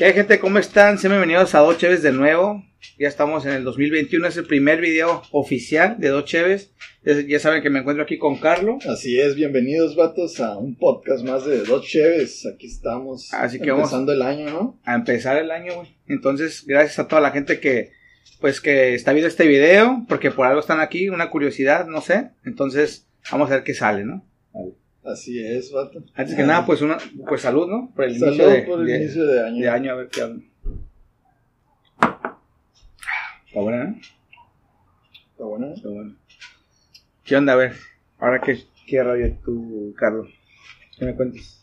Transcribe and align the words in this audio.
¿Qué 0.00 0.06
hay 0.06 0.12
gente? 0.14 0.38
¿Cómo 0.40 0.58
están? 0.58 0.96
Sean 0.96 1.10
bienvenidos 1.12 1.54
a 1.54 1.58
Dos 1.58 1.76
Cheves 1.76 2.00
de 2.02 2.10
nuevo. 2.10 2.64
Ya 2.98 3.06
estamos 3.06 3.44
en 3.44 3.52
el 3.52 3.64
2021, 3.64 4.28
es 4.28 4.36
el 4.38 4.46
primer 4.46 4.80
video 4.80 5.20
oficial 5.30 5.96
de 6.00 6.08
Dos 6.08 6.24
Cheves. 6.24 6.72
Ya, 7.28 7.38
saben 7.38 7.62
que 7.62 7.68
me 7.68 7.80
encuentro 7.80 8.04
aquí 8.04 8.16
con 8.16 8.38
Carlos. 8.38 8.86
Así 8.86 9.20
es, 9.20 9.34
bienvenidos 9.34 9.96
vatos 9.96 10.40
a 10.40 10.56
un 10.56 10.74
podcast 10.74 11.22
más 11.22 11.44
de 11.44 11.64
Dos 11.64 11.84
Cheves. 11.86 12.46
Aquí 12.46 12.66
estamos 12.66 13.28
Así 13.34 13.60
que 13.60 13.72
vamos- 13.72 13.88
empezando 13.90 14.14
el 14.14 14.22
año, 14.22 14.46
¿no? 14.48 14.80
a 14.84 14.94
empezar 14.94 15.36
el 15.36 15.50
año, 15.50 15.74
güey. 15.74 15.94
Entonces, 16.08 16.64
gracias 16.66 16.98
a 16.98 17.06
toda 17.06 17.20
la 17.20 17.32
gente 17.32 17.60
que, 17.60 17.90
pues, 18.40 18.62
que 18.62 18.94
está 18.94 19.12
viendo 19.12 19.28
este 19.28 19.46
video, 19.46 20.06
porque 20.08 20.30
por 20.30 20.46
algo 20.46 20.60
están 20.60 20.80
aquí, 20.80 21.10
una 21.10 21.28
curiosidad, 21.28 21.86
no 21.86 22.00
sé. 22.00 22.30
Entonces, 22.46 23.06
vamos 23.30 23.50
a 23.50 23.56
ver 23.56 23.64
qué 23.64 23.74
sale, 23.74 24.06
¿no? 24.06 24.24
Así 25.04 25.42
es, 25.44 25.72
vato. 25.72 26.02
Antes 26.14 26.34
que 26.36 26.42
nada, 26.42 26.66
pues, 26.66 26.82
una, 26.82 26.98
pues 27.26 27.40
salud, 27.40 27.66
¿no? 27.68 27.90
Por 27.94 28.04
el 28.04 28.18
Salud 28.18 28.32
inicio 28.34 28.48
de, 28.50 28.62
por 28.62 28.80
el 28.80 28.86
de- 28.86 28.96
inicio 29.02 29.26
de 29.26 29.44
año. 29.46 29.62
de 29.62 29.68
año, 29.70 29.92
a 29.92 29.94
ver 29.96 30.08
qué 30.08 30.20
hablan. 30.22 30.44
Está 33.46 33.60
buena, 33.60 33.84
¿no? 33.84 33.96
¿Está 35.32 35.44
buena? 35.44 35.72
Está 35.74 35.88
buena. 35.88 36.16
¿Qué 37.24 37.36
onda? 37.36 37.52
A 37.54 37.56
ver, 37.56 37.76
ahora 38.18 38.40
que 38.40 38.58
qué 38.86 39.02
radio 39.02 39.36
tú, 39.44 39.94
Carlos. 39.96 40.28
¿Qué 40.98 41.04
me 41.06 41.14
cuentas? 41.16 41.62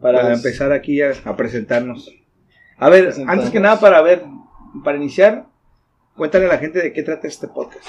Para 0.00 0.20
Pues- 0.22 0.36
empezar 0.38 0.72
aquí 0.72 1.00
a, 1.00 1.12
a 1.24 1.36
presentarnos. 1.36 2.10
A 2.76 2.88
ver, 2.90 3.04
Presentarnos. 3.04 3.38
antes 3.44 3.52
que 3.52 3.60
nada, 3.60 3.80
para 3.80 4.02
ver, 4.02 4.24
para 4.84 4.98
iniciar, 4.98 5.46
cuéntale 6.16 6.46
a 6.46 6.48
la 6.48 6.58
gente 6.58 6.80
de 6.80 6.92
qué 6.92 7.02
trata 7.02 7.28
este 7.28 7.48
podcast. 7.48 7.86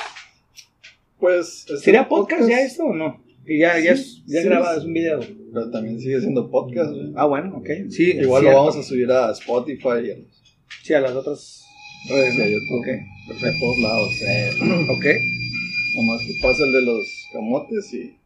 Pues. 1.20 1.66
este 1.68 1.78
¿Sería 1.78 2.08
podcast 2.08 2.48
ya 2.48 2.62
esto 2.62 2.84
o 2.86 2.94
no? 2.94 3.23
Y 3.46 3.60
ya, 3.60 3.80
ya, 3.80 3.92
es, 3.92 4.16
Sí, 4.16 4.24
ya 4.28 4.42
sí, 4.42 4.48
grabado, 4.48 4.80
es 4.80 4.86
un 4.86 4.94
video. 4.94 5.20
Pero 5.54 5.70
también 5.72 6.00
sigue 6.00 6.20
siendo 6.22 6.50
podcast, 6.50 6.92
güey. 6.92 7.12
Ah, 7.16 7.26
bueno, 7.26 7.58
ok. 7.58 7.70
Sí, 7.90 8.12
Igual 8.14 8.46
lo 8.46 8.54
vamos 8.54 8.76
a 8.78 8.84
subir 8.84 9.12
a 9.12 9.32
Spotify 9.32 10.06
y 10.06 10.12
a, 10.12 10.18
los- 10.18 10.44
Sí, 10.84 10.94
a 10.94 11.02
las 11.02 11.12
otras 11.12 11.64
redes, 12.10 12.34
Sí. 12.34 12.40
YouTube. 12.40 12.80
Ok, 12.80 12.88
a 12.88 13.28
perfecto. 13.28 13.60
todos 13.60 13.80
lados. 13.80 14.22
eh. 14.28 14.52
Ok. 14.90 15.06
Nomás 15.96 16.22
que 16.22 16.34
pasa 16.42 16.64
el 16.64 16.72
de 16.72 16.82
los 16.82 17.06
camotes 17.34 17.94
y. 17.94 18.18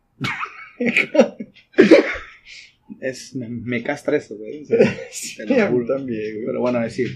Es, 3.02 3.36
me, 3.36 3.50
me 3.50 3.84
castra 3.84 4.18
eso, 4.18 4.38
güey. 4.38 4.64
sí, 5.12 5.36
Te 5.38 5.46
lo 5.46 5.62
a 5.64 5.70
mí 5.70 5.86
también, 5.86 6.34
güey. 6.36 6.46
Pero 6.46 6.62
bueno, 6.62 6.80
a 6.80 6.84
decir. 6.84 7.10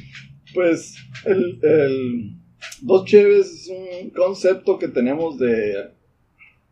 Pues 0.54 0.96
el, 1.26 1.60
el 1.64 2.36
Dos 2.82 3.06
Cheves 3.06 3.48
es 3.48 3.70
un 3.70 4.10
concepto 4.10 4.78
que 4.78 4.90
tenemos 4.90 5.40
de, 5.40 5.92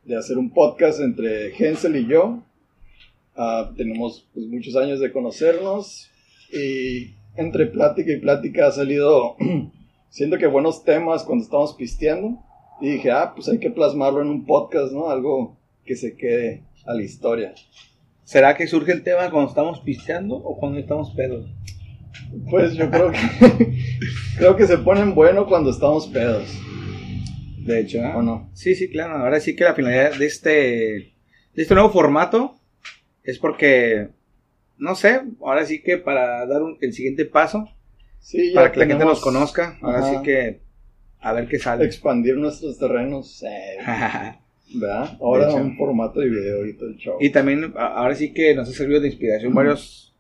de 0.03 0.15
hacer 0.15 0.37
un 0.37 0.51
podcast 0.51 0.99
entre 0.99 1.55
Hensel 1.55 1.95
y 1.95 2.07
yo. 2.07 2.43
Ah, 3.35 3.71
tenemos 3.75 4.27
pues, 4.33 4.47
muchos 4.47 4.75
años 4.75 4.99
de 4.99 5.11
conocernos 5.11 6.09
y 6.51 7.13
entre 7.35 7.67
plática 7.67 8.11
y 8.11 8.19
plática 8.19 8.67
ha 8.67 8.71
salido, 8.71 9.35
siento 10.09 10.37
que 10.37 10.47
buenos 10.47 10.83
temas 10.83 11.23
cuando 11.23 11.43
estamos 11.43 11.73
pisteando. 11.73 12.37
Y 12.81 12.91
dije, 12.91 13.11
ah, 13.11 13.33
pues 13.35 13.49
hay 13.49 13.59
que 13.59 13.69
plasmarlo 13.69 14.21
en 14.21 14.29
un 14.29 14.45
podcast, 14.45 14.93
¿no? 14.93 15.09
Algo 15.09 15.57
que 15.85 15.95
se 15.95 16.15
quede 16.15 16.63
a 16.85 16.93
la 16.93 17.03
historia. 17.03 17.53
¿Será 18.23 18.55
que 18.55 18.67
surge 18.67 18.91
el 18.91 19.03
tema 19.03 19.29
cuando 19.31 19.49
estamos 19.49 19.79
pisteando 19.81 20.35
o 20.35 20.57
cuando 20.57 20.79
estamos 20.79 21.11
pedos? 21.11 21.45
Pues 22.49 22.73
yo 22.73 22.89
creo 22.89 23.11
que, 23.11 23.19
creo 24.37 24.55
que 24.55 24.67
se 24.67 24.77
ponen 24.77 25.15
bueno 25.15 25.47
cuando 25.47 25.71
estamos 25.71 26.07
pedos. 26.07 26.47
De 27.73 27.79
hecho, 27.81 28.03
¿ah? 28.03 28.17
¿O 28.17 28.21
no? 28.21 28.49
Sí, 28.53 28.75
sí, 28.75 28.89
claro. 28.89 29.15
Ahora 29.17 29.39
sí 29.39 29.55
que 29.55 29.63
la 29.63 29.73
finalidad 29.75 30.15
de 30.17 30.25
este, 30.25 30.49
de 30.49 31.11
este 31.55 31.73
nuevo 31.75 31.89
formato 31.91 32.55
es 33.23 33.37
porque, 33.39 34.09
no 34.77 34.95
sé, 34.95 35.21
ahora 35.41 35.65
sí 35.65 35.81
que 35.81 35.97
para 35.97 36.45
dar 36.47 36.61
un- 36.63 36.77
el 36.81 36.93
siguiente 36.93 37.25
paso, 37.25 37.69
Sí, 38.21 38.51
para 38.53 38.71
que 38.71 38.79
la 38.79 38.85
gente 38.85 39.05
nos 39.05 39.21
conozca, 39.21 39.77
ahora 39.81 39.99
Ajá. 39.99 40.09
sí 40.11 40.23
que 40.23 40.59
a 41.21 41.31
ver 41.33 41.47
qué 41.47 41.57
sale. 41.59 41.85
expandir 41.85 42.35
nuestros 42.37 42.77
terrenos, 42.77 43.43
eh, 43.43 43.77
¿verdad? 44.75 45.17
Ahora 45.21 45.53
un 45.53 45.77
formato 45.77 46.19
de 46.19 46.29
video 46.29 46.65
y 46.65 46.73
todo 46.75 46.89
el 46.89 46.97
show. 46.97 47.17
y 47.19 47.29
también 47.29 47.73
ahora 47.77 48.15
sí 48.15 48.33
que 48.33 48.53
nos 48.55 48.67
ha 48.69 48.73
servido 48.73 48.99
de 48.99 49.07
inspiración 49.07 49.53
varios 49.53 50.13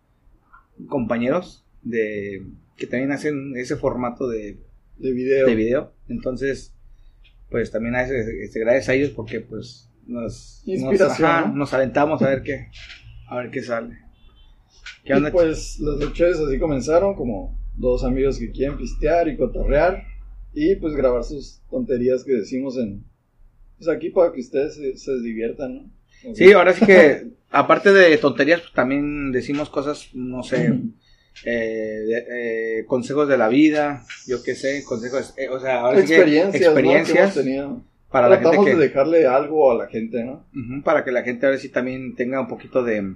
compañeros 0.87 1.65
de 1.81 2.43
que 2.77 2.87
también 2.87 3.11
hacen 3.11 3.53
ese 3.57 3.75
formato 3.75 4.27
de, 4.29 4.57
de 4.97 5.11
video. 5.11 5.47
de 5.47 5.55
video. 5.55 5.93
Entonces, 6.07 6.73
pues 7.49 7.71
también 7.71 7.95
a 7.95 8.03
veces, 8.03 8.27
este, 8.27 8.59
gracias 8.59 8.89
a 8.89 8.93
ellos 8.93 9.09
porque 9.11 9.41
pues 9.41 9.89
nos, 10.05 10.63
nos, 10.65 11.01
ajá, 11.01 11.47
¿no? 11.47 11.55
nos 11.55 11.73
aventamos 11.73 12.21
a 12.21 12.29
ver 12.29 12.43
qué, 12.43 12.67
a 13.27 13.37
ver 13.37 13.51
qué 13.51 13.61
sale. 13.61 13.97
¿Qué 15.03 15.13
onda? 15.13 15.31
pues 15.31 15.79
las 15.79 15.97
noches 15.97 16.39
así 16.39 16.59
comenzaron 16.59 17.15
como 17.15 17.57
dos 17.75 18.03
amigos 18.03 18.37
que 18.37 18.51
quieren 18.51 18.77
pistear 18.77 19.27
y 19.27 19.37
cotorrear 19.37 20.03
y 20.53 20.75
pues 20.75 20.95
grabar 20.95 21.23
sus 21.23 21.61
tonterías 21.69 22.23
que 22.23 22.33
decimos 22.33 22.77
en 22.77 23.05
pues 23.77 23.87
aquí 23.87 24.09
para 24.09 24.33
que 24.33 24.41
ustedes 24.41 24.75
se, 24.75 24.97
se 24.97 25.19
diviertan, 25.21 25.75
¿no? 25.75 26.35
Sí, 26.35 26.51
ahora 26.51 26.73
sí 26.73 26.85
que, 26.85 27.29
aparte 27.49 27.93
de 27.93 28.17
tonterías, 28.17 28.59
pues 28.59 28.73
también 28.73 29.31
decimos 29.31 29.69
cosas, 29.69 30.09
no 30.13 30.43
sé, 30.43 30.73
eh, 31.45 32.03
de- 32.05 32.79
eh, 32.79 32.85
consejos 32.85 33.27
de 33.27 33.37
la 33.37 33.47
vida, 33.47 34.03
yo 34.27 34.43
qué 34.43 34.55
sé, 34.55 34.83
consejos, 34.83 35.33
eh, 35.37 35.49
o 35.49 35.59
sea, 35.59 35.81
ahora 35.81 35.97
sí 36.01 36.07
que 36.07 36.15
experiencias, 36.15 36.53
¿no? 36.53 36.59
que 36.59 36.65
experiencias 36.81 37.37
hemos 37.37 37.37
para 38.09 38.27
la 38.29 38.37
gente 38.37 38.57
que, 38.65 38.75
de 38.75 38.81
dejarle 38.87 39.27
algo 39.27 39.71
a 39.71 39.75
la 39.75 39.87
gente, 39.87 40.25
para 40.83 41.03
que 41.05 41.11
la 41.11 41.21
gente 41.23 41.45
ahora 41.45 41.57
sí 41.57 41.69
también 41.69 42.15
tenga 42.15 42.41
un 42.41 42.47
poquito 42.47 42.83
de 42.83 43.13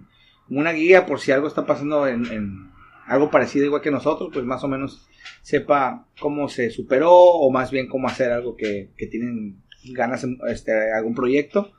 una 0.50 0.72
guía 0.72 1.06
por 1.06 1.20
si 1.20 1.32
algo 1.32 1.48
está 1.48 1.66
pasando 1.66 2.08
en, 2.08 2.26
en 2.28 2.72
algo 3.08 3.32
parecido 3.32 3.66
igual 3.66 3.82
que 3.82 3.92
nosotros, 3.92 4.30
pues 4.32 4.46
más 4.46 4.64
o 4.64 4.68
menos 4.68 5.08
sepa 5.42 6.06
cómo 6.20 6.48
se 6.48 6.70
superó 6.70 7.12
o 7.12 7.50
más 7.52 7.72
bien 7.72 7.88
cómo 7.88 8.08
hacer 8.08 8.32
algo 8.32 8.56
que, 8.56 8.90
que 8.96 9.08
tienen 9.08 9.58
ganas 9.94 10.24
en 10.24 10.38
este, 10.48 10.72
algún 10.94 11.16
proyecto 11.16 11.72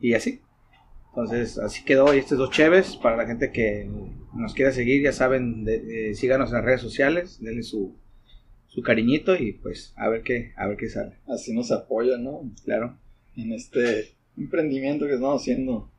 y 0.00 0.14
así. 0.14 0.40
Entonces, 1.10 1.58
así 1.58 1.84
quedó 1.84 2.14
y 2.14 2.18
estos 2.18 2.38
dos 2.38 2.50
cheves 2.50 2.96
para 2.96 3.16
la 3.16 3.26
gente 3.26 3.50
que 3.52 3.88
nos 4.34 4.54
quiera 4.54 4.72
seguir, 4.72 5.02
ya 5.02 5.12
saben, 5.12 5.64
de- 5.64 6.10
eh, 6.10 6.14
síganos 6.14 6.50
en 6.50 6.56
las 6.56 6.64
redes 6.64 6.80
sociales, 6.80 7.38
denle 7.40 7.62
su, 7.62 7.94
su 8.68 8.82
cariñito 8.82 9.36
y 9.36 9.52
pues 9.52 9.92
a 9.96 10.08
ver 10.08 10.22
qué, 10.22 10.52
a 10.56 10.66
ver 10.66 10.76
qué 10.76 10.88
sale. 10.88 11.16
Así 11.28 11.52
nos 11.54 11.70
apoyan, 11.72 12.24
¿no? 12.24 12.50
Claro, 12.64 12.96
En 13.36 13.52
este 13.52 14.12
emprendimiento 14.36 15.06
que 15.06 15.14
estamos 15.14 15.40
haciendo 15.42 15.90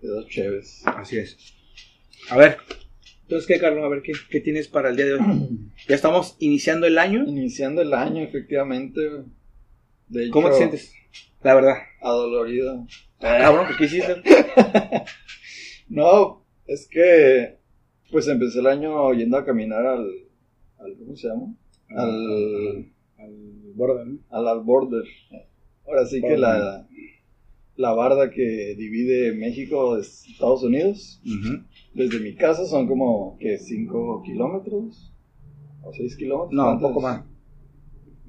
de 0.00 0.08
dos 0.08 0.26
cheves. 0.28 0.82
así 0.86 1.18
es. 1.18 1.36
A 2.30 2.36
ver, 2.36 2.56
entonces 3.22 3.46
qué, 3.46 3.58
Carlos, 3.58 3.84
a 3.84 3.88
ver 3.88 4.02
qué, 4.02 4.12
qué 4.30 4.40
tienes 4.40 4.68
para 4.68 4.88
el 4.90 4.96
día 4.96 5.06
de 5.06 5.14
hoy. 5.14 5.20
Ya 5.88 5.96
estamos 5.96 6.36
iniciando 6.38 6.86
el 6.86 6.96
año. 6.96 7.24
Iniciando 7.26 7.82
el 7.82 7.92
año, 7.92 8.22
efectivamente. 8.22 9.00
De 10.08 10.22
hecho, 10.24 10.32
¿Cómo 10.32 10.48
te 10.50 10.56
sientes? 10.56 10.92
La 11.42 11.54
verdad. 11.54 11.74
Adolorido. 12.00 12.86
Cabrón, 13.20 13.66
pues, 13.66 13.78
¿qué 13.78 13.84
hiciste? 13.86 14.22
No, 15.88 16.41
es 16.66 16.88
que 16.88 17.58
pues 18.10 18.28
empecé 18.28 18.60
el 18.60 18.66
año 18.66 19.12
yendo 19.14 19.36
a 19.38 19.44
caminar 19.44 19.86
al, 19.86 20.06
al 20.78 20.96
¿cómo 20.98 21.16
se 21.16 21.28
llama? 21.28 21.54
Al, 21.88 22.92
al 23.18 23.72
borde, 23.74 24.04
¿no? 24.06 24.18
al, 24.30 24.48
al 24.48 24.60
border. 24.60 25.04
Ahora 25.86 26.06
sí 26.06 26.20
que 26.20 26.36
la, 26.36 26.86
la 27.76 27.92
barda 27.92 28.30
que 28.30 28.74
divide 28.76 29.32
México 29.34 29.96
de 29.96 30.02
Estados 30.02 30.62
Unidos. 30.62 31.20
Desde 31.94 32.20
mi 32.20 32.34
casa 32.34 32.64
son 32.66 32.86
como 32.86 33.36
que 33.38 33.58
5 33.58 34.22
kilómetros 34.24 35.12
o 35.82 35.92
6 35.92 36.16
kilómetros. 36.16 36.52
No, 36.52 36.72
un 36.72 36.80
poco 36.80 37.00
más. 37.00 37.24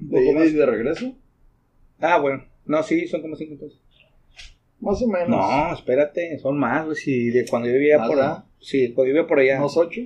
Un 0.00 0.08
De 0.08 0.18
poco 0.18 0.30
ida 0.32 0.38
más. 0.40 0.48
y 0.48 0.52
de 0.54 0.66
regreso. 0.66 1.14
Ah, 1.98 2.18
bueno. 2.20 2.44
No, 2.66 2.82
sí, 2.82 3.06
son 3.06 3.20
como 3.22 3.36
cinco 3.36 3.52
entonces. 3.52 3.80
Más 4.80 5.00
o 5.02 5.08
menos. 5.08 5.28
No, 5.28 5.72
espérate, 5.72 6.38
son 6.38 6.58
más, 6.58 6.84
güey. 6.84 6.96
Si 6.96 7.30
de 7.30 7.46
cuando 7.46 7.68
yo 7.68 7.74
vivía 7.74 7.98
¿Más, 7.98 8.08
por 8.08 8.16
verdad? 8.16 8.44
Sí, 8.60 8.92
cuando 8.92 9.08
yo 9.08 9.14
vivía 9.14 9.26
por 9.26 9.38
allá. 9.38 9.58
Unos 9.58 9.76
8. 9.76 10.00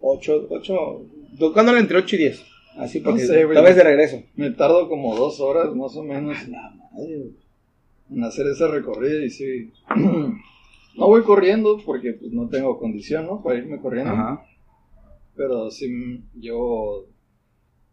Ocho, 0.00 0.46
ocho. 0.50 1.02
Tocándole 1.38 1.80
entre 1.80 1.98
ocho 1.98 2.16
y 2.16 2.18
diez. 2.20 2.42
Así 2.76 3.00
porque 3.00 3.26
sé, 3.26 3.44
güey. 3.44 3.56
tal 3.56 3.64
vez 3.64 3.76
de 3.76 3.82
regreso. 3.82 4.22
Me 4.36 4.50
tardo 4.50 4.88
como 4.88 5.16
dos 5.16 5.40
horas 5.40 5.74
más 5.74 5.96
o 5.96 6.04
menos 6.04 6.48
La 6.48 6.70
madre, 6.70 7.30
en 8.10 8.24
hacer 8.24 8.46
ese 8.46 8.68
recorrido 8.68 9.24
y 9.24 9.30
sí. 9.30 9.72
No 10.96 11.06
voy 11.06 11.22
corriendo 11.22 11.80
porque 11.86 12.14
pues 12.14 12.32
no 12.32 12.48
tengo 12.48 12.76
condición, 12.76 13.26
¿no? 13.26 13.40
Para 13.40 13.58
irme 13.58 13.80
corriendo. 13.80 14.10
Ajá. 14.10 14.44
Pero 15.36 15.70
sí 15.70 16.24
llevo 16.34 17.06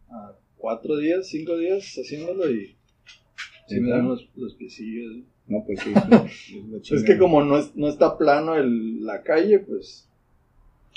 ah, 0.09 0.33
cuatro 0.57 0.97
días, 0.97 1.27
cinco 1.27 1.55
días 1.55 1.83
haciéndolo 1.99 2.49
y 2.49 2.75
sí 3.67 3.79
me 3.79 3.89
dan 3.89 4.07
los, 4.07 4.29
los 4.35 4.53
piecillos. 4.55 5.23
No, 5.47 5.63
pues 5.65 5.79
sí. 5.79 5.93
Es 6.95 7.03
que 7.03 7.17
como 7.17 7.43
no, 7.43 7.57
es- 7.59 7.75
no 7.75 7.87
está 7.87 8.17
plano 8.17 8.55
el, 8.55 9.05
la 9.05 9.21
calle, 9.23 9.59
pues 9.59 10.09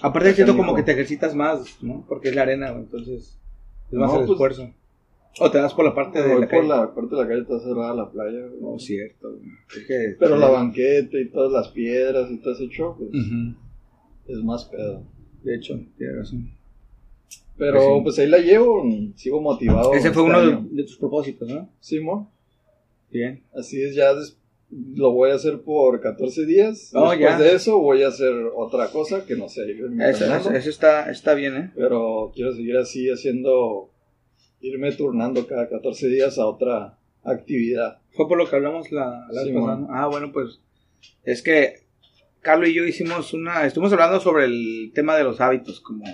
Aparte 0.00 0.32
siento 0.32 0.56
como 0.56 0.74
que 0.76 0.82
te 0.84 0.92
ejercitas 0.92 1.34
más, 1.34 1.82
¿no? 1.82 2.04
Porque 2.08 2.28
es 2.28 2.34
la 2.36 2.42
arena, 2.42 2.68
entonces 2.70 3.36
es 3.90 3.98
más 3.98 4.10
No, 4.12 4.20
el 4.20 4.26
pues, 4.26 4.36
esfuerzo. 4.36 4.70
O 5.40 5.50
te 5.50 5.58
das 5.58 5.74
por 5.74 5.84
la 5.84 5.94
parte 5.94 6.20
de 6.22 6.28
la 6.28 6.34
por 6.40 6.48
calle. 6.48 6.68
la 6.68 6.94
parte 6.94 7.14
de 7.16 7.22
la 7.22 7.28
calle 7.28 7.40
está 7.42 7.60
cerrada 7.60 7.94
la 7.94 8.10
playa. 8.10 8.46
güey. 8.46 8.60
No, 8.60 8.78
cierto. 8.78 9.30
güey. 9.30 9.50
Es 9.76 9.86
que- 9.86 10.16
Pero 10.18 10.36
la 10.36 10.48
banqueta 10.50 11.18
y 11.18 11.28
todas 11.30 11.52
las 11.52 11.68
piedras 11.68 12.30
y 12.30 12.38
todo 12.38 12.54
ese 12.54 12.68
show, 12.68 12.96
pues 12.96 13.10
es 14.28 14.44
más 14.44 14.64
pedo. 14.66 15.02
de 15.42 15.56
hecho, 15.56 15.78
tienes 15.96 16.16
razón. 16.16 16.50
Pero 17.56 17.74
Pues 17.80 17.86
sí. 17.96 18.00
pues 18.04 18.18
ahí 18.20 18.26
la 18.28 18.38
llevo, 18.38 18.84
sigo 19.16 19.40
motivado. 19.40 19.92
Ese 19.94 20.12
fue 20.12 20.22
este 20.28 20.38
uno 20.38 20.46
de, 20.62 20.68
de 20.76 20.82
tus 20.84 20.96
propósitos, 20.96 21.48
¿no? 21.48 21.68
Simón, 21.80 22.28
Bien. 23.10 23.42
así 23.54 23.82
es, 23.82 23.94
ya 23.94 24.12
lo 24.70 25.12
voy 25.12 25.30
a 25.30 25.34
hacer 25.34 25.62
por 25.62 26.00
14 26.00 26.44
días. 26.44 26.90
Después 27.10 27.38
ya. 27.38 27.38
de 27.38 27.54
eso 27.54 27.78
voy 27.78 28.02
a 28.02 28.08
hacer 28.08 28.32
otra 28.54 28.88
cosa 28.90 29.24
que 29.24 29.34
no 29.36 29.48
sé. 29.48 29.62
Eso, 30.00 30.34
eso- 30.34 30.50
eso 30.52 30.70
está, 30.70 31.10
está 31.10 31.34
bien, 31.34 31.56
¿eh? 31.56 31.72
Pero 31.74 32.32
quiero 32.34 32.52
seguir 32.54 32.76
así 32.76 33.08
haciendo, 33.08 33.90
irme 34.60 34.92
turnando 34.92 35.46
cada 35.46 35.68
14 35.68 36.08
días 36.08 36.38
a 36.38 36.46
otra 36.46 36.98
actividad. 37.24 37.98
Fue 38.10 38.28
por 38.28 38.36
lo 38.36 38.48
que 38.48 38.56
hablamos 38.56 38.92
la, 38.92 39.26
la. 39.30 39.86
Ah, 39.90 40.06
bueno, 40.08 40.32
pues 40.32 40.60
es 41.24 41.40
que 41.42 41.86
Carlos 42.40 42.68
y 42.68 42.74
yo 42.74 42.84
hicimos 42.84 43.32
una, 43.32 43.64
estuvimos 43.66 43.92
hablando 43.92 44.20
sobre 44.20 44.44
el 44.44 44.92
tema 44.94 45.16
de 45.16 45.24
los 45.24 45.40
hábitos, 45.40 45.80
como, 45.80 46.04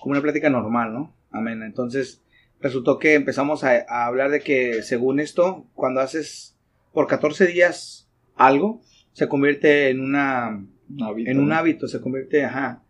como 0.00 0.12
una 0.12 0.22
plática 0.22 0.48
normal, 0.48 0.92
¿no? 0.92 1.14
Amén. 1.30 1.62
Entonces 1.62 2.22
resultó 2.60 2.98
que 2.98 3.14
empezamos 3.14 3.64
a, 3.64 3.84
a 3.88 4.06
hablar 4.06 4.30
de 4.30 4.40
que 4.40 4.82
según 4.82 5.20
esto, 5.20 5.66
cuando 5.74 6.00
haces 6.00 6.56
por 6.92 7.06
14 7.06 7.46
días 7.46 8.08
algo, 8.36 8.80
se 9.12 9.28
convierte 9.28 9.90
en 9.90 10.00
una, 10.00 10.64
Un 10.88 11.02
hábito, 11.02 11.30
en 11.30 11.40
un 11.40 11.48
¿no? 11.48 11.54
hábito, 11.54 11.88
se 11.88 12.00
convierte, 12.00 12.44
ajá, 12.44 12.82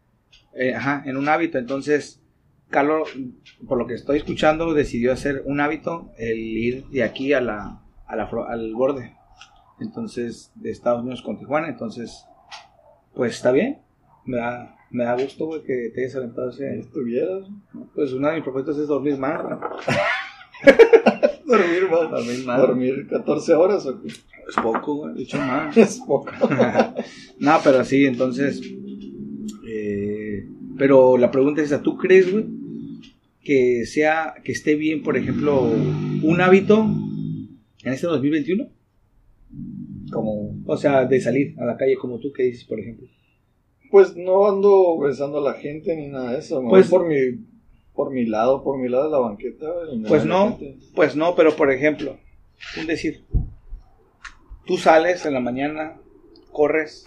eh, 0.55 0.75
ajá, 0.75 1.03
en 1.07 1.17
un 1.17 1.29
hábito. 1.29 1.59
Entonces, 1.59 2.21
Carlos, 2.69 3.09
por 3.67 3.79
lo 3.79 3.87
que 3.87 3.95
estoy 3.95 4.19
escuchando, 4.19 4.75
decidió 4.75 5.13
hacer 5.13 5.43
un 5.47 5.61
hábito, 5.61 6.13
el 6.19 6.39
ir 6.39 6.87
de 6.89 7.03
aquí 7.03 7.33
a 7.33 7.41
la, 7.41 7.83
a 8.07 8.17
la 8.17 8.29
al 8.49 8.75
borde. 8.75 9.17
Entonces, 9.81 10.53
de 10.57 10.71
Estados 10.71 11.03
Unidos 11.03 11.23
con 11.23 11.39
Tijuana. 11.39 11.69
Entonces, 11.69 12.27
pues 13.15 13.35
está 13.37 13.53
bien. 13.53 13.81
Me 14.25 14.37
da, 14.39 14.77
me 14.91 15.05
da 15.05 15.15
gusto, 15.21 15.47
güey, 15.47 15.63
que 15.63 15.91
te 15.95 16.03
hayas 16.03 16.17
alentado 16.17 16.53
Si 16.53 16.65
estuvieras. 16.65 17.47
Pues 17.95 18.13
uno 18.13 18.29
de 18.29 18.35
mis 18.35 18.45
propósitos 18.45 18.79
es 18.79 18.89
dormir 18.89 19.19
más, 19.19 19.43
güey. 19.43 19.55
Dormir 21.47 21.91
más. 21.91 22.11
Dormir 22.11 22.45
más. 22.45 22.61
Dormir 22.61 23.07
14 23.09 23.55
horas 23.55 23.87
o 23.87 24.03
qué? 24.03 24.09
Es 24.09 24.55
poco, 24.63 24.97
güey, 24.97 25.15
de 25.15 25.23
hecho 25.23 25.39
más. 25.39 25.77
Es 25.77 26.01
poco. 26.07 26.31
no, 27.39 27.59
pero 27.65 27.85
sí, 27.85 28.05
entonces. 28.05 28.61
eh, 29.67 30.47
pero 30.77 31.17
la 31.17 31.31
pregunta 31.31 31.61
es 31.63 31.69
esa: 31.73 31.83
¿tú 31.83 31.97
crees, 31.97 32.31
güey, 32.31 32.47
que 33.43 33.85
sea, 33.87 34.35
que 34.45 34.53
esté 34.53 34.75
bien, 34.75 35.03
por 35.03 35.17
ejemplo, 35.17 35.63
un 35.63 36.41
hábito 36.41 36.87
en 37.83 37.93
este 37.93 38.07
2021? 38.07 38.69
Como, 40.11 40.63
O 40.67 40.77
sea, 40.77 41.05
de 41.07 41.21
salir 41.21 41.55
a 41.59 41.65
la 41.65 41.77
calle 41.77 41.97
como 41.97 42.19
tú, 42.19 42.33
que 42.33 42.45
dices, 42.45 42.65
por 42.65 42.81
ejemplo. 42.81 43.07
Pues 43.91 44.17
no 44.17 44.49
ando 44.49 44.99
besando 44.99 45.39
a 45.39 45.53
la 45.53 45.55
gente 45.59 45.95
ni 45.97 46.09
nada 46.09 46.33
de 46.33 46.39
eso. 46.39 46.63
Pues- 46.69 46.89
por 46.89 47.07
mi, 47.07 47.17
por 47.95 48.11
mi 48.13 48.27
lado, 48.27 48.63
por 48.63 48.79
mi 48.79 48.89
lado 48.89 49.05
de 49.05 49.11
la 49.11 49.19
banqueta. 49.19 49.67
Pues 50.07 50.25
no, 50.25 50.57
gente. 50.59 50.79
pues 50.95 51.17
no, 51.17 51.35
pero 51.35 51.57
por 51.57 51.71
ejemplo, 51.73 52.17
un 52.79 52.87
decir, 52.87 53.25
tú 54.67 54.77
sales 54.77 55.25
en 55.27 55.35
la 55.35 55.41
mañana, 55.41 56.01
corres, 56.53 57.05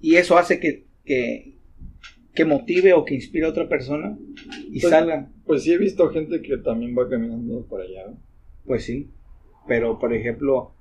y 0.00 0.16
eso 0.16 0.36
hace 0.38 0.58
que, 0.58 0.84
que, 1.04 1.56
que 2.34 2.44
motive 2.44 2.92
o 2.92 3.04
que 3.04 3.14
inspire 3.14 3.46
a 3.46 3.50
otra 3.50 3.68
persona 3.68 4.18
y 4.70 4.80
Pues- 4.80 4.90
salgan. 4.90 5.32
Pues 5.44 5.64
sí 5.64 5.72
he 5.72 5.78
visto 5.78 6.08
gente 6.10 6.40
que 6.40 6.56
también 6.58 6.96
va 6.96 7.08
caminando 7.08 7.66
por 7.66 7.80
allá. 7.80 8.14
Pues 8.64 8.84
sí, 8.84 9.10
pero 9.66 9.98
por 9.98 10.14
ejemplo, 10.14 10.72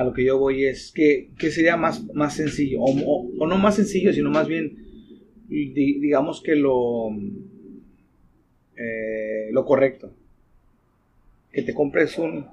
a 0.00 0.04
lo 0.04 0.14
que 0.14 0.24
yo 0.24 0.38
voy 0.38 0.64
es 0.64 0.92
que, 0.94 1.28
que 1.38 1.50
sería 1.50 1.76
más, 1.76 2.02
más 2.14 2.34
sencillo, 2.34 2.80
o, 2.80 2.90
o- 2.90 3.30
o 3.38 3.46
no 3.46 3.58
más 3.58 3.74
sencillo, 3.76 4.12
sino 4.14 4.30
más 4.30 4.48
bien, 4.48 4.78
di- 5.48 5.98
digamos 6.00 6.40
que 6.42 6.54
lo, 6.56 7.10
eh, 8.76 9.48
lo 9.52 9.64
correcto. 9.64 10.14
Que 11.52 11.62
te 11.62 11.74
compres 11.74 12.16
un, 12.18 12.46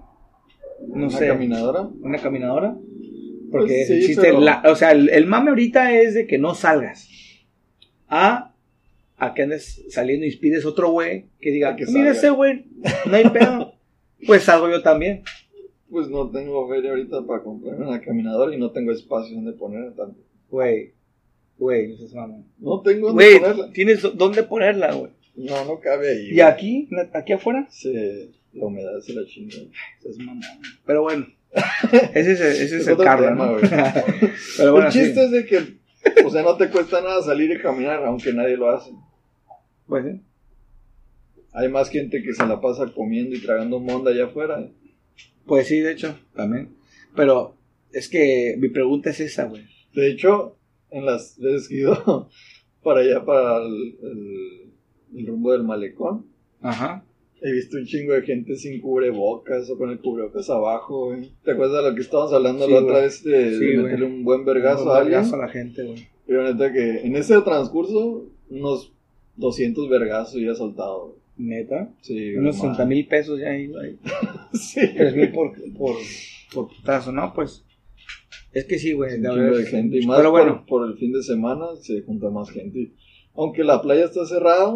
no 0.88 1.06
Una 1.08 1.10
sé, 1.10 1.28
caminadora. 1.28 1.88
una 2.02 2.18
caminadora. 2.20 2.76
Porque 3.52 3.68
Pues 3.76 3.88
sí, 3.88 3.94
existe, 3.94 4.22
pero- 4.24 4.42
la- 4.42 4.64
o 4.70 4.76
sea, 4.76 4.92
el, 4.92 5.10
el 5.10 5.26
mame 5.26 5.50
ahorita 5.52 5.94
es 5.94 6.14
de 6.16 6.28
que 6.28 6.38
no 6.38 6.54
salgas. 6.54 7.08
A, 8.10 8.54
a 9.18 9.34
que 9.34 9.44
andes 9.44 9.86
saliendo 9.90 10.26
y 10.26 10.36
pides 10.36 10.66
otro 10.66 10.92
güey 10.92 11.26
que 11.40 11.52
diga, 11.52 11.76
Que 11.76 11.86
mira 11.86 11.98
salga". 11.98 12.12
ese 12.12 12.30
güey, 12.32 12.66
no 13.06 13.16
hay 13.16 13.30
pedo. 13.30 13.74
pues 14.28 14.44
salgo 14.44 14.70
yo 14.70 14.82
también. 14.82 15.24
Pues 15.90 16.10
no 16.10 16.30
tengo 16.30 16.68
feria 16.68 16.90
ahorita 16.92 17.26
para 17.26 17.44
comprarme 17.44 17.88
una 17.88 18.02
caminadora 18.02 18.54
y 18.54 18.60
no 18.60 18.72
tengo 18.72 18.92
espacio 18.92 19.36
donde 19.36 19.54
ponerla 19.54 19.94
tanto. 19.96 20.20
Güey, 20.50 20.92
güey, 21.58 21.88
no 21.90 21.98
seas 21.98 22.14
mamón. 22.14 22.46
No 22.60 22.82
tengo 22.82 23.08
donde 23.08 23.24
Güey, 23.26 23.40
ponerla. 23.40 23.72
tienes 23.72 24.02
dónde 24.16 24.44
ponerla, 24.44 24.94
güey. 24.94 25.12
No, 25.36 25.64
no 25.66 25.80
cabe 25.80 26.10
ahí. 26.10 26.30
¿Y 26.34 26.42
aquí? 26.42 26.90
¿Aquí 27.14 27.32
afuera? 27.34 27.68
Se, 27.70 28.30
la 28.54 28.66
humedad 28.66 29.00
se 29.00 29.14
la 29.14 29.26
chinga. 29.26 29.56
Seas 30.02 30.18
mamón. 30.18 30.42
Pero 30.86 31.04
bueno, 31.04 31.28
ese 32.14 32.32
es, 32.34 32.40
ese 32.42 32.64
es 32.64 32.72
Es 32.74 32.88
el 32.88 32.98
tema, 32.98 33.32
¿no? 33.32 33.54
güey. 33.54 33.62
Pero 34.58 34.72
bueno, 34.74 34.88
el 34.88 34.94
chiste 34.94 35.14
sí. 35.14 35.20
es 35.22 35.32
de 35.32 35.46
que, 35.46 36.24
o 36.26 36.30
sea, 36.30 36.44
no 36.44 36.58
te 36.58 36.70
cuesta 36.70 37.02
nada 37.02 37.22
salir 37.22 37.50
y 37.52 37.60
caminar, 37.62 38.04
aunque 38.04 38.34
nadie 38.34 38.58
lo 38.58 38.70
hace. 38.72 38.92
Pues 39.88 40.04
sí. 40.06 40.22
Hay 41.54 41.70
más 41.70 41.90
gente 41.90 42.22
que 42.22 42.34
se 42.34 42.46
la 42.46 42.60
pasa 42.60 42.92
comiendo 42.94 43.36
y 43.36 43.40
tragando 43.42 43.80
monda 43.80 44.12
allá 44.12 44.26
afuera. 44.26 44.70
Pues 45.46 45.68
sí, 45.68 45.80
de 45.80 45.92
hecho, 45.94 46.18
también. 46.36 46.70
Pero 47.16 47.56
es 47.94 48.10
que 48.10 48.56
mi 48.60 48.70
pregunta 48.70 49.10
es 49.12 49.20
esa, 49.20 49.46
güey. 49.46 49.64
De 49.94 50.10
hecho, 50.12 50.56
en 50.92 51.06
las 51.06 51.38
veces 51.40 51.68
que 51.70 51.76
ido 51.76 52.30
para 52.84 53.00
allá, 53.02 53.24
para 53.26 53.58
el, 53.66 53.96
el- 54.02 54.68
el 55.20 55.26
rumbo 55.26 55.54
del 55.54 55.64
malecón, 55.64 56.26
Ajá. 56.62 57.04
he 57.42 57.52
visto 57.54 57.78
un 57.78 57.86
chingo 57.86 58.12
de 58.14 58.24
gente 58.24 58.56
sin 58.58 58.82
cubrebocas 58.82 59.70
o 59.70 59.78
con 59.78 59.90
el 59.90 60.00
cubrebocas 60.00 60.50
abajo, 60.50 61.06
güey. 61.08 61.32
¿Te 61.46 61.52
acuerdas 61.52 61.84
de 61.84 61.90
lo 61.90 61.96
que 61.96 62.02
estábamos 62.02 62.34
hablando 62.34 62.66
Sí, 62.66 62.72
la 62.74 62.80
otra 62.80 62.92
güey. 62.92 63.04
vez 63.04 63.24
de, 63.24 63.52
Sí, 63.52 63.66
de 63.66 63.74
güey. 63.76 63.84
meterle 63.86 64.06
un 64.06 64.24
buen 64.26 64.44
vergazo 64.44 64.92
a 64.94 64.98
alguien? 65.00 65.14
vergazo 65.20 65.36
a 65.36 65.46
la 65.46 65.48
gente, 65.50 65.84
güey. 65.84 66.08
Pero 66.28 66.44
neta 66.44 66.74
que 66.74 67.00
en 67.08 67.16
ese 67.16 67.40
transcurso, 67.42 68.26
unos 68.50 68.92
200 69.38 69.88
vergazos 69.90 70.42
ya 70.42 70.54
soltado. 70.56 71.08
güey. 71.08 71.20
Neta. 71.38 71.90
Sí, 72.02 72.36
Unos 72.36 72.56
no 72.58 72.62
60 72.62 72.86
mil 72.86 73.08
pesos 73.08 73.40
ya 73.40 73.50
ahí. 73.50 73.72
Sí. 74.54 74.82
3 74.96 75.16
mil 75.16 75.32
por, 75.32 75.54
por, 75.78 75.96
por 76.54 76.68
putazo, 76.70 77.12
¿no? 77.12 77.34
Pues. 77.34 77.64
Es 78.54 78.66
que 78.66 78.80
sí, 78.80 78.94
güey. 78.94 79.20
de 79.20 79.30
de 79.30 79.66
gente. 79.66 80.00
Y 80.00 80.06
más 80.06 80.18
Pero 80.18 80.32
bueno, 80.32 80.66
por, 80.66 80.90
el 80.90 80.98
fin 80.98 81.12
de 81.12 81.22
semana 81.22 81.66
se 81.82 82.02
junta 82.02 82.30
más 82.30 82.50
gente. 82.50 82.94
Aunque 83.36 83.64
la 83.64 83.82
playa 83.82 84.06
está 84.06 84.26
cerrada, 84.26 84.74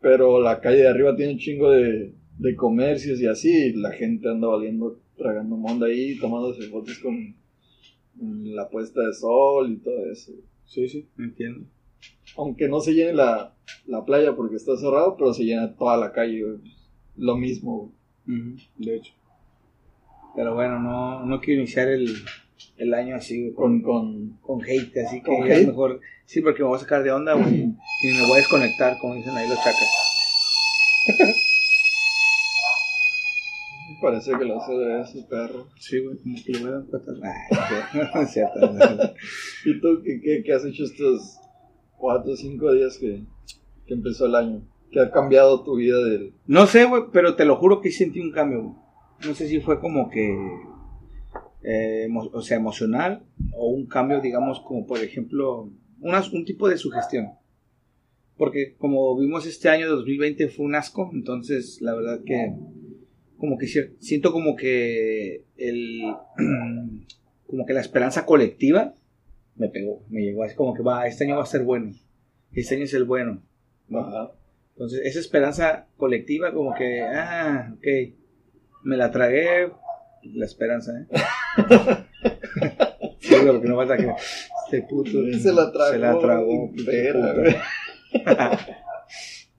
pero 0.00 0.40
la 0.40 0.60
calle 0.60 0.78
de 0.78 0.88
arriba 0.88 1.14
tiene 1.14 1.32
un 1.32 1.38
chingo 1.38 1.70
de, 1.70 2.14
de 2.38 2.56
comercios 2.56 3.20
y 3.20 3.26
así. 3.26 3.50
y 3.50 3.72
la 3.74 3.92
gente 3.92 4.28
anda 4.28 4.48
valiendo, 4.48 5.00
tragando 5.16 5.56
monda 5.56 5.86
ahí, 5.86 6.18
tomándose 6.18 6.62
fotos 6.68 6.98
con 6.98 7.36
la 8.20 8.68
puesta 8.68 9.00
de 9.06 9.12
sol 9.12 9.72
y 9.72 9.76
todo 9.76 10.10
eso. 10.10 10.32
sí, 10.64 10.88
sí, 10.88 11.06
entiendo. 11.18 11.66
Aunque 12.36 12.68
no 12.68 12.80
se 12.80 12.92
llene 12.94 13.12
la, 13.12 13.54
la 13.86 14.04
playa 14.04 14.34
porque 14.34 14.56
está 14.56 14.76
cerrado, 14.76 15.16
pero 15.16 15.34
se 15.34 15.44
llena 15.44 15.74
toda 15.76 15.96
la 15.96 16.12
calle. 16.12 16.42
güey. 16.42 16.58
Lo 17.16 17.36
mismo. 17.36 17.92
güey. 18.26 18.68
De 18.78 18.96
hecho. 18.96 19.12
Pero 20.36 20.54
bueno, 20.54 20.78
no, 20.78 21.24
no 21.26 21.40
quiero 21.40 21.60
iniciar 21.60 21.88
el, 21.88 22.06
el 22.76 22.94
año 22.94 23.16
así, 23.16 23.42
güey, 23.42 23.54
Con, 23.54 23.82
con, 23.82 24.38
con, 24.40 24.62
hate, 24.62 24.96
así 25.06 25.20
que 25.20 25.26
¿Con 25.26 25.46
ya 25.46 25.54
hate? 25.56 25.66
mejor. 25.66 26.00
Sí, 26.24 26.40
porque 26.40 26.62
me 26.62 26.68
voy 26.68 26.76
a 26.76 26.80
sacar 26.80 27.02
de 27.02 27.10
onda, 27.10 27.34
güey. 27.34 27.54
Y 28.02 28.06
me 28.12 28.22
voy 28.22 28.32
a 28.34 28.36
desconectar, 28.36 28.96
como 29.00 29.14
dicen 29.14 29.36
ahí 29.36 29.48
los 29.48 29.58
chacas. 29.58 29.88
parece 34.00 34.32
que 34.38 34.44
lo 34.44 34.60
hace 34.60 34.72
de 34.72 35.00
ese 35.02 35.22
perro. 35.24 35.66
Sí, 35.78 35.98
güey, 36.00 36.16
como 36.18 36.36
que 36.44 36.52
le 36.52 36.58
voy 36.60 36.68
a 36.68 36.72
dar 36.72 36.82
es 38.22 38.30
cierto. 38.32 38.60
no 38.60 38.78
es 38.78 38.86
cierto. 38.88 39.14
¿Y 39.66 39.80
tú 39.80 40.02
qué, 40.04 40.20
qué, 40.22 40.42
qué 40.44 40.52
has 40.52 40.64
hecho 40.64 40.84
estos 40.84 41.38
cuatro 42.00 42.32
o 42.32 42.36
cinco 42.36 42.72
días 42.72 42.98
que, 42.98 43.22
que 43.86 43.94
empezó 43.94 44.26
el 44.26 44.34
año? 44.34 44.62
¿Qué 44.90 45.00
ha 45.00 45.10
cambiado 45.10 45.62
tu 45.62 45.76
vida. 45.76 45.96
No 46.46 46.66
sé, 46.66 46.84
güey, 46.84 47.04
pero 47.12 47.36
te 47.36 47.44
lo 47.44 47.56
juro 47.56 47.80
que 47.80 47.92
sentí 47.92 48.20
un 48.20 48.32
cambio. 48.32 48.74
No 49.24 49.34
sé 49.34 49.46
si 49.46 49.60
fue 49.60 49.78
como 49.78 50.10
que, 50.10 50.36
eh, 51.62 52.08
o 52.32 52.42
sea, 52.42 52.56
emocional 52.56 53.22
o 53.54 53.68
un 53.68 53.86
cambio, 53.86 54.20
digamos, 54.20 54.60
como 54.60 54.86
por 54.86 54.98
ejemplo, 54.98 55.70
un 56.00 56.44
tipo 56.44 56.68
de 56.68 56.76
sugestión. 56.76 57.30
Porque 58.36 58.74
como 58.78 59.16
vimos 59.18 59.46
este 59.46 59.68
año 59.68 59.88
2020 59.90 60.48
fue 60.48 60.64
un 60.64 60.74
asco, 60.74 61.10
entonces 61.12 61.80
la 61.82 61.94
verdad 61.94 62.20
que 62.24 62.54
como 63.38 63.58
que 63.58 63.66
siento 63.66 64.32
como 64.32 64.56
que 64.56 65.44
el 65.56 66.02
como 67.46 67.66
que 67.66 67.74
la 67.74 67.80
esperanza 67.80 68.24
colectiva 68.24 68.94
me 69.56 69.68
pegó, 69.68 70.02
me 70.08 70.22
llegó 70.22 70.44
así 70.44 70.54
como 70.54 70.74
que 70.74 70.82
va, 70.82 71.06
este 71.06 71.24
año 71.24 71.36
va 71.36 71.42
a 71.42 71.46
ser 71.46 71.62
bueno. 71.62 71.92
Este 72.52 72.74
año 72.74 72.84
es 72.84 72.94
el 72.94 73.04
bueno. 73.04 73.42
Ajá. 73.92 74.32
Entonces, 74.72 75.02
esa 75.04 75.20
esperanza 75.20 75.86
colectiva, 75.96 76.52
como 76.54 76.74
que, 76.74 77.02
ah, 77.02 77.74
ok, 77.76 77.86
me 78.84 78.96
la 78.96 79.10
tragué, 79.10 79.70
la 80.22 80.46
esperanza, 80.46 80.92
¿eh? 80.98 81.06
sí, 83.20 83.34
no 83.44 83.76
falta 83.76 83.96
que 83.96 84.10
Este 84.64 84.82
puto. 84.88 85.10
Se 85.38 85.52
la 85.52 85.70
tragó. 85.70 85.90
Se 85.90 85.98
la 85.98 86.18
tragó. 86.18 86.72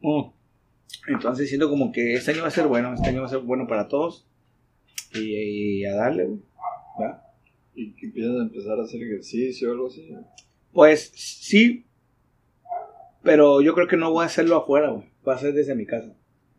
Oh. 0.01 0.33
Entonces 1.07 1.49
siento 1.49 1.69
como 1.69 1.91
que 1.91 2.13
este 2.13 2.31
año 2.31 2.41
va 2.41 2.47
a 2.47 2.51
ser 2.51 2.67
bueno, 2.67 2.93
este 2.93 3.09
año 3.09 3.21
va 3.21 3.27
a 3.27 3.29
ser 3.29 3.39
bueno 3.39 3.67
para 3.67 3.87
todos. 3.87 4.27
Y, 5.13 5.81
y 5.81 5.85
a 5.85 5.95
darle, 5.95 6.25
güey. 6.25 6.39
Y 7.75 7.93
que 7.95 8.07
empiezas 8.07 8.35
a 8.37 8.41
empezar 8.43 8.79
a 8.79 8.83
hacer 8.83 9.01
ejercicio 9.01 9.69
o 9.69 9.71
algo 9.73 9.87
así. 9.87 10.13
Pues 10.73 11.11
sí, 11.15 11.85
pero 13.23 13.61
yo 13.61 13.73
creo 13.73 13.87
que 13.87 13.97
no 13.97 14.11
voy 14.11 14.23
a 14.23 14.27
hacerlo 14.27 14.57
afuera, 14.57 14.89
güey. 14.89 15.05
Va 15.27 15.35
a 15.35 15.37
ser 15.37 15.53
desde 15.53 15.75
mi 15.75 15.85
casa. 15.85 16.13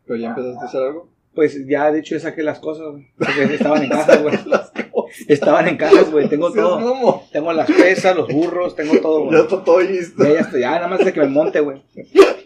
Pero 0.05 0.17
ya 0.19 0.29
empezaste 0.29 0.59
a 0.61 0.67
hacer 0.67 0.81
algo. 0.81 1.09
Pues 1.35 1.67
ya 1.67 1.91
de 1.91 1.99
hecho 1.99 2.15
ya 2.15 2.21
saqué 2.21 2.43
las 2.43 2.59
cosas, 2.59 2.87
güey. 2.91 3.07
Estaban 3.53 3.83
en 3.83 3.89
casa, 3.89 4.17
güey. 4.21 4.35
Estaban 5.27 5.67
en 5.67 5.77
casa, 5.77 6.03
güey. 6.11 6.29
Tengo 6.29 6.51
todo. 6.51 7.23
Tengo 7.31 7.53
las 7.53 7.69
pesas, 7.71 8.15
los 8.15 8.27
burros, 8.27 8.75
tengo 8.75 8.99
todo, 9.01 9.25
Ya 9.25 9.29
güey. 9.29 9.41
está 9.41 9.63
todo 9.63 9.81
listo. 9.81 10.23
Ya, 10.23 10.33
ya 10.33 10.39
estoy, 10.41 10.61
ya 10.61 10.71
nada 10.71 10.87
más 10.87 11.03
de 11.03 11.11
que 11.13 11.19
me 11.21 11.27
monte, 11.27 11.59
güey. 11.59 11.81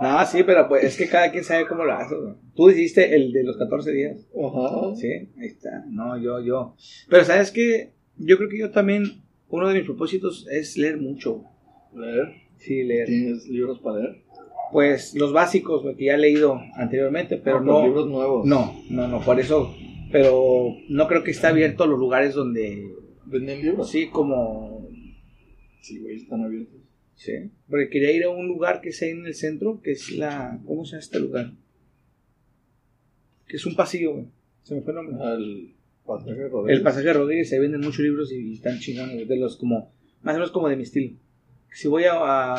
No, 0.00 0.26
sí, 0.26 0.42
pero 0.44 0.68
pues 0.68 0.84
es 0.84 0.96
que 0.96 1.08
cada 1.08 1.30
quien 1.30 1.42
sabe 1.44 1.66
cómo 1.66 1.84
lo 1.84 1.92
hace, 1.94 2.14
güey. 2.14 2.34
Tú 2.54 2.70
hiciste 2.70 3.14
el 3.16 3.32
de 3.32 3.44
los 3.44 3.56
14 3.56 3.92
días. 3.92 4.28
Ajá. 4.36 4.94
Sí, 4.94 5.08
ahí 5.08 5.46
está. 5.46 5.84
No, 5.88 6.18
yo, 6.20 6.40
yo. 6.40 6.74
Pero 7.08 7.24
sabes 7.24 7.50
que 7.50 7.92
yo 8.18 8.36
creo 8.36 8.48
que 8.48 8.58
yo 8.58 8.70
también, 8.70 9.22
uno 9.48 9.68
de 9.68 9.74
mis 9.76 9.84
propósitos 9.84 10.46
es 10.50 10.76
leer 10.76 10.98
mucho. 11.00 11.44
güey. 11.92 12.10
Leer. 12.12 12.32
Sí, 12.58 12.82
leer. 12.84 13.06
¿Tienes 13.06 13.48
libros 13.48 13.80
para 13.80 13.98
leer? 14.00 14.22
Pues 14.72 15.14
los 15.14 15.32
básicos, 15.32 15.82
güey, 15.82 15.94
que 15.96 16.06
ya 16.06 16.14
he 16.14 16.18
leído 16.18 16.60
anteriormente, 16.74 17.36
pero 17.38 17.60
No, 17.60 17.80
no. 17.80 17.86
libros 17.86 18.06
nuevos. 18.08 18.44
No, 18.46 18.74
no, 18.90 19.06
no, 19.08 19.20
por 19.20 19.38
eso. 19.40 19.74
Pero 20.12 20.74
no 20.88 21.06
creo 21.08 21.22
que 21.24 21.30
esté 21.30 21.46
abierto 21.46 21.84
a 21.84 21.86
los 21.86 21.98
lugares 21.98 22.34
donde. 22.34 22.92
¿Venden 23.24 23.62
libros? 23.62 23.90
Sí, 23.90 24.08
como. 24.08 24.88
Sí, 25.80 25.98
güey, 26.00 26.16
están 26.16 26.42
abiertos. 26.44 26.75
Sí. 27.16 27.50
Porque 27.68 27.88
quería 27.88 28.12
ir 28.12 28.24
a 28.24 28.30
un 28.30 28.46
lugar 28.46 28.80
que 28.80 28.90
es 28.90 29.02
ahí 29.02 29.10
en 29.10 29.26
el 29.26 29.34
centro, 29.34 29.80
que 29.82 29.92
es 29.92 30.10
la. 30.12 30.60
¿Cómo 30.66 30.84
se 30.84 30.92
llama 30.92 31.00
este 31.00 31.18
lugar? 31.20 31.52
Que 33.46 33.56
es 33.56 33.66
un 33.66 33.74
pasillo, 33.76 34.12
güey. 34.12 34.26
Se 34.62 34.74
me 34.74 34.82
fue 34.82 34.92
el 34.92 34.96
nombre. 34.96 35.24
Al 35.24 35.68
pasaje 36.04 36.48
Rodríguez. 36.48 36.76
El 36.78 36.82
pasaje 36.82 37.12
Rodríguez, 37.12 37.52
ahí 37.52 37.58
venden 37.58 37.80
muchos 37.80 38.00
libros 38.00 38.32
y, 38.32 38.50
y 38.50 38.52
están 38.54 38.78
chingones, 38.78 39.26
de 39.28 39.36
los 39.36 39.56
como, 39.56 39.92
más 40.22 40.34
o 40.34 40.38
menos 40.38 40.50
como 40.50 40.68
de 40.68 40.76
mi 40.76 40.82
estilo. 40.82 41.16
Si 41.72 41.88
voy 41.88 42.04
a, 42.04 42.14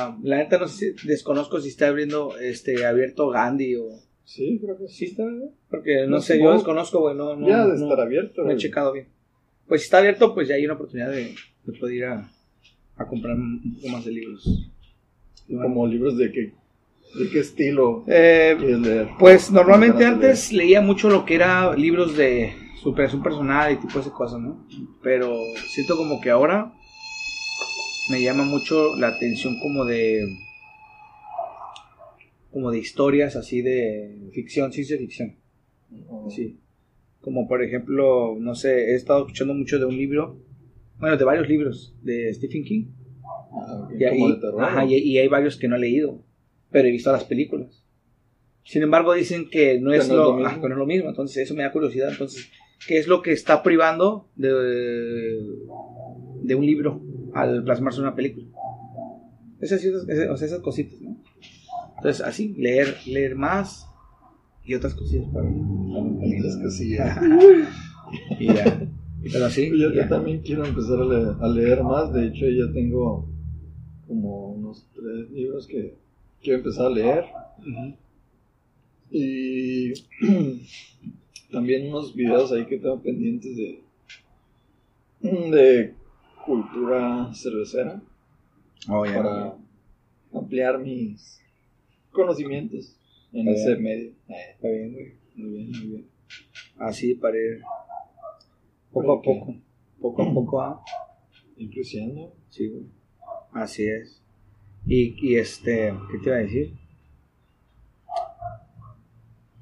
a- 0.05 0.17
la 0.23 0.37
neta 0.37 0.57
no 0.59 0.67
sé, 0.67 0.93
si- 0.97 1.07
desconozco 1.07 1.59
si 1.59 1.69
está 1.69 1.87
abriendo, 1.87 2.37
este, 2.37 2.85
abierto 2.85 3.29
Gandhi 3.29 3.75
o, 3.75 3.89
Sí, 4.23 4.59
creo 4.61 4.77
que 4.77 4.89
sí 4.89 5.05
está, 5.05 5.23
porque 5.69 6.01
no, 6.03 6.17
No, 6.17 6.21
sé, 6.21 6.37
yo 6.37 6.51
desconozco, 6.51 6.99
güey, 6.99 7.15
no, 7.15 7.35
no, 7.37 7.47
ya 7.47 7.65
de 7.65 7.77
no- 7.79 7.83
estar 7.85 7.99
abierto. 8.01 8.43
no 8.43 8.51
he 8.51 8.57
checado 8.57 8.91
bien. 8.91 9.07
Pues 9.67 9.81
si 9.81 9.85
está 9.85 9.99
abierto, 9.99 10.33
pues 10.33 10.47
ya 10.49 10.55
hay 10.55 10.65
una 10.65 10.73
oportunidad 10.73 11.09
de, 11.11 11.33
de 11.63 11.79
poder 11.79 11.95
ir 11.95 12.05
a, 12.05 12.29
a 12.97 13.05
comprar 13.05 13.35
un 13.35 13.75
poco 13.75 13.89
más 13.89 14.05
de 14.05 14.11
libros. 14.11 14.69
Como 15.47 15.87
libros 15.87 16.17
de 16.17 16.31
qué, 16.31 16.53
de 17.19 17.29
qué 17.31 17.39
estilo 17.39 18.03
Eh, 18.07 18.57
leer. 18.59 19.09
Pues 19.17 19.49
normalmente 19.51 20.05
antes 20.05 20.51
leía 20.51 20.81
mucho 20.81 21.09
lo 21.09 21.25
que 21.25 21.35
era 21.35 21.75
libros 21.75 22.17
de 22.17 22.53
superación 22.81 23.23
personal 23.23 23.71
y 23.73 23.77
tipo 23.77 23.99
de 23.99 24.11
cosas, 24.11 24.41
¿no? 24.41 24.65
Pero 25.01 25.35
siento 25.69 25.95
como 25.95 26.19
que 26.19 26.29
ahora 26.29 26.73
me 28.11 28.21
llama 28.21 28.43
mucho 28.43 28.95
la 28.97 29.09
atención 29.09 29.59
como 29.59 29.85
de 29.85 30.21
como 32.51 32.71
de 32.71 32.79
historias 32.79 33.35
así 33.35 33.61
de 33.61 34.29
ficción, 34.33 34.71
ciencia 34.71 34.97
ficción. 34.97 35.35
Sí. 36.29 36.57
Como 37.21 37.47
por 37.47 37.61
ejemplo, 37.61 38.35
no 38.39 38.55
sé, 38.55 38.91
he 38.91 38.95
estado 38.95 39.19
escuchando 39.19 39.53
mucho 39.53 39.79
de 39.79 39.85
un 39.85 39.95
libro, 39.95 40.37
bueno, 40.99 41.17
de 41.17 41.23
varios 41.25 41.47
libros 41.47 41.95
de 42.01 42.33
Stephen 42.33 42.63
King. 42.63 42.85
Ah, 43.51 43.87
Y, 43.97 44.03
ahí- 44.03 44.31
de 44.31 44.37
terror. 44.39 44.63
ajá, 44.63 44.85
y- 44.85 44.95
y 44.95 45.17
hay 45.17 45.27
varios 45.27 45.57
que 45.57 45.67
no 45.67 45.75
he 45.75 45.79
leído, 45.79 46.21
pero 46.71 46.87
he 46.87 46.91
visto 46.91 47.11
las 47.11 47.23
películas. 47.23 47.83
Sin 48.63 48.83
embargo, 48.83 49.13
dicen 49.13 49.49
que 49.49 49.79
no 49.79 49.93
es, 49.93 49.99
no 50.09 50.13
es 50.13 50.17
lo, 50.19 50.23
lo 50.31 50.33
mismo. 50.37 50.49
ah, 50.49 50.55
que 50.61 50.67
no 50.67 50.73
es 50.75 50.79
lo 50.79 50.85
mismo, 50.85 51.09
entonces 51.09 51.37
eso 51.37 51.53
me 51.55 51.63
da 51.63 51.71
curiosidad. 51.71 52.09
Entonces, 52.11 52.49
¿qué 52.87 52.97
es 52.97 53.07
lo 53.07 53.21
que 53.21 53.31
está 53.31 53.63
privando 53.63 54.27
de, 54.35 55.39
de 56.43 56.55
un 56.55 56.65
libro 56.65 57.01
al 57.33 57.63
plasmarse 57.63 57.99
en 57.99 58.07
una 58.07 58.15
película? 58.15 58.47
Esas, 59.61 59.83
esas, 59.83 60.07
esas- 60.09 60.29
o 60.29 60.37
sea, 60.37 60.47
esas 60.47 60.59
cositas, 60.59 60.99
¿no? 61.01 61.17
Entonces, 61.97 62.23
así, 62.25 62.53
leer, 62.57 62.95
leer 63.07 63.35
más 63.35 63.87
y 64.63 64.75
otras 64.75 64.93
cosillas 64.93 65.27
para 65.33 65.49
mí. 65.49 66.37
Otras 66.39 66.57
cosillas. 66.57 67.17
Y 68.39 68.47
ya. 68.47 68.87
Pero 69.23 69.45
así, 69.45 69.69
Yo, 69.77 70.07
también 70.07 70.41
quiero 70.41 70.65
empezar 70.65 70.99
a 71.01 71.05
leer, 71.05 71.35
a 71.41 71.47
leer 71.49 71.83
más. 71.83 72.13
De 72.13 72.27
hecho, 72.27 72.45
ya 72.47 72.71
tengo 72.73 73.27
como 74.07 74.51
unos 74.53 74.87
tres 74.93 75.29
libros 75.31 75.67
que 75.67 75.95
quiero 76.41 76.59
empezar 76.59 76.85
a 76.87 76.89
leer. 76.91 77.25
Y 79.11 79.93
también 81.51 81.87
unos 81.89 82.13
videos 82.15 82.51
ahí 82.51 82.65
que 82.65 82.77
tengo 82.77 83.01
pendientes 83.01 83.55
de, 83.57 83.81
de 85.21 85.93
cultura 86.45 87.33
cervecera 87.33 88.01
Oh, 88.89 89.05
ya, 89.05 89.15
para 89.15 89.55
ampliar 90.33 90.79
mis 90.79 91.41
conocimientos 92.11 92.95
en 93.33 93.47
Está 93.49 93.59
ese 93.61 93.69
bien. 93.81 93.83
medio. 93.83 94.11
Está 94.53 94.67
bien, 94.69 94.93
güey. 94.93 95.13
Muy 95.35 95.49
bien, 95.57 95.71
muy 95.71 95.87
bien. 95.87 96.05
Así 96.77 97.15
para 97.15 97.35
ir 97.37 97.61
poco 99.01 99.13
a 99.13 99.21
¿Para 99.21 99.21
qué? 99.21 99.39
poco. 99.39 99.55
Poco 100.01 100.21
a 100.21 100.33
poco, 100.33 100.61
ah. 100.61 100.83
creciendo. 101.71 102.33
Sí, 102.49 102.67
güey. 102.67 102.85
Así 103.53 103.85
es. 103.85 104.21
Y, 104.85 105.15
y 105.21 105.35
este, 105.35 105.93
¿qué 106.11 106.17
te 106.19 106.29
iba 106.29 106.35
a 106.35 106.39
decir? 106.39 106.73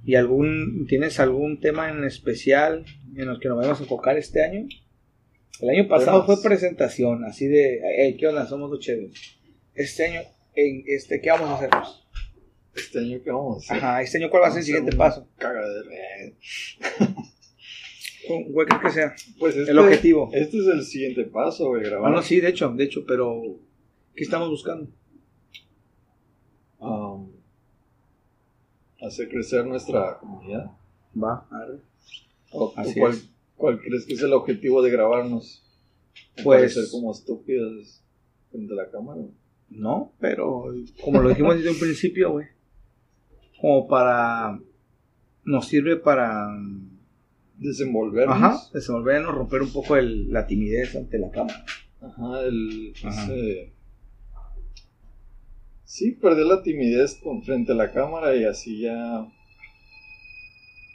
¿Y 0.06 0.16
algún, 0.16 0.86
tienes 0.88 1.20
algún 1.20 1.60
tema 1.60 1.90
en 1.90 2.04
especial 2.04 2.86
en 3.16 3.28
el 3.28 3.40
que 3.40 3.48
nos 3.50 3.58
vamos 3.58 3.80
a 3.80 3.84
enfocar 3.84 4.18
este 4.18 4.44
año? 4.44 4.68
El 5.62 5.70
año 5.70 5.88
pasado 5.88 6.26
fue 6.26 6.42
presentación, 6.44 7.24
así 7.24 7.48
de, 7.48 7.80
hey, 7.98 8.18
¿qué 8.20 8.28
onda? 8.28 8.46
Somos 8.46 8.70
los 8.70 8.80
chéveres. 8.80 9.38
Este 9.74 10.06
año, 10.06 10.22
en 10.54 10.84
este, 10.86 11.22
¿qué 11.22 11.30
vamos 11.32 11.50
a 11.50 11.56
hacer? 11.56 11.70
Este 12.76 13.00
año 13.00 13.24
que 13.24 13.32
vamos 13.32 13.56
a 13.56 13.74
hacer. 13.74 13.84
Ajá, 13.84 14.02
este 14.02 14.18
año, 14.20 14.30
¿cuál 14.30 14.44
va 14.44 14.48
a 14.48 14.52
ser 14.52 14.60
el 14.60 14.66
siguiente 14.66 14.96
paso? 14.96 15.28
Cagadero. 15.38 15.90
Eh, 18.28 18.48
¿Cuál 18.54 18.66
crees 18.68 18.82
que 18.82 18.90
sea? 18.92 19.16
Pues 19.40 19.56
este, 19.56 19.72
El 19.72 19.80
objetivo. 19.80 20.30
Este 20.34 20.58
es 20.58 20.68
el 20.68 20.84
siguiente 20.84 21.24
paso, 21.26 21.68
güey, 21.68 21.84
grabar. 21.84 22.02
Bueno, 22.12 22.22
sí, 22.24 22.40
de 22.40 22.50
hecho, 22.50 22.70
de 22.72 22.84
hecho, 22.84 23.04
pero 23.08 23.42
¿qué 24.16 24.24
estamos 24.24 24.50
buscando? 24.50 24.88
um, 26.80 27.30
hacer 29.02 29.30
crecer 29.30 29.66
nuestra 29.66 30.18
comunidad. 30.20 30.72
Va, 31.22 31.48
arre. 31.52 31.80
¿O, 32.52 32.66
o 32.66 32.74
Así 32.76 33.00
cuál, 33.00 33.14
es. 33.14 33.30
cuál 33.56 33.80
crees 33.80 34.06
que 34.06 34.14
es 34.14 34.22
el 34.22 34.34
objetivo 34.34 34.82
de 34.82 34.92
grabarnos? 34.92 35.64
Pues- 36.44 36.74
ser 36.74 36.86
como 36.92 37.12
estúpidos 37.12 38.02
frente 38.52 38.74
a 38.74 38.78
la 38.78 38.90
cámara. 38.90 39.22
No, 39.70 40.12
pero 40.20 40.66
como 41.04 41.22
lo 41.22 41.30
dijimos 41.30 41.56
desde 41.56 41.72
un 41.72 41.80
principio, 41.80 42.32
güey. 42.34 42.48
Como 43.60 43.88
para. 43.88 44.60
Nos 45.44 45.68
sirve 45.68 45.96
para. 45.98 46.48
Desenvolvernos. 47.58 48.36
Ajá, 48.36 48.60
desenvolvernos, 48.74 49.34
romper 49.34 49.62
un 49.62 49.72
poco 49.72 49.96
el- 49.96 50.32
la 50.32 50.46
timidez 50.46 50.96
ante 50.96 51.18
la 51.18 51.32
cámara. 51.32 51.66
Ajá, 52.02 52.42
el. 52.42 52.94
Ajá. 53.04 53.24
ese- 53.24 53.72
Sí, 55.84 56.12
perder 56.12 56.46
la 56.48 56.62
timidez 56.64 57.20
con, 57.24 57.44
frente 57.44 57.72
a 57.72 57.76
la 57.76 57.92
cámara 57.92 58.36
y 58.36 58.44
así 58.44 58.82
ya 58.82 59.28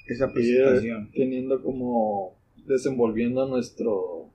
Esa 0.06 0.32
presentación. 0.32 1.10
teniendo 1.12 1.62
como 1.62 2.36
desenvolviendo 2.66 3.46
nuestro 3.46 4.30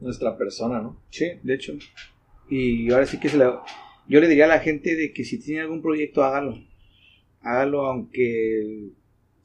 nuestra 0.00 0.36
persona, 0.36 0.82
¿no? 0.82 1.00
Sí, 1.08 1.24
de 1.42 1.54
hecho. 1.54 1.72
Y 2.50 2.90
ahora 2.92 3.06
sí 3.06 3.18
que 3.18 3.28
se 3.30 3.38
la- 3.38 3.62
yo 4.08 4.20
le 4.20 4.28
diría 4.28 4.44
a 4.44 4.48
la 4.48 4.58
gente 4.60 4.94
de 4.94 5.12
que 5.12 5.24
si 5.24 5.38
tiene 5.38 5.62
algún 5.62 5.80
proyecto, 5.80 6.22
hágalo. 6.22 6.58
Hágalo 7.40 7.86
aunque 7.86 8.90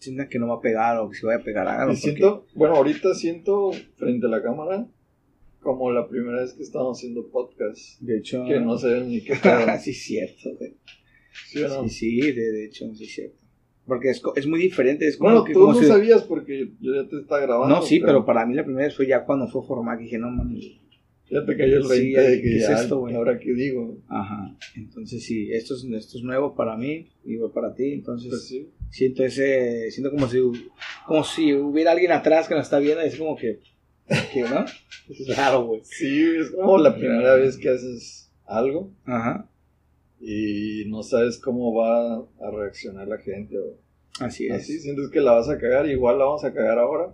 sientan 0.01 0.27
que 0.29 0.39
no 0.39 0.47
va 0.47 0.55
a 0.55 0.61
pegar 0.61 0.97
o 0.97 1.09
que 1.09 1.15
si 1.17 1.25
vaya 1.25 1.39
a 1.39 1.43
pegar, 1.43 1.95
siento, 1.95 2.45
bueno, 2.55 2.75
ahorita 2.75 3.13
siento 3.13 3.71
frente 3.97 4.25
a 4.25 4.29
la 4.29 4.41
cámara 4.41 4.87
como 5.61 5.91
la 5.91 6.07
primera 6.07 6.41
vez 6.41 6.53
que 6.53 6.63
estamos 6.63 6.97
haciendo 6.97 7.27
podcast, 7.27 7.99
de 8.01 8.17
hecho, 8.17 8.43
que 8.45 8.59
no 8.59 8.77
sé 8.79 8.99
ni 9.01 9.21
qué 9.21 9.35
sí, 9.79 9.93
cierto, 9.93 10.49
güey. 10.57 10.73
¿Sí 11.47 11.61
no? 11.61 11.83
Sí, 11.87 11.89
sí, 11.89 12.31
de, 12.31 12.51
de 12.51 12.65
hecho, 12.65 12.93
sí, 12.95 13.03
es 13.05 13.13
cierto. 13.13 13.37
Porque 13.85 14.09
es, 14.09 14.21
es 14.35 14.47
muy 14.47 14.59
diferente. 14.59 15.07
Es 15.07 15.17
como 15.17 15.29
Bueno, 15.31 15.43
que, 15.45 15.53
tú 15.53 15.59
como 15.61 15.73
no 15.73 15.79
si- 15.79 15.85
sabías 15.85 16.23
porque 16.23 16.71
yo 16.79 16.93
ya 16.95 17.07
te 17.07 17.19
estaba 17.19 17.41
grabando. 17.41 17.75
No, 17.75 17.81
sí, 17.81 17.99
pero 17.99 18.25
para 18.25 18.45
mí 18.45 18.53
la 18.55 18.63
primera 18.63 18.85
vez 18.87 18.95
fue 18.95 19.07
ya 19.07 19.23
cuando 19.25 19.47
fue 19.47 19.63
formal. 19.63 19.97
que 19.97 20.05
Dije, 20.05 20.17
no 20.17 20.29
mames. 20.29 20.65
Ya 21.31 21.45
te 21.45 21.55
cayó 21.55 21.77
el 21.77 21.83
Sí, 21.85 21.89
20 22.13 22.21
de 22.21 22.35
que 22.37 22.41
¿qué 22.41 22.57
es 22.57 22.67
ya, 22.67 22.81
esto, 22.81 22.99
güey? 22.99 23.15
ahora 23.15 23.39
qué 23.39 23.53
digo. 23.53 23.97
Ajá. 24.09 24.53
Entonces, 24.75 25.23
sí, 25.23 25.49
esto 25.51 25.75
es, 25.75 25.83
esto 25.85 26.17
es 26.17 26.23
nuevo 26.23 26.53
para 26.55 26.75
mí 26.75 27.07
y 27.23 27.37
para 27.53 27.73
ti. 27.73 27.93
Entonces, 27.93 28.29
Pues 28.29 28.47
sí. 28.47 28.69
siento 28.89 29.23
ese. 29.23 29.89
Siento 29.91 30.11
como 30.11 30.27
si, 30.27 30.39
como 31.07 31.23
si 31.23 31.53
hubiera 31.53 31.93
alguien 31.93 32.11
atrás 32.11 32.47
que 32.49 32.55
nos 32.55 32.65
está 32.65 32.79
viendo 32.79 33.01
y 33.03 33.07
es 33.07 33.15
como 33.15 33.35
que. 33.37 33.59
¿Qué, 34.33 34.41
no? 34.41 34.65
Es 35.09 35.37
raro, 35.37 35.65
güey. 35.65 35.81
Sí, 35.85 36.21
es 36.37 36.51
como 36.51 36.77
la 36.77 36.95
primera 36.95 37.35
vez 37.35 37.57
que 37.57 37.69
haces 37.69 38.29
algo 38.45 38.91
Ajá. 39.05 39.49
y 40.19 40.83
no 40.87 41.01
sabes 41.03 41.37
cómo 41.37 41.73
va 41.73 42.17
a 42.17 42.51
reaccionar 42.51 43.07
la 43.07 43.17
gente. 43.17 43.57
O 43.57 43.77
Así 44.19 44.47
es. 44.47 44.51
así, 44.53 44.79
sientes 44.79 45.09
que 45.09 45.21
la 45.21 45.31
vas 45.31 45.47
a 45.49 45.57
cagar, 45.57 45.87
igual 45.89 46.19
la 46.19 46.25
vamos 46.25 46.43
a 46.43 46.53
cagar 46.53 46.77
ahora. 46.79 47.13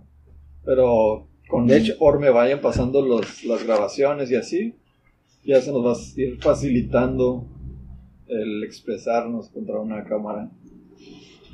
Pero 0.64 1.28
con 1.48 1.70
hecho- 1.70 1.98
conforme 1.98 2.30
vayan 2.30 2.60
pasando 2.60 3.02
los, 3.04 3.44
las 3.44 3.64
grabaciones 3.64 4.30
y 4.30 4.36
así, 4.36 4.74
ya 5.44 5.60
se 5.60 5.72
nos 5.72 5.84
va 5.84 5.92
a 5.92 6.20
ir 6.20 6.38
facilitando 6.40 7.46
el 8.28 8.62
expresarnos 8.64 9.48
contra 9.48 9.78
una 9.80 10.04
cámara. 10.04 10.50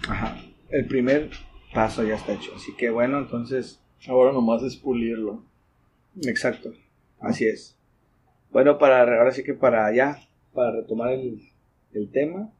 Ajá. 0.09 0.37
El 0.71 0.87
primer 0.87 1.31
paso 1.73 2.03
ya 2.03 2.17
está 2.17 2.33
hecho. 2.33 2.51
Así 2.57 2.75
que 2.77 2.91
bueno, 2.91 3.19
entonces, 3.19 3.81
Ahora 4.07 4.33
nomás 4.33 4.63
es 4.63 4.77
pulirlo. 4.77 5.43
exacto. 6.25 6.73
Así 7.21 7.47
es. 7.47 7.79
Bueno, 8.53 8.77
para 8.79 9.01
ahora 9.01 9.31
sí 9.33 9.43
que 9.43 9.55
para 9.55 9.95
ya, 9.95 10.19
para 10.53 10.73
retomar 10.73 11.13
el, 11.13 11.41
el 11.95 12.11
tema, 12.11 12.53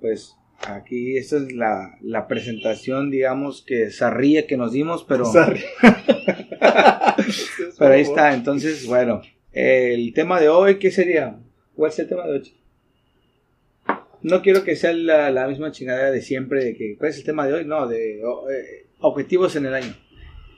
pues 0.00 0.36
aquí 0.66 1.16
esta 1.16 1.38
es 1.38 1.52
la, 1.52 1.98
la 2.02 2.28
presentación, 2.28 3.10
digamos, 3.10 3.62
que 3.66 3.90
zarría 3.90 4.46
que 4.46 4.56
nos 4.56 4.70
dimos, 4.72 5.02
pero. 5.04 5.24
pero 7.78 7.94
ahí 7.94 8.02
está. 8.02 8.34
Entonces, 8.34 8.86
bueno, 8.86 9.22
el 9.52 10.12
tema 10.14 10.40
de 10.40 10.48
hoy, 10.48 10.78
¿qué 10.78 10.90
sería? 10.90 11.36
¿Cuál 11.74 11.90
es 11.90 11.98
el 11.98 12.08
tema 12.08 12.26
de 12.26 12.32
hoy? 12.32 12.54
No 14.22 14.42
quiero 14.42 14.64
que 14.64 14.76
sea 14.76 14.92
la, 14.92 15.30
la 15.30 15.48
misma 15.48 15.72
chingadera 15.72 16.10
de 16.10 16.20
siempre, 16.20 16.62
de 16.64 16.76
que, 16.76 16.96
¿cuál 16.98 17.10
es 17.10 17.16
el 17.18 17.24
tema 17.24 17.46
de 17.46 17.54
hoy? 17.54 17.64
No, 17.64 17.86
de 17.88 18.20
o- 18.24 18.50
eh, 18.50 18.86
objetivos 19.00 19.56
en 19.56 19.64
el 19.66 19.74
año. 19.74 19.94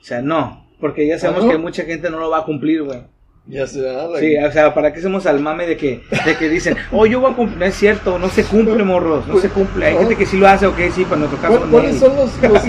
O 0.01 0.03
sea, 0.03 0.21
no, 0.21 0.67
porque 0.81 1.07
ya 1.07 1.17
sabemos 1.17 1.43
¿Ah, 1.43 1.45
no? 1.47 1.51
que 1.53 1.57
mucha 1.59 1.83
gente 1.85 2.09
no 2.09 2.19
lo 2.19 2.29
va 2.29 2.39
a 2.39 2.45
cumplir, 2.45 2.83
güey. 2.83 2.99
Ya 3.45 3.65
se 3.67 3.81
da 3.81 4.07
la- 4.07 4.19
Sí, 4.19 4.35
o 4.37 4.51
sea, 4.51 4.73
¿para 4.73 4.91
qué 4.91 4.99
hacemos 4.99 5.25
al 5.25 5.39
mame 5.39 5.65
de 5.65 5.77
que, 5.77 6.01
de 6.25 6.35
que 6.37 6.49
dicen, 6.49 6.75
oh, 6.91 7.05
yo 7.05 7.21
voy 7.21 7.31
a 7.31 7.35
cumplir? 7.35 7.57
No 7.59 7.65
es 7.65 7.75
cierto, 7.75 8.19
no 8.19 8.27
se 8.27 8.43
cumple, 8.43 8.83
morros, 8.83 9.25
no 9.27 9.37
se 9.39 9.47
cumple. 9.49 9.85
Hay 9.85 9.97
gente 9.97 10.17
que 10.17 10.25
sí 10.25 10.37
lo 10.37 10.47
hace, 10.47 10.65
ok, 10.67 10.79
sí, 10.93 11.05
para 11.05 11.17
nuestro 11.19 11.39
caso 11.39 11.57
¿Cuál- 11.59 11.65
no. 11.65 11.71
¿Cuáles 11.71 11.95
son 11.99 12.15
los, 12.17 12.41
los- 12.41 12.63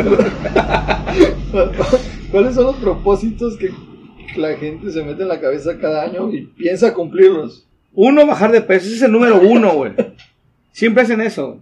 ¿Cuáles 2.34 2.56
son 2.56 2.64
los 2.64 2.76
propósitos 2.78 3.56
que 3.56 3.70
la 4.36 4.56
gente 4.56 4.90
se 4.90 5.04
mete 5.04 5.22
en 5.22 5.28
la 5.28 5.40
cabeza 5.40 5.78
cada 5.78 6.02
año 6.02 6.32
y 6.32 6.46
piensa 6.46 6.92
cumplirlos? 6.92 7.64
Uno, 7.92 8.26
bajar 8.26 8.50
de 8.50 8.60
peso, 8.60 8.86
ese 8.86 8.96
es 8.96 9.02
el 9.02 9.12
número 9.12 9.40
uno, 9.40 9.72
güey. 9.74 9.92
Siempre 10.72 11.04
hacen 11.04 11.20
eso, 11.20 11.60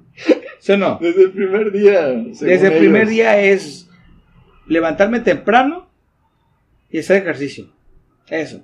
¿sí 0.60 0.72
o 0.72 0.78
no? 0.78 0.98
Desde 0.98 1.24
el 1.24 1.32
primer 1.32 1.72
día. 1.72 2.06
Desde 2.06 2.68
el 2.68 2.78
primer 2.78 3.06
día 3.06 3.38
es 3.42 3.86
levantarme 4.66 5.20
temprano 5.20 5.90
y 6.88 7.00
hacer 7.00 7.20
ejercicio. 7.20 7.66
Eso. 8.30 8.62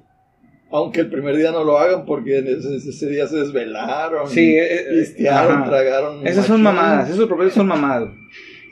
Aunque 0.71 1.01
el 1.01 1.11
primer 1.11 1.37
día 1.37 1.53
no 1.53 1.63
lo 1.63 1.77
hagan 1.77 2.07
porque 2.07 2.39
ese, 2.39 2.77
ese 2.77 3.11
día 3.11 3.27
se 3.27 3.37
desvelaron. 3.37 4.31
Sí, 4.31 4.53
y 4.53 4.57
eh, 4.57 4.81
eh, 4.81 4.87
pistearon, 5.01 5.63
tragaron. 5.63 6.27
Esas 6.27 6.47
son 6.47 6.63
mamadas, 6.63 7.11
esos 7.11 7.27
propósitos 7.27 7.57
son 7.57 7.67
mamadas. 7.67 8.09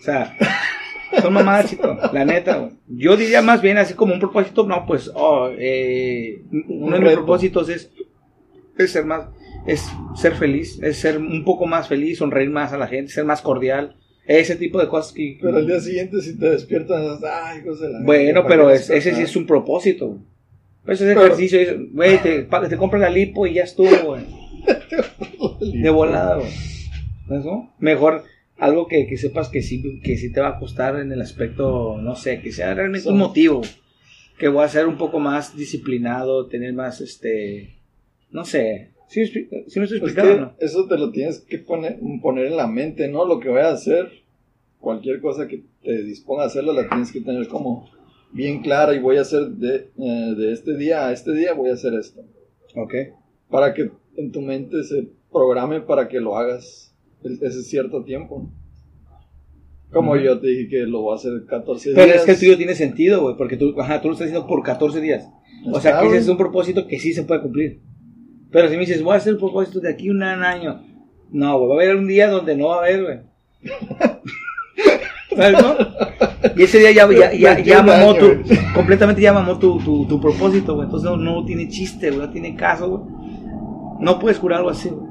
O 0.00 0.02
sea, 0.02 0.35
son 1.23 1.33
mamadas, 1.33 1.71
chico, 1.71 1.97
la 2.13 2.25
neta, 2.25 2.57
güey. 2.59 2.73
Yo 2.89 3.17
diría 3.17 3.43
más 3.43 3.63
bien 3.63 3.79
así 3.79 3.95
como 3.95 4.15
un 4.15 4.21
propósito, 4.21 4.67
no, 4.67 4.85
pues, 4.87 5.11
oh, 5.15 5.51
eh, 5.57 6.43
uno 6.69 6.97
de 6.97 7.03
mis 7.03 7.13
propósitos 7.13 7.69
es, 7.69 7.91
es 8.79 8.91
ser 8.93 9.05
más, 9.05 9.27
es 9.67 9.89
ser 10.17 10.35
feliz, 10.35 10.81
es 10.83 10.97
ser 10.99 11.19
un 11.19 11.45
poco 11.45 11.67
más 11.67 11.89
feliz, 11.89 12.19
sonreír 12.19 12.51
más 12.51 12.73
a 12.73 12.79
la 12.79 12.87
gente, 12.89 13.13
ser 13.13 13.25
más 13.25 13.43
cordial, 13.43 13.97
ese 14.27 14.57
tipo 14.57 14.81
de 14.81 14.89
cosas 14.89 15.13
que... 15.13 15.39
Pero 15.41 15.57
al 15.59 15.67
día 15.67 15.81
siguiente, 15.81 16.21
si 16.21 16.37
te 16.39 16.51
despiertas, 16.51 17.21
ay, 17.23 17.61
hijos 17.61 17.81
de 17.81 17.89
la 17.91 18.01
Bueno, 18.03 18.43
¿para 18.43 18.55
pero 18.57 18.71
es- 18.71 18.91
ese 18.91 19.15
sí 19.15 19.23
es 19.23 19.37
un 19.37 19.47
propósito. 19.47 20.09
güey. 20.09 20.21
Pues 20.85 21.01
ese 21.01 21.15
Pero- 21.15 21.27
ejercicio, 21.27 21.61
es, 21.61 21.75
güey, 21.93 22.21
te, 22.23 22.43
te 22.69 22.77
compras 22.77 23.03
la 23.03 23.11
lipo 23.11 23.47
y 23.47 23.55
ya 23.55 23.63
estuvo, 23.65 23.89
güey. 24.05 24.23
De 25.83 25.91
volada, 25.91 26.37
güey. 26.37 26.51
¿Eso? 27.41 27.69
Mejor 27.79 28.25
algo 28.59 28.87
que, 28.89 29.07
que 29.07 29.17
sepas 29.17 29.49
que 29.49 29.63
sí, 29.63 30.00
que 30.02 30.17
sí 30.17 30.33
te 30.33 30.41
va 30.41 30.49
a 30.49 30.59
costar 30.59 30.99
en 30.99 31.13
el 31.13 31.21
aspecto, 31.21 31.99
no 32.00 32.17
sé, 32.17 32.41
que 32.41 32.52
sea 32.52 32.75
realmente 32.75 33.09
un 33.09 33.19
motivo. 33.19 33.63
Que 34.39 34.49
voy 34.49 34.65
a 34.65 34.69
ser 34.69 34.87
un 34.87 34.99
poco 34.99 35.19
más 35.19 35.57
disciplinado, 35.57 36.47
tener 36.47 36.73
más, 36.75 37.00
este, 37.00 37.75
no 38.30 38.45
sé. 38.45 38.91
¿Sí, 39.09 39.26
sí 39.26 39.49
me 39.50 39.85
estoy 39.85 40.00
Pues 40.00 40.13
explicando 40.13 40.35
que 40.35 40.39
o 40.39 40.41
no? 40.47 40.52
eso 40.59 40.87
te 40.89 40.99
lo 40.99 41.11
tienes 41.11 41.39
que 41.41 41.59
poner, 41.59 41.99
poner 42.21 42.47
en 42.47 42.57
la 42.57 42.67
mente, 42.67 43.09
¿no? 43.09 43.25
Lo 43.25 43.39
que 43.41 43.49
vayas 43.49 43.71
a 43.71 43.75
hacer, 43.75 44.13
cualquier 44.80 45.21
cosa 45.21 45.47
que 45.47 45.63
te 45.83 46.02
disponga 46.02 46.43
a 46.43 46.47
hacerlo, 46.47 46.73
la 46.73 46.89
tienes 46.89 47.13
que 47.13 47.21
tener 47.21 47.47
como 47.49 47.89
bien 48.33 48.63
clara 48.63 48.95
y 48.95 48.99
voy 48.99 49.17
a 49.17 49.21
hacer 49.23 49.47
de, 49.49 49.89
eh, 49.99 50.35
de 50.37 50.52
este 50.52 50.76
día 50.76 51.07
a 51.07 51.13
este 51.13 51.33
día, 51.33 51.54
voy 51.54 51.71
a 51.71 51.75
hacer 51.75 51.95
esto. 51.95 52.23
Ok. 52.75 52.95
Para 53.49 53.73
que 53.75 53.91
en 54.17 54.33
tu 54.33 54.41
mente 54.43 54.83
se 54.83 55.07
programe 55.33 55.80
para 55.80 56.09
que 56.09 56.21
lo 56.21 56.37
hagas 56.37 56.86
ese 57.26 57.62
cierto 57.62 58.04
tiempo. 58.04 58.50
Como 59.93 60.12
Ujú. 60.12 60.21
yo 60.21 60.41
te 60.41 60.49
dije 60.49 60.69
que 60.69 60.78
lo 60.86 61.02
voy 61.02 61.12
a 61.12 61.17
hacer 61.17 61.45
14 61.49 61.93
Pero 61.95 62.06
días. 62.06 62.17
es 62.19 62.25
que 62.25 62.30
el 62.32 62.39
tuyo 62.39 62.56
tiene 62.56 62.75
sentido, 62.75 63.23
güey, 63.23 63.36
porque 63.36 63.56
tú, 63.56 63.75
ajá, 63.80 64.00
tú 64.00 64.08
lo 64.08 64.15
estás 64.15 64.26
haciendo 64.28 64.47
por 64.47 64.62
14 64.62 65.00
días. 65.00 65.28
O 65.73 65.80
sea, 65.80 66.00
que 66.00 66.08
ese 66.08 66.19
es 66.19 66.28
un 66.28 66.36
propósito 66.36 66.86
que 66.86 66.99
sí 66.99 67.12
se 67.12 67.23
puede 67.23 67.43
cumplir. 67.43 67.80
Pero 68.50 68.69
si 68.69 68.75
me 68.75 68.80
dices, 68.80 69.02
voy 69.02 69.15
a 69.15 69.17
hacer 69.17 69.32
el 69.34 69.39
propósito 69.39 69.80
de 69.80 69.91
aquí 69.91 70.10
un 70.10 70.23
año. 70.23 70.82
No, 71.30 71.58
güey, 71.58 71.69
va 71.69 71.75
a 71.75 71.84
haber 71.84 71.97
un 71.97 72.06
día 72.06 72.28
donde 72.28 72.56
no 72.56 72.69
va 72.69 72.76
a 72.76 72.78
haber, 72.80 73.02
güey. 73.02 73.19
¿Sabes, 75.36 75.62
no? 75.62 75.75
Y 76.56 76.62
ese 76.62 76.78
día 76.78 76.93
ya, 76.93 77.08
ya, 77.12 77.32
ya, 77.34 77.58
ya 77.60 77.80
un 77.80 77.86
mamó 77.86 78.15
tu, 78.15 78.26
completamente 78.75 79.21
ya 79.21 79.32
mamó 79.32 79.58
tu, 79.58 79.78
tu, 79.80 80.06
tu 80.06 80.21
propósito, 80.21 80.75
güey. 80.75 80.86
Entonces 80.86 81.10
no, 81.10 81.17
no 81.17 81.45
tiene 81.45 81.69
chiste, 81.69 82.10
güey, 82.10 82.26
no 82.26 82.30
tiene 82.30 82.54
caso, 82.56 82.89
güey. 82.89 83.02
No 84.00 84.19
puedes 84.19 84.39
curar 84.39 84.58
algo 84.58 84.71
así, 84.71 84.89
güey. 84.89 85.05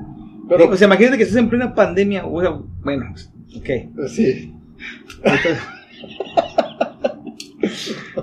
Pero, 0.47 0.69
o 0.69 0.77
sea, 0.77 0.85
imagínate 0.87 1.17
que 1.17 1.23
estás 1.23 1.39
en 1.39 1.49
plena 1.49 1.73
pandemia, 1.73 2.23
güey. 2.23 2.47
Bueno, 2.83 3.05
pues, 3.11 3.31
ok. 3.57 4.07
sí. 4.09 4.53
Entonces, 5.23 5.23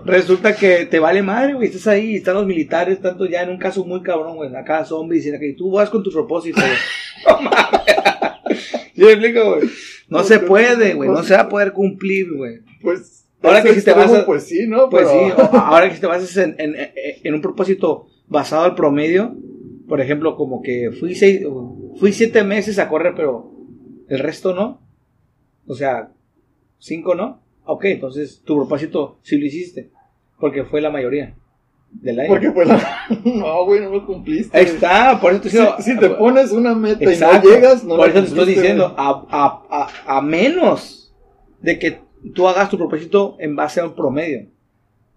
Resulta 0.05 0.55
que 0.55 0.87
te 0.87 0.99
vale 0.99 1.23
madre, 1.23 1.55
güey. 1.55 1.69
Estás 1.69 1.87
ahí, 1.89 2.17
están 2.17 2.35
los 2.35 2.47
militares, 2.47 3.01
tanto 3.01 3.27
ya 3.27 3.43
en 3.43 3.51
un 3.51 3.59
caso 3.59 3.85
muy 3.85 4.03
cabrón, 4.03 4.37
güey. 4.37 4.55
Acá 4.55 4.85
zombies, 4.85 5.27
y 5.27 5.31
que 5.39 5.55
tú 5.57 5.71
vas 5.73 5.91
con 5.91 6.03
tu 6.03 6.11
propósito, 6.11 6.61
güey. 6.61 6.73
No 7.29 7.41
mames. 7.43 7.81
¿Sí 8.95 9.01
me 9.05 9.13
explico, 9.13 9.55
güey? 9.57 9.69
No 10.09 10.19
No, 10.19 10.25
se 10.25 10.41
puede, 10.41 10.95
güey. 10.95 11.09
No 11.09 11.23
se 11.23 11.35
va 11.35 11.41
a 11.43 11.49
poder 11.49 11.73
cumplir, 11.73 12.27
güey. 12.37 12.59
Pues, 12.81 13.27
Ahora 13.43 13.63
que 13.63 13.75
si 13.75 13.83
te 13.83 13.93
vas 13.93 14.13
a- 14.13 14.27
Pues 14.27 14.45
sí, 14.45 14.67
¿no? 14.69 14.89
Pues 14.91 15.07
Pero- 15.09 15.27
sí, 15.27 15.33
o- 15.37 15.57
ahora 15.59 15.91
que 15.91 15.99
te 15.99 16.07
basas 16.07 16.37
en, 16.37 16.55
en, 16.59 16.75
en 17.23 17.35
un 17.35 17.41
propósito 17.41 18.07
basado 18.29 18.65
al 18.65 18.75
promedio, 18.75 19.37
por 19.89 20.01
ejemplo, 20.01 20.37
como 20.37 20.63
que 20.63 20.91
fui 20.99 21.15
seis, 21.15 21.43
fui 21.99 22.13
siete 22.13 22.45
meses 22.45 22.79
a 22.79 22.89
correr, 22.89 23.15
pero 23.17 23.51
el 24.09 24.19
resto 24.19 24.55
no. 24.55 24.81
O 25.67 25.75
sea, 25.75 26.11
cinco 26.79 27.15
no. 27.15 27.41
Ok, 27.65 27.85
entonces 27.87 28.43
tu 28.45 28.57
propósito 28.57 29.19
sí 29.23 29.39
lo 29.39 29.47
hiciste, 29.47 29.91
porque 30.41 30.65
fue 30.65 30.81
la 30.81 30.91
mayoría 30.91 31.35
del 31.93 32.19
año. 32.21 32.29
Porque 32.29 32.51
pues 32.51 32.67
la... 32.67 33.07
no, 33.25 33.65
güey, 33.65 33.81
no 33.81 33.91
lo 33.91 34.07
cumpliste. 34.07 34.57
Ahí 34.57 34.65
está, 34.65 35.21
por 35.21 35.33
eso 35.33 35.43
te 35.43 35.51
Si, 35.51 35.59
estoy 35.59 35.77
diciendo- 35.77 36.03
si 36.03 36.09
te 36.09 36.15
pones 36.17 36.51
una 36.51 36.75
meta 36.75 37.05
Exacto, 37.05 37.49
y 37.49 37.51
no 37.51 37.55
llegas, 37.57 37.85
no 37.85 37.97
por 37.97 38.09
eso 38.09 38.21
te 38.21 38.27
estoy 38.29 38.47
diciendo, 38.47 38.95
a, 38.97 39.27
a, 39.31 39.89
a, 40.07 40.19
a 40.19 40.23
menos 40.23 41.13
de 41.61 41.79
que 41.79 42.01
tú 42.35 42.49
hagas 42.49 42.69
tu 42.71 42.79
propósito 42.79 43.37
en 43.39 43.55
base 43.55 43.81
a 43.81 43.85
un 43.87 43.95
promedio. 43.95 44.47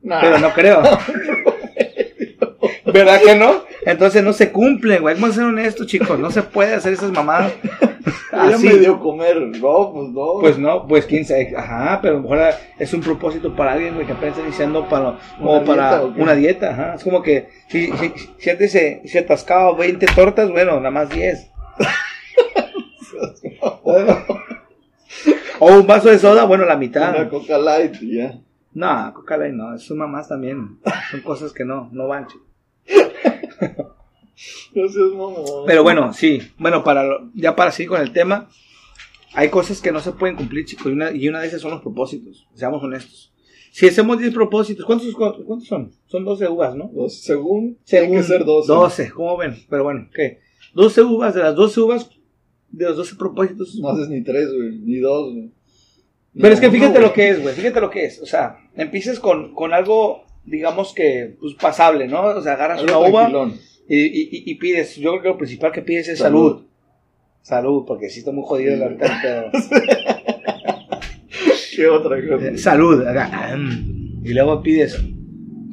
Nah. 0.03 0.21
Pero 0.21 0.37
no 0.37 0.53
creo. 0.53 0.83
¿Verdad 2.93 3.19
que 3.25 3.35
no? 3.35 3.63
Entonces 3.85 4.23
no 4.23 4.33
se 4.33 4.51
cumple, 4.51 4.99
güey. 4.99 5.15
Vamos 5.15 5.31
a 5.31 5.33
ser 5.33 5.43
honestos, 5.43 5.87
chicos. 5.87 6.19
No 6.19 6.31
se 6.31 6.41
puede 6.41 6.73
hacer 6.73 6.93
esas 6.93 7.11
mamadas. 7.11 7.53
Así. 8.31 8.67
me 8.67 8.77
dio 8.77 8.99
comer. 8.99 9.37
No, 9.37 9.93
pues 9.93 10.09
no. 10.09 10.39
Pues 10.39 10.57
no, 10.57 10.87
pues 10.87 11.05
quién 11.05 11.23
sabe. 11.23 11.53
Ajá, 11.55 11.99
pero 12.01 12.15
a 12.15 12.17
lo 12.17 12.23
mejor 12.23 12.39
es 12.79 12.93
un 12.93 13.01
propósito 13.01 13.55
para 13.55 13.73
alguien, 13.73 13.93
güey, 13.93 14.05
que 14.05 14.13
apenas 14.13 14.35
está 14.35 14.47
iniciando 14.47 14.89
para, 14.89 15.17
como 15.37 15.53
¿Una 15.53 15.63
para 15.63 16.01
dieta 16.01 16.21
una 16.21 16.35
dieta. 16.35 16.71
Ajá. 16.71 16.95
Es 16.95 17.03
como 17.03 17.21
que 17.21 17.49
si, 17.67 17.91
si, 17.93 18.13
si 18.37 18.49
antes 18.49 18.71
se, 18.71 19.01
se 19.05 19.19
atascaba 19.19 19.75
20 19.75 20.05
tortas, 20.07 20.49
bueno, 20.49 20.77
nada 20.77 20.91
más 20.91 21.09
10. 21.09 21.51
o 25.59 25.67
un 25.67 25.87
vaso 25.87 26.09
de 26.09 26.19
soda, 26.19 26.45
bueno, 26.45 26.65
la 26.65 26.75
mitad. 26.75 27.15
Una 27.15 27.29
coca 27.29 27.57
light 27.57 27.95
ya. 28.01 28.39
No, 28.73 29.13
Coca-Cola 29.13 29.47
no, 29.49 29.77
son 29.77 29.99
mamás 29.99 30.27
también. 30.27 30.79
Son 31.09 31.21
cosas 31.21 31.53
que 31.53 31.63
no, 31.63 31.87
no 31.93 32.09
van, 32.09 32.27
chico. 32.27 32.43
No 34.75 34.89
seas 34.89 35.11
mamón. 35.11 35.63
Pero 35.65 35.83
bueno, 35.83 36.11
sí. 36.11 36.41
Bueno, 36.57 36.83
para 36.83 37.03
ya 37.33 37.55
para 37.55 37.71
seguir 37.71 37.89
con 37.89 38.01
el 38.01 38.11
tema, 38.11 38.49
hay 39.33 39.49
cosas 39.49 39.81
que 39.81 39.93
no 39.93 40.01
se 40.01 40.11
pueden 40.11 40.35
cumplir, 40.35 40.65
chicos. 40.65 40.87
Y 40.87 40.89
una, 40.89 41.11
y 41.11 41.29
una 41.29 41.39
de 41.41 41.47
esas 41.47 41.61
son 41.61 41.71
los 41.71 41.81
propósitos. 41.81 42.47
Seamos 42.53 42.83
honestos. 42.83 43.33
Si 43.71 43.87
hacemos 43.87 44.19
10 44.19 44.33
propósitos, 44.33 44.85
¿cuántos, 44.85 45.13
cuántos 45.13 45.67
son? 45.67 45.91
Son 46.07 46.23
12 46.23 46.47
uvas, 46.47 46.75
¿no? 46.75 46.89
Dos, 46.93 47.21
según, 47.21 47.77
Según 47.83 48.07
tiene 48.09 48.21
que 48.21 48.27
ser 48.27 48.45
12. 48.45 48.71
12, 48.71 49.11
¿cómo 49.11 49.37
ven? 49.37 49.55
Pero 49.69 49.83
bueno, 49.83 50.09
¿qué? 50.13 50.39
12 50.73 51.01
uvas, 51.01 51.33
de 51.33 51.41
las 51.41 51.55
12 51.55 51.81
uvas, 51.81 52.09
de 52.69 52.85
los 52.85 52.95
12 52.95 53.15
propósitos. 53.15 53.75
No 53.75 53.89
haces 53.89 54.07
ni 54.09 54.23
tres, 54.23 54.49
güey. 54.53 54.79
Ni 54.79 54.99
dos, 54.99 55.33
güey. 55.33 55.51
Ni 56.33 56.41
Pero 56.41 56.53
es 56.53 56.59
que 56.61 56.71
fíjate 56.71 56.99
güey. 56.99 57.03
lo 57.03 57.13
que 57.13 57.29
es, 57.29 57.41
güey. 57.41 57.55
Fíjate 57.55 57.81
lo 57.81 57.89
que 57.89 58.05
es. 58.05 58.21
O 58.21 58.25
sea, 58.25 58.57
empiezas 58.75 59.19
con, 59.19 59.53
con 59.53 59.73
algo 59.73 60.24
digamos 60.45 60.93
que, 60.93 61.35
pues 61.39 61.53
pasable, 61.55 62.07
¿no? 62.07 62.21
O 62.23 62.41
sea, 62.41 62.53
agarras 62.53 62.79
Algo 62.81 62.99
una 62.99 63.09
uva 63.09 63.51
y, 63.87 63.97
y- 63.97 64.29
y- 64.31 64.51
y 64.51 64.55
pides, 64.55 64.95
yo 64.95 65.11
creo 65.11 65.21
que 65.21 65.27
lo 65.29 65.37
principal 65.37 65.71
que 65.71 65.81
pides 65.81 66.07
es 66.09 66.19
salud. 66.19 66.63
Salud, 67.41 67.83
porque 67.85 68.09
sí 68.09 68.19
está 68.19 68.31
muy 68.31 68.43
jodido 68.45 68.75
la 68.77 68.85
ahorita. 68.85 69.51
¿Qué 71.75 71.87
otra 71.87 72.17
cosa? 72.27 72.57
Salud. 72.57 73.05
acá, 73.05 73.55
mm, 73.57 74.21
Y 74.25 74.33
luego 74.33 74.61
pides 74.63 74.99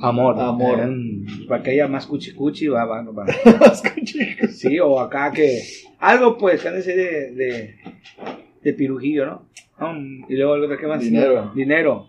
amor. 0.01 0.39
Amor. 0.39 0.87
mm, 0.87 1.47
Para 1.49 1.63
que 1.63 1.71
haya 1.71 1.89
más 1.89 2.07
cuchi 2.07 2.33
cuchi, 2.33 2.67
va, 2.69 2.85
va, 2.85 3.03
va. 3.03 3.25
Escuché. 3.73 4.49
Sí, 4.49 4.79
o 4.81 4.99
acá 5.01 5.31
que. 5.33 5.61
Algo 5.99 6.37
pues, 6.37 6.61
que 6.61 6.69
han 6.69 6.75
de 6.75 6.83
ser 6.83 6.97
de, 6.97 7.31
de, 7.33 7.75
de 8.63 8.73
pirujillo, 8.75 9.25
¿no? 9.27 9.49
Mm, 9.79 10.25
Y 10.29 10.37
luego, 10.37 10.77
¿qué 10.77 10.87
más? 10.87 11.01
Dinero. 11.01 11.53
Dinero. 11.55 12.07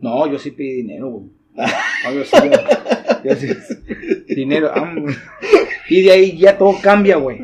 No, 0.00 0.30
yo 0.30 0.38
sí 0.38 0.50
pedí 0.50 0.72
dinero, 0.82 1.08
güey. 1.10 1.26
Dinero. 4.28 4.72
mm. 4.74 5.06
Y 5.88 6.02
de 6.02 6.12
ahí 6.12 6.38
ya 6.38 6.56
todo 6.56 6.76
cambia, 6.82 7.16
güey. 7.16 7.38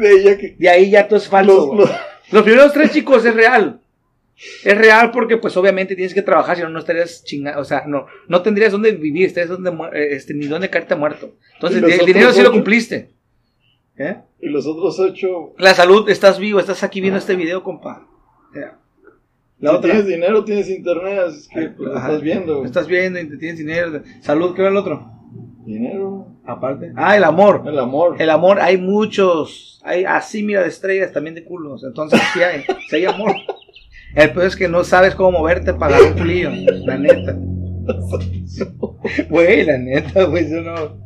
De 0.58 0.68
ahí 0.68 0.90
ya 0.90 1.06
todo 1.06 1.18
es 1.18 1.28
falso, 1.28 1.74
Los- 1.74 1.88
los- 1.88 1.98
Los 2.30 2.42
primeros 2.42 2.72
tres 2.72 2.92
chicos 2.92 3.24
es 3.24 3.34
real. 3.34 3.80
Es 4.64 4.78
real 4.78 5.10
porque 5.10 5.36
pues 5.36 5.56
obviamente 5.56 5.96
tienes 5.96 6.14
que 6.14 6.22
trabajar, 6.22 6.56
si 6.56 6.62
no 6.62 6.68
no 6.68 6.78
estarías 6.78 7.24
chingado, 7.24 7.60
o 7.60 7.64
sea, 7.64 7.84
no, 7.86 8.06
no 8.28 8.42
tendrías 8.42 8.70
dónde 8.70 8.92
vivir, 8.92 9.26
estarías 9.26 9.50
donde, 9.50 9.70
eh, 9.98 10.08
este, 10.12 10.32
ni 10.34 10.46
dónde 10.46 10.70
caerte 10.70 10.94
muerto. 10.94 11.34
Entonces 11.54 11.78
¿Y 11.78 11.82
los 11.82 11.92
el 11.92 12.06
dinero 12.06 12.32
sí 12.32 12.42
lo 12.42 12.52
cumpliste. 12.52 13.10
¿Eh? 13.96 14.16
Y 14.40 14.48
los 14.48 14.64
otros 14.66 14.98
ocho. 15.00 15.54
La 15.58 15.74
salud, 15.74 16.08
estás 16.08 16.38
vivo, 16.38 16.60
estás 16.60 16.84
aquí 16.84 17.00
viendo 17.00 17.18
este 17.18 17.34
video, 17.34 17.64
compa. 17.64 18.06
Ya. 18.54 18.78
La 19.60 19.72
otra. 19.72 19.90
tienes 19.90 20.06
dinero, 20.06 20.44
tienes 20.44 20.70
internet. 20.70 21.18
Es 21.28 21.48
que 21.48 21.68
pues, 21.70 21.90
estás 21.90 22.20
viendo. 22.22 22.64
Estás 22.64 22.86
viendo 22.86 23.18
y 23.18 23.28
te 23.28 23.36
tienes 23.36 23.58
dinero. 23.58 24.02
Salud, 24.20 24.54
¿qué 24.54 24.62
era 24.62 24.70
el 24.70 24.76
otro? 24.76 25.10
Dinero. 25.64 26.28
Aparte. 26.44 26.92
Ah, 26.96 27.16
el 27.16 27.24
amor. 27.24 27.64
El 27.66 27.78
amor. 27.78 28.16
El 28.20 28.30
amor, 28.30 28.60
hay 28.60 28.78
muchos. 28.78 29.80
Hay 29.84 30.04
así, 30.04 30.42
mira, 30.42 30.62
de 30.62 30.68
estrellas, 30.68 31.12
también 31.12 31.34
de 31.34 31.44
culos. 31.44 31.84
Entonces, 31.84 32.20
sí 32.32 32.42
hay, 32.42 32.62
sí 32.88 32.96
hay 32.96 33.04
amor. 33.06 33.32
El 34.14 34.32
peor 34.32 34.46
es 34.46 34.56
que 34.56 34.68
no 34.68 34.84
sabes 34.84 35.14
cómo 35.14 35.38
moverte 35.38 35.74
para 35.74 36.00
un 36.00 36.12
culillo. 36.14 36.50
La 36.86 36.98
neta. 36.98 37.36
Güey, 39.30 39.64
la 39.64 39.78
neta, 39.78 40.24
güey, 40.24 40.50
yo 40.50 40.60
no. 40.60 40.98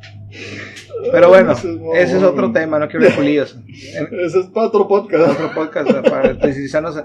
Pero 1.11 1.29
bueno, 1.29 1.53
Ese 1.53 2.16
es 2.16 2.23
otro 2.23 2.53
tema, 2.53 2.79
no 2.79 2.88
quiero. 2.88 3.07
En 3.07 3.12
Ese 4.21 4.40
es 4.40 4.47
para 4.47 4.66
otro 4.68 4.88
podcast. 4.88 5.33
otro 5.33 5.53
podcast 5.55 5.90
para 6.09 6.31
especializarnos, 6.31 7.03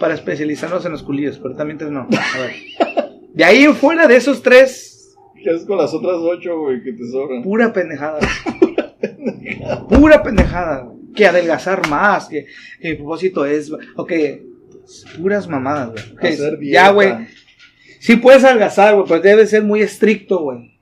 para 0.00 0.14
especializarnos 0.14 0.84
en 0.84 0.92
los 0.92 1.02
culillos, 1.02 1.38
pero 1.38 1.54
también 1.54 1.78
no. 1.92 2.00
A 2.10 2.38
ver. 2.38 2.54
De 3.32 3.44
ahí 3.44 3.66
fuera 3.68 4.06
de 4.06 4.16
esos 4.16 4.42
tres, 4.42 5.16
¿Qué 5.42 5.50
haces 5.50 5.66
con 5.66 5.76
las 5.76 5.92
otras 5.92 6.16
ocho, 6.16 6.58
güey, 6.58 6.82
que 6.82 6.92
te 6.92 7.06
sobran? 7.10 7.42
pura 7.42 7.72
pendejada. 7.72 8.18
Pura 9.88 10.22
pendejada. 10.22 10.84
güey. 10.84 11.12
Que 11.12 11.26
adelgazar 11.26 11.86
más, 11.88 12.28
que, 12.28 12.46
que 12.80 12.90
mi 12.90 12.94
propósito 12.96 13.44
es, 13.44 13.70
ok, 13.96 14.12
puras 15.18 15.46
mamadas, 15.46 15.92
güey. 16.20 16.70
Ya, 16.70 16.90
güey. 16.90 17.12
Sí 18.00 18.16
puedes 18.16 18.42
adelgazar, 18.42 18.94
güey, 18.94 19.06
pero 19.06 19.20
debe 19.20 19.46
ser 19.46 19.62
muy 19.62 19.80
estricto, 19.82 20.40
güey. 20.40 20.73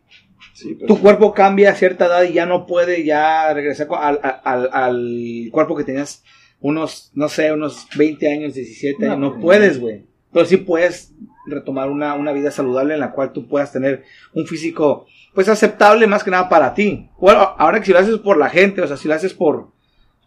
Sí, 0.62 0.78
Tu 0.86 0.98
cuerpo 1.00 1.34
cambia 1.34 1.70
a 1.70 1.74
cierta 1.74 2.06
edad 2.06 2.22
y 2.22 2.32
ya 2.32 2.46
no 2.46 2.66
puede 2.66 3.04
ya 3.04 3.52
regresar 3.52 3.88
al, 3.90 4.20
al, 4.22 4.70
al 4.72 5.48
cuerpo 5.50 5.76
que 5.76 5.84
tenías 5.84 6.22
unos, 6.60 7.10
no 7.14 7.28
sé, 7.28 7.52
unos 7.52 7.88
20 7.96 8.32
años, 8.32 8.54
17 8.54 9.04
años. 9.04 9.18
No, 9.18 9.26
No 9.26 9.32
pues, 9.32 9.42
puedes, 9.42 9.80
güey. 9.80 10.04
Pero 10.32 10.46
sí 10.46 10.56
puedes 10.56 11.12
retomar 11.46 11.90
una, 11.90 12.14
una 12.14 12.32
vida 12.32 12.50
saludable 12.50 12.94
en 12.94 13.00
la 13.00 13.12
cual 13.12 13.32
tú 13.32 13.48
puedas 13.48 13.72
tener 13.72 14.04
un 14.32 14.46
físico, 14.46 15.06
pues 15.34 15.48
aceptable 15.48 16.06
más 16.06 16.24
que 16.24 16.30
nada 16.30 16.48
para 16.48 16.72
ti. 16.72 17.10
Bueno, 17.18 17.40
ahora 17.58 17.80
que 17.80 17.86
si 17.86 17.92
lo 17.92 17.98
haces 17.98 18.18
por 18.18 18.38
la 18.38 18.48
gente, 18.48 18.80
o 18.80 18.86
sea, 18.86 18.96
si 18.96 19.08
lo 19.08 19.14
haces 19.14 19.34
por, 19.34 19.72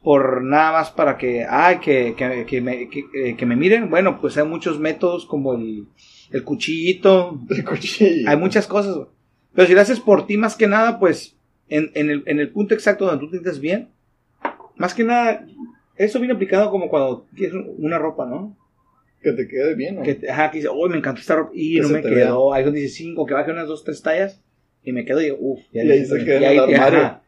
por 0.04 0.44
nada 0.44 0.74
más 0.74 0.92
para 0.92 1.18
que, 1.18 1.46
ay, 1.50 1.80
que, 1.80 2.14
que, 2.16 2.46
que 2.46 2.62
me, 2.62 2.90
que, 2.90 3.06
eh, 3.14 3.36
que 3.36 3.46
me 3.46 3.56
miren, 3.56 3.90
bueno, 3.90 4.20
pues 4.20 4.38
hay 4.38 4.46
muchos 4.46 4.80
métodos 4.80 5.26
como 5.26 5.54
el, 5.54 5.88
el 6.32 6.44
cuchillito, 6.44 7.40
el 7.50 7.64
cuchillo. 7.64 8.30
hay 8.30 8.38
muchas 8.38 8.68
cosas, 8.68 8.96
güey. 8.96 9.08
Pero 9.56 9.68
si 9.68 9.74
lo 9.74 9.82
haces 9.82 10.00
por 10.00 10.28
ti 10.28 10.38
más 10.38 10.56
que 10.56 10.68
nada, 10.68 11.00
pues 11.00 11.36
en, 11.70 11.92
en, 11.96 12.10
el, 12.10 12.24
en 12.26 12.40
el 12.40 12.50
punto 12.50 12.74
exacto 12.74 13.06
donde 13.06 13.20
tú 13.22 13.28
te 13.32 13.38
sientes 13.38 13.60
bien, 13.60 13.90
más 14.76 14.94
que 14.94 15.04
nada, 15.04 15.46
eso 15.96 16.20
viene 16.20 16.34
aplicado 16.34 16.70
como 16.70 16.90
cuando 16.90 17.26
quieres 17.36 17.56
una 17.78 17.98
ropa, 17.98 18.26
¿no? 18.26 18.56
Que 19.24 19.32
te 19.32 19.48
quede 19.48 19.74
bien, 19.76 19.96
¿no? 19.96 20.04
Que, 20.04 20.16
te- 20.16 20.30
ajá, 20.30 20.52
que 20.52 20.58
dice, 20.58 20.70
uy, 20.70 20.90
me 20.90 20.98
encantó 20.98 21.22
esta 21.22 21.36
ropa 21.36 21.52
y 21.56 21.76
Que 21.76 21.82
no 21.82 21.90
me 21.90 22.02
quedó. 22.02 22.54
Ahí 22.54 22.64
donde 22.64 22.82
dice 22.82 22.96
cinco, 22.98 23.26
que 23.26 23.34
baje 23.34 23.52
unas 23.52 23.68
dos, 23.68 23.84
tres 23.84 24.02
tallas 24.02 24.42
y 24.84 24.92
me 24.92 25.04
quedo 25.06 25.22
y 25.22 25.26
digo, 25.26 25.38
uff, 25.40 25.62
Y 25.72 25.80
ahí 25.80 26.06
se 26.06 26.24
queda 26.26 26.38
en 26.38 26.44
el 26.44 26.60
armario. 26.76 27.00
ajá. 27.00 27.22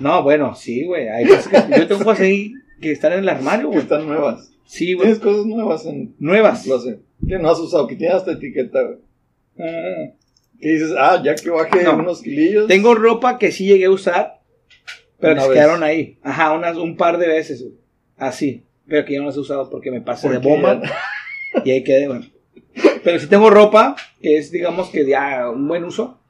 No, 0.00 0.22
bueno, 0.22 0.54
sí, 0.54 0.84
güey. 0.84 1.08
hay 1.08 1.24
que- 1.24 1.78
Yo 1.78 1.86
tengo 1.88 2.04
cosas 2.04 2.20
ahí 2.20 2.52
que 2.80 2.92
están 2.92 3.12
en 3.14 3.20
el 3.20 3.28
armario, 3.28 3.68
Que 3.70 3.76
güey. 3.76 3.78
están 3.82 4.06
nuevas. 4.06 4.52
Sí, 4.66 4.92
güey. 4.94 5.06
Tienes 5.06 5.22
cosas 5.22 5.46
nuevas 5.46 5.86
en 5.86 6.14
Nuevas. 6.18 6.66
lo 6.66 6.78
sé. 6.80 6.98
Que 7.26 7.38
no 7.38 7.48
has 7.50 7.58
usado, 7.58 7.86
que 7.86 7.96
tienes 7.96 8.16
hasta 8.16 8.32
etiqueta, 8.32 8.82
güey. 8.82 8.98
Mm. 9.56 10.12
Que 10.60 10.68
dices, 10.70 10.92
ah, 10.98 11.20
ya 11.24 11.34
que 11.34 11.48
bajé 11.50 11.84
No. 11.84 11.96
unos 11.96 12.20
kilillos. 12.22 12.66
Tengo 12.68 12.94
ropa 12.94 13.38
que 13.38 13.50
sí 13.50 13.66
llegué 13.66 13.86
a 13.86 13.90
usar, 13.90 14.40
pero 15.18 15.34
que 15.36 15.40
se 15.42 15.52
quedaron 15.52 15.82
ahí. 15.82 16.18
Ajá, 16.22 16.52
unas, 16.52 16.76
un 16.76 16.96
par 16.96 17.18
de 17.18 17.28
veces. 17.28 17.64
Así. 18.16 18.64
Pero 18.86 19.04
que 19.04 19.14
ya 19.14 19.20
no 19.20 19.26
las 19.26 19.36
he 19.36 19.40
usado 19.40 19.70
porque 19.70 19.90
me 19.90 20.00
pasé 20.00 20.28
de 20.28 20.34
Porque 20.34 20.48
bomba 20.48 20.82
ya- 20.82 21.62
y 21.64 21.70
ahí 21.70 21.84
quedé, 21.84 22.08
bueno. 22.08 22.26
Pero 23.02 23.18
sí 23.18 23.26
tengo 23.28 23.48
ropa 23.50 23.96
que 24.20 24.36
es, 24.36 24.50
digamos, 24.50 24.90
que 24.90 25.06
ya 25.06 25.48
un 25.50 25.66
buen 25.66 25.84
uso, 25.84 26.20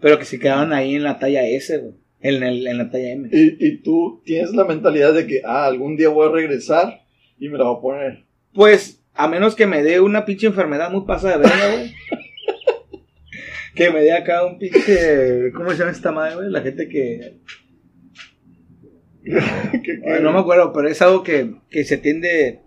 pero 0.00 0.18
que 0.18 0.24
se 0.24 0.38
quedaron 0.38 0.72
ahí 0.72 0.94
en 0.94 1.02
la 1.04 1.18
talla 1.18 1.46
S, 1.46 1.78
güey. 1.78 1.94
En, 2.20 2.42
el- 2.42 2.66
en 2.66 2.78
la 2.78 2.90
talla 2.90 3.10
M. 3.10 3.28
Y, 3.32 3.56
y 3.64 3.76
tú 3.78 4.20
tienes 4.24 4.50
la 4.52 4.64
mentalidad 4.64 5.14
de 5.14 5.26
que, 5.26 5.40
ah, 5.44 5.64
algún 5.66 5.96
día 5.96 6.08
voy 6.08 6.28
a 6.28 6.32
regresar 6.32 7.02
y 7.38 7.48
me 7.48 7.56
la 7.56 7.64
voy 7.64 7.78
a 7.78 7.80
poner. 7.80 8.24
Pues, 8.52 9.00
a 9.14 9.28
menos 9.28 9.54
que 9.54 9.66
me 9.66 9.82
dé 9.82 10.00
una 10.00 10.24
pinche 10.24 10.46
enfermedad 10.48 10.90
muy 10.90 11.04
pasada 11.06 11.38
de 11.38 11.48
verga, 11.48 11.72
güey. 11.72 11.94
Que 13.78 13.90
me 13.90 14.00
dé 14.02 14.12
acá 14.12 14.44
un 14.44 14.58
pinche. 14.58 15.50
¿Cómo 15.54 15.70
se 15.70 15.78
llama 15.78 15.90
esta 15.92 16.12
madre, 16.12 16.34
güey? 16.36 16.50
La 16.50 16.60
gente 16.60 16.88
que. 16.88 17.38
Que- 19.24 19.82
que- 19.82 20.00
Ay, 20.10 20.22
no 20.22 20.32
me 20.32 20.38
acuerdo, 20.38 20.72
pero 20.72 20.88
es 20.88 21.02
algo 21.02 21.22
que, 21.22 21.54
que 21.70 21.84
se 21.84 21.98
tiende. 21.98 22.60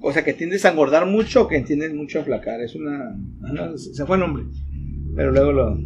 O 0.00 0.12
sea, 0.12 0.24
que 0.24 0.32
tiendes 0.34 0.64
a 0.64 0.70
engordar 0.70 1.06
mucho 1.06 1.42
o 1.42 1.48
que 1.48 1.60
tiendes 1.60 1.92
mucho 1.94 2.20
a 2.20 2.24
flacar. 2.24 2.60
Es 2.60 2.74
una. 2.74 3.10
ah, 3.44 3.52
no, 3.52 3.76
se 3.76 4.04
fue 4.06 4.16
el 4.16 4.20
nombre. 4.20 4.44
Pero 5.14 5.30
luego 5.32 5.52
lo. 5.52 5.78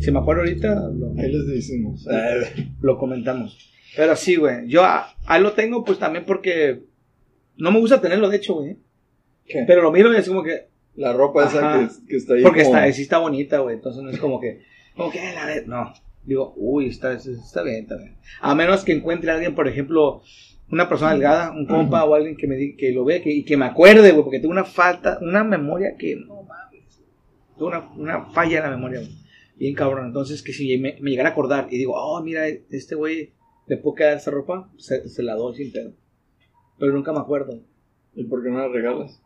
Si 0.00 0.10
me 0.12 0.18
acuerdo 0.18 0.42
ahorita, 0.42 0.74
lo, 0.94 1.12
Ahí 1.18 1.32
les 1.32 1.46
decimos. 1.46 2.06
Ah, 2.10 2.36
lo 2.80 2.96
comentamos. 2.98 3.58
Pero 3.96 4.14
sí, 4.16 4.36
güey. 4.36 4.66
Yo 4.68 4.82
ahí 4.84 5.42
lo 5.42 5.52
tengo, 5.52 5.84
pues 5.84 5.98
también 5.98 6.24
porque. 6.24 6.82
No 7.58 7.70
me 7.70 7.78
gusta 7.80 8.00
tenerlo, 8.00 8.28
de 8.28 8.36
hecho, 8.36 8.54
güey. 8.54 8.76
¿Qué? 9.46 9.64
Pero 9.66 9.82
lo 9.82 9.92
miro 9.92 10.12
y 10.12 10.16
es 10.16 10.28
como 10.28 10.42
que. 10.42 10.68
La 10.96 11.12
ropa 11.12 11.44
esa 11.46 11.88
que, 11.88 12.06
que 12.08 12.16
está 12.16 12.34
ahí. 12.34 12.42
Porque 12.42 12.62
como- 12.64 12.76
está, 12.76 12.92
sí 12.92 13.02
está 13.02 13.18
bonita, 13.18 13.58
güey. 13.58 13.76
Entonces 13.76 14.02
no 14.02 14.10
es 14.10 14.18
como 14.18 14.40
que. 14.40 14.62
Como 14.96 15.10
que 15.10 15.20
la 15.34 15.46
vez. 15.46 15.66
No. 15.66 15.92
Digo, 16.24 16.54
uy, 16.56 16.86
está, 16.88 17.12
está 17.12 17.62
bien, 17.62 17.82
está 17.82 17.96
bien. 17.96 18.16
A 18.40 18.54
menos 18.54 18.82
que 18.84 18.92
encuentre 18.92 19.30
a 19.30 19.34
alguien, 19.34 19.54
por 19.54 19.68
ejemplo, 19.68 20.22
una 20.72 20.88
persona 20.88 21.12
delgada, 21.12 21.52
un 21.52 21.66
compa 21.66 22.04
o 22.04 22.14
alguien 22.14 22.36
que 22.36 22.46
me 22.48 22.56
di- 22.56 22.74
que 22.76 22.90
lo 22.92 23.04
vea 23.04 23.22
que, 23.22 23.30
y 23.30 23.44
que 23.44 23.56
me 23.56 23.66
acuerde, 23.66 24.10
güey, 24.10 24.24
porque 24.24 24.40
tengo 24.40 24.50
una 24.52 24.64
falta, 24.64 25.18
una 25.22 25.44
memoria 25.44 25.94
que 25.96 26.16
no 26.16 26.42
mames. 26.42 27.00
Tengo 27.56 27.68
una, 27.68 27.88
una 27.96 28.24
falla 28.30 28.56
en 28.58 28.64
la 28.64 28.70
memoria, 28.70 28.98
güey. 29.00 29.12
Bien 29.56 29.74
cabrón. 29.74 30.06
Entonces, 30.06 30.42
que 30.42 30.52
si 30.52 30.76
me, 30.78 30.96
me 31.00 31.10
llegara 31.10 31.28
a 31.28 31.32
acordar 31.32 31.68
y 31.70 31.78
digo, 31.78 31.92
oh, 31.94 32.20
mira, 32.22 32.48
este 32.48 32.94
güey 32.96 33.32
le 33.68 33.76
puedo 33.76 33.94
quedar 33.94 34.16
esa 34.16 34.30
ropa, 34.32 34.68
se, 34.78 35.08
se 35.08 35.22
la 35.22 35.34
doy 35.34 35.54
sin 35.56 35.72
pedo. 35.72 35.92
Pero 36.78 36.92
nunca 36.92 37.12
me 37.12 37.20
acuerdo. 37.20 37.60
¿Y 38.14 38.24
por 38.24 38.42
qué 38.42 38.50
no 38.50 38.58
la 38.58 38.68
regalas? 38.68 39.22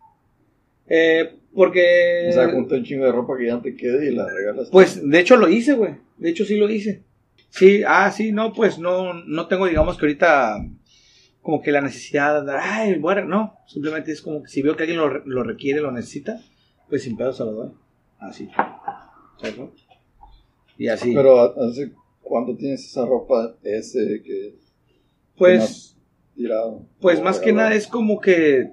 Eh, 0.90 1.36
porque. 1.54 2.26
O 2.28 2.32
sea, 2.32 2.50
junta 2.50 2.74
un 2.74 2.84
chingo 2.84 3.06
de 3.06 3.12
ropa 3.12 3.38
que 3.38 3.46
ya 3.46 3.62
te 3.62 3.74
quede 3.74 4.12
y 4.12 4.14
la 4.14 4.28
regalas. 4.28 4.68
Pues 4.70 5.08
de 5.08 5.18
hecho 5.18 5.36
lo 5.36 5.48
hice, 5.48 5.72
güey. 5.72 5.94
De 6.18 6.28
hecho 6.28 6.44
sí 6.44 6.56
lo 6.56 6.68
hice. 6.68 7.04
Sí, 7.48 7.82
ah, 7.86 8.10
sí, 8.12 8.32
no, 8.32 8.52
pues 8.52 8.78
no, 8.78 9.14
no 9.14 9.48
tengo, 9.48 9.66
digamos 9.66 9.96
que 9.96 10.06
ahorita 10.06 10.66
como 11.42 11.62
que 11.62 11.72
la 11.72 11.80
necesidad 11.80 12.44
de, 12.44 12.52
ay, 12.52 12.98
bueno, 12.98 13.24
no. 13.24 13.56
Simplemente 13.66 14.12
es 14.12 14.20
como 14.20 14.42
que 14.42 14.48
si 14.48 14.62
veo 14.62 14.76
que 14.76 14.82
alguien 14.82 15.00
lo, 15.00 15.08
lo 15.24 15.42
requiere, 15.42 15.80
lo 15.80 15.90
necesita, 15.90 16.40
pues 16.88 17.02
sin 17.04 17.16
pedo 17.16 17.32
se 17.32 17.44
lo 17.44 17.52
doy. 17.52 17.70
Así. 18.18 18.48
¿Sabes, 19.38 19.58
no? 19.58 19.72
Y 20.76 20.88
así. 20.88 21.14
Pero 21.14 21.40
¿hace 21.62 21.92
cuánto 22.20 22.56
tienes 22.56 22.84
esa 22.84 23.04
ropa 23.06 23.56
ese 23.62 24.22
que 24.22 24.56
pues, 25.36 25.96
tirado? 26.34 26.86
pues 27.00 27.20
más 27.22 27.38
que 27.40 27.52
nada 27.52 27.74
es 27.74 27.86
como 27.86 28.20
que, 28.20 28.72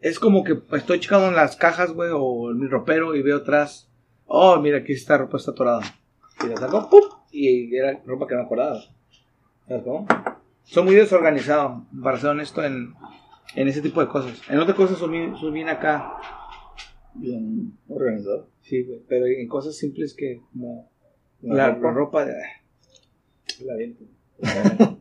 es 0.00 0.18
como 0.18 0.44
que 0.44 0.58
estoy 0.72 1.00
checando 1.00 1.28
en 1.28 1.34
las 1.36 1.56
cajas, 1.56 1.92
güey, 1.92 2.10
o 2.12 2.50
en 2.50 2.58
mi 2.58 2.66
ropero 2.66 3.14
y 3.14 3.22
veo 3.22 3.38
atrás, 3.38 3.90
oh, 4.26 4.58
mira, 4.60 4.78
aquí 4.78 4.92
esta 4.92 5.18
ropa 5.18 5.36
está 5.36 5.50
atorada. 5.52 5.82
Y 6.44 6.48
la 6.48 6.56
saco, 6.56 6.88
¡pum! 6.88 7.02
Y 7.30 7.74
era 7.76 8.00
ropa 8.06 8.26
que 8.26 8.34
no 8.34 8.40
me 8.40 8.46
acordaba. 8.46 8.80
¿Sabes 9.68 9.84
cómo? 9.84 10.06
Soy 10.64 10.84
muy 10.84 10.94
desorganizado, 10.94 11.84
para 12.02 12.18
ser 12.18 12.30
honesto, 12.30 12.64
en, 12.64 12.94
en 13.54 13.68
ese 13.68 13.82
tipo 13.82 14.00
de 14.00 14.08
cosas. 14.08 14.40
En 14.48 14.58
otras 14.58 14.76
cosas 14.76 14.98
soy 14.98 15.10
bien, 15.10 15.36
soy 15.36 15.50
bien 15.52 15.68
acá, 15.68 16.14
Bien 17.12 17.72
organizado. 17.88 18.48
sí, 18.62 18.84
güey, 18.84 19.00
pero 19.08 19.26
en 19.26 19.48
cosas 19.48 19.76
simples 19.76 20.14
que 20.14 20.40
como 20.52 20.88
La, 21.42 21.74
ropa 21.74 22.24
de... 22.24 22.34
La 23.64 23.74
viento. 23.76 24.04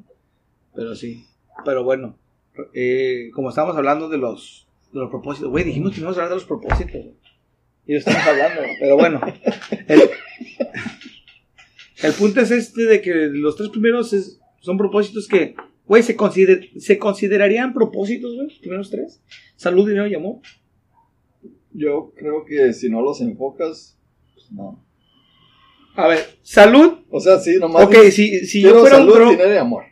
Pero 0.73 0.95
sí. 0.95 1.25
Pero 1.63 1.83
bueno. 1.83 2.15
eh, 2.73 3.29
como 3.33 3.49
estábamos 3.49 3.77
hablando 3.77 4.09
de 4.09 4.17
los, 4.17 4.67
de 4.93 4.99
los 4.99 5.09
propósitos. 5.09 5.49
Güey, 5.51 5.63
dijimos 5.63 5.93
que 5.93 5.99
íbamos 5.99 6.17
a 6.17 6.21
hablar 6.21 6.29
de 6.29 6.35
los 6.35 6.45
propósitos. 6.45 7.01
Y 7.85 7.93
lo 7.93 7.97
estamos 7.99 8.21
hablando. 8.27 8.61
Pero 8.79 8.95
bueno. 8.97 9.21
El, 9.87 10.01
el 12.03 12.13
punto 12.13 12.41
es 12.41 12.51
este 12.51 12.83
de 12.83 13.01
que 13.01 13.13
los 13.31 13.55
tres 13.55 13.69
primeros 13.69 14.13
es- 14.13 14.39
son 14.61 14.77
propósitos 14.77 15.27
que, 15.27 15.55
güey, 15.85 16.03
se, 16.03 16.15
consider- 16.15 16.69
se 16.79 16.97
considerarían 16.97 17.73
propósitos, 17.73 18.35
güey. 18.35 18.47
Los 18.47 18.59
primeros 18.59 18.89
tres. 18.89 19.21
Salud, 19.55 19.87
dinero 19.87 20.07
y 20.07 20.15
amor. 20.15 20.37
Yo 21.71 22.13
creo 22.15 22.45
que 22.45 22.73
si 22.73 22.89
no 22.89 23.01
los 23.01 23.21
enfocas, 23.21 23.97
pues 24.33 24.51
no. 24.51 24.83
A 25.95 26.07
ver, 26.07 26.19
salud. 26.41 26.99
O 27.09 27.19
sea, 27.19 27.39
sí, 27.39 27.57
nomás. 27.59 27.85
Ok, 27.85 27.95
si, 28.11 28.45
si 28.45 28.61
yo 28.61 28.79
fuera 28.79 28.97
un 28.97 29.01
salud, 29.03 29.13
pro- 29.13 29.29
dinero 29.31 29.53
y 29.53 29.57
amor. 29.57 29.83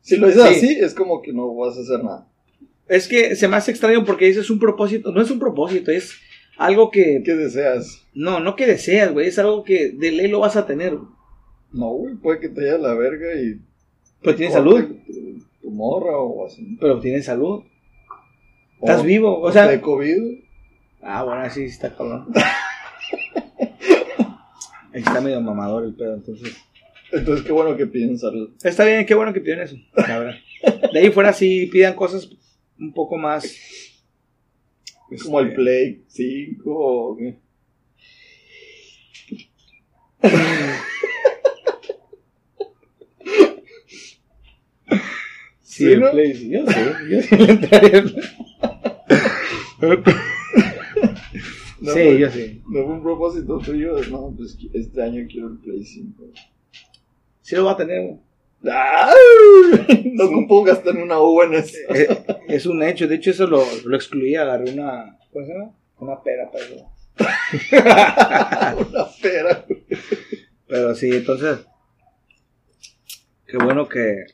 Si 0.00 0.16
lo 0.16 0.28
dices 0.28 0.42
Sí. 0.42 0.54
así, 0.66 0.78
es 0.80 0.94
como 0.94 1.20
que 1.20 1.32
no 1.32 1.54
vas 1.54 1.76
a 1.76 1.80
hacer 1.82 2.02
nada. 2.02 2.26
Es 2.90 3.06
que 3.06 3.36
se 3.36 3.46
me 3.46 3.56
hace 3.56 3.70
extraño 3.70 4.04
porque 4.04 4.28
ese 4.28 4.40
es 4.40 4.50
un 4.50 4.58
propósito. 4.58 5.12
No 5.12 5.22
es 5.22 5.30
un 5.30 5.38
propósito, 5.38 5.92
es 5.92 6.16
algo 6.58 6.90
que. 6.90 7.22
¿Qué 7.24 7.36
deseas? 7.36 8.04
No, 8.14 8.40
no 8.40 8.56
que 8.56 8.66
deseas, 8.66 9.12
güey. 9.12 9.28
Es 9.28 9.38
algo 9.38 9.62
que 9.62 9.90
de 9.92 10.10
ley 10.10 10.26
lo 10.26 10.40
vas 10.40 10.56
a 10.56 10.66
tener. 10.66 10.96
güey. 10.96 11.08
No, 11.72 11.90
güey, 11.90 12.16
puede 12.16 12.40
que 12.40 12.48
te 12.48 12.62
lleve 12.62 12.74
a 12.74 12.78
la 12.78 12.94
verga 12.94 13.32
y. 13.40 13.60
Pero 14.20 14.34
tienes 14.34 14.54
salud. 14.54 14.84
Tu, 15.06 15.44
tu 15.62 15.70
morra 15.70 16.18
o 16.18 16.44
así. 16.44 16.76
Pero 16.80 16.98
tienes 16.98 17.26
salud. 17.26 17.62
Estás 18.80 19.04
vivo. 19.04 19.38
O 19.38 19.52
sea. 19.52 19.68
de 19.68 19.80
COVID. 19.80 20.40
Ah, 21.00 21.22
bueno, 21.22 21.42
así 21.42 21.62
está 21.62 21.94
cabrón. 21.94 22.26
Está 24.92 25.20
medio 25.20 25.40
mamador 25.40 25.84
el 25.84 25.94
pedo, 25.94 26.14
entonces. 26.14 26.56
Entonces, 27.12 27.46
qué 27.46 27.52
bueno 27.52 27.76
que 27.76 27.86
piden 27.86 28.18
salud. 28.18 28.50
Está 28.64 28.84
bien, 28.84 29.06
qué 29.06 29.14
bueno 29.14 29.32
que 29.32 29.40
piden 29.40 29.60
eso. 29.60 29.76
la 29.94 30.18
verdad. 30.18 30.34
De 30.92 30.98
ahí 30.98 31.10
fuera 31.10 31.32
sí 31.32 31.66
pidan 31.72 31.94
cosas 31.94 32.28
un 32.80 32.92
poco 32.92 33.16
más. 33.16 33.44
Es 35.10 35.22
como 35.24 35.40
el 35.40 35.54
Play 35.54 36.04
5 36.08 36.62
o. 36.66 37.18
Sí, 45.62 45.84
¿Sí, 45.84 45.92
el 45.92 46.00
no? 46.00 46.10
Play, 46.10 46.34
sí, 46.34 46.50
yo 46.50 46.66
sé, 46.66 46.94
yo 47.10 47.22
sí 47.22 47.36
le 47.38 47.52
entraría. 47.52 48.04
No, 51.80 51.92
sí, 51.94 52.00
güey. 52.00 52.18
yo 52.18 52.30
sí. 52.30 52.60
No 52.68 52.84
fue 52.84 52.92
un 52.92 53.02
propósito 53.02 53.58
tuyo. 53.58 53.96
No, 54.10 54.34
pues 54.36 54.58
este 54.74 55.02
año 55.02 55.26
quiero 55.30 55.48
el 55.48 55.56
Play 55.60 55.82
5. 55.82 56.24
Sí 57.40 57.56
lo 57.56 57.64
va 57.64 57.72
a 57.72 57.76
tener. 57.78 58.18
No 58.62 60.24
ocupo 60.24 60.62
gastar 60.64 60.96
una 60.96 61.20
uva 61.20 61.46
en 61.46 61.54
eso. 61.54 61.76
Eh, 61.94 62.08
Es 62.48 62.66
un 62.66 62.82
hecho, 62.82 63.08
de 63.08 63.16
hecho 63.16 63.30
eso 63.30 63.46
lo, 63.46 63.64
lo 63.84 63.96
excluí, 63.96 64.34
agarré 64.34 64.72
una, 64.72 65.18
¿cómo 65.32 65.46
se 65.46 65.52
llama? 65.52 65.70
Una 65.98 66.22
pera 66.22 66.50
para 66.50 66.64
eso. 66.64 66.86
una 68.90 69.06
pera. 69.22 69.64
Pero 70.66 70.94
sí, 70.94 71.10
entonces, 71.10 71.58
qué 73.46 73.56
bueno 73.56 73.88
que 73.88 74.24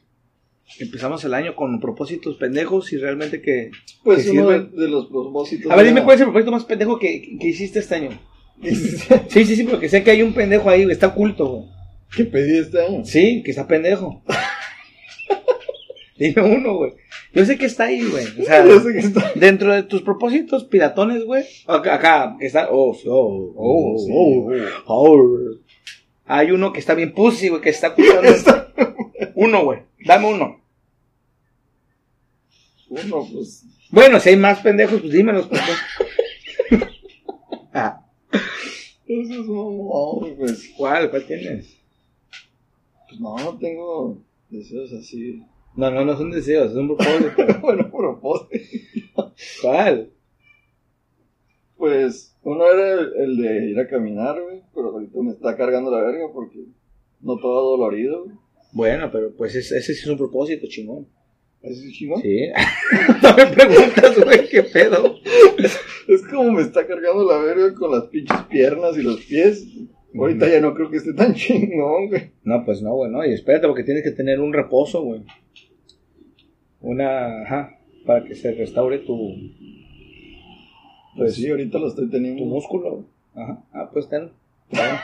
empezamos 0.81 1.25
el 1.25 1.35
año 1.35 1.55
con 1.57 1.81
propósitos 1.81 2.37
pendejos 2.37 2.93
y 2.93 2.99
realmente 2.99 3.41
que... 3.41 3.71
Pues 4.05 4.25
que 4.25 4.33
uno 4.33 4.51
de, 4.51 4.59
sirven. 4.61 4.77
de 4.77 4.89
los 4.89 5.07
propósitos. 5.07 5.73
A 5.73 5.77
ver, 5.77 5.87
dime 5.87 6.03
cuál 6.05 6.17
es 6.17 6.21
el 6.21 6.27
propósito 6.27 6.51
más 6.53 6.65
pendejo 6.65 6.99
que, 6.99 7.39
que 7.41 7.47
hiciste 7.49 7.79
este 7.79 7.95
año. 7.95 8.11
Sí, 9.29 9.45
sí, 9.45 9.55
sí, 9.57 9.65
porque 9.65 9.89
sé 9.89 10.03
que 10.03 10.11
hay 10.13 10.23
un 10.23 10.33
pendejo 10.33 10.69
ahí, 10.71 10.83
está 10.91 11.09
oculto, 11.09 11.47
güey. 11.47 11.76
Que 12.15 12.25
pedí 12.25 12.59
este 12.59 12.81
año. 12.85 13.05
Sí, 13.05 13.43
que 13.43 13.51
está 13.51 13.67
pendejo. 13.67 14.23
Dime 16.19 16.43
uno, 16.43 16.77
güey. 16.77 16.93
Yo 17.35 17.45
sé 17.45 17.59
que 17.59 17.67
está 17.67 17.85
ahí, 17.85 18.03
güey. 18.09 18.25
O 18.41 18.45
sea, 18.45 18.65
Yo 18.67 18.81
sé 18.81 18.93
que 18.93 18.99
está- 19.01 19.33
dentro 19.35 19.73
de 19.75 19.83
tus 19.83 20.03
propósitos 20.03 20.65
piratones, 20.65 21.25
güey. 21.25 21.45
Acá, 21.67 21.95
acá, 21.97 22.37
que 22.39 22.47
está... 22.47 22.69
Oh, 22.71 22.95
sí, 22.95 23.07
oh, 23.09 23.53
Oh, 23.55 23.99
sí, 23.99 24.11
oh, 24.15 24.51
oh. 24.87 25.13
oh. 25.19 25.39
Hay 26.25 26.51
uno 26.51 26.73
que 26.73 26.81
está 26.81 26.95
bien 26.95 27.13
pussy, 27.13 27.49
güey, 27.51 27.61
que 27.61 27.69
está 27.71 27.89
ocultando. 27.89 28.31
uno, 29.35 29.65
güey. 29.65 29.81
Dame 30.05 30.27
uno. 30.27 30.61
Uno, 32.89 33.29
pues. 33.33 33.65
Bueno, 33.91 34.19
si 34.19 34.31
hay 34.31 34.37
más 34.37 34.61
pendejos, 34.61 35.01
pues 35.01 35.13
dímelos. 35.13 35.47
Pues, 35.49 35.61
ah, 37.75 38.01
Eso 39.07 39.33
es 39.41 39.47
mamón, 39.47 40.35
pues. 40.37 40.71
¿Cuál? 40.77 41.11
¿Cuál 41.11 41.27
tienes? 41.27 41.77
Pues 43.09 43.21
no, 43.21 43.37
no 43.37 43.59
tengo 43.59 44.19
deseos 44.51 44.93
así. 44.93 45.43
No, 45.77 45.91
no, 45.91 46.05
no 46.05 46.17
son 46.17 46.31
deseos, 46.31 46.71
es 46.71 46.77
un 46.77 46.89
propósito. 46.89 47.31
bueno, 47.61 47.91
propósito. 47.91 49.33
¿Cuál? 49.63 50.11
Pues 51.77 52.35
uno 52.43 52.65
era 52.71 52.93
el, 53.01 53.13
el 53.17 53.37
de 53.37 53.71
ir 53.71 53.79
a 53.81 53.89
caminar, 53.89 54.41
güey. 54.43 54.63
Pero 54.75 54.89
ahorita 54.91 55.21
me 55.23 55.33
está 55.33 55.57
cargando 55.57 55.91
la 55.91 56.03
verga 56.03 56.27
porque 56.33 56.65
no 57.21 57.37
todo 57.39 57.77
dolorido, 57.77 58.25
güey. 58.25 58.37
Bueno, 58.73 59.11
pero 59.13 59.33
pues 59.35 59.55
es- 59.55 59.73
ese 59.73 59.95
sí 59.95 60.01
es 60.03 60.07
un 60.09 60.17
propósito, 60.19 60.67
chingón. 60.69 61.07
¿Así 61.63 61.93
chingón? 61.93 62.21
Sí. 62.23 62.49
no 63.23 63.37
me 63.37 63.47
preguntas, 63.47 64.25
güey, 64.25 64.49
qué 64.49 64.63
pedo. 64.63 65.17
Es 66.09 66.23
como 66.29 66.53
me 66.53 66.63
está 66.63 66.87
cargando 66.87 67.25
la 67.29 67.37
verga 67.39 67.75
con 67.75 67.91
las 67.91 68.05
pinches 68.05 68.41
piernas 68.49 68.97
y 68.97 69.03
los 69.03 69.21
pies. 69.23 69.67
Ahorita 70.19 70.49
ya 70.49 70.61
no 70.61 70.75
creo 70.75 70.91
que 70.91 70.99
esté 70.99 71.15
tan 71.15 71.35
chingón, 71.35 72.09
güey. 72.09 72.31
No, 72.45 72.65
pues 72.65 72.83
no, 72.83 72.95
güey, 72.95 73.11
no. 73.11 73.25
Y 73.25 73.33
espérate, 73.33 73.67
porque 73.67 73.85
tienes 73.85 74.05
que 74.05 74.11
tener 74.13 74.41
un 74.41 74.53
reposo, 74.53 75.03
güey. 75.03 75.23
Una, 76.81 77.43
ajá, 77.43 77.79
para 78.05 78.25
que 78.25 78.35
se 78.35 78.53
restaure 78.53 78.99
tu, 78.99 79.35
Pues 81.17 81.35
sí, 81.35 81.49
ahorita 81.51 81.79
lo 81.79 81.89
estoy 81.89 82.07
tu 82.07 82.13
teniendo. 82.13 82.45
músculo. 82.45 82.91
güey. 82.91 83.05
Ajá, 83.35 83.63
ah, 83.73 83.91
pues 83.93 84.09
ten. 84.09 84.31
¿Cuál 84.71 85.01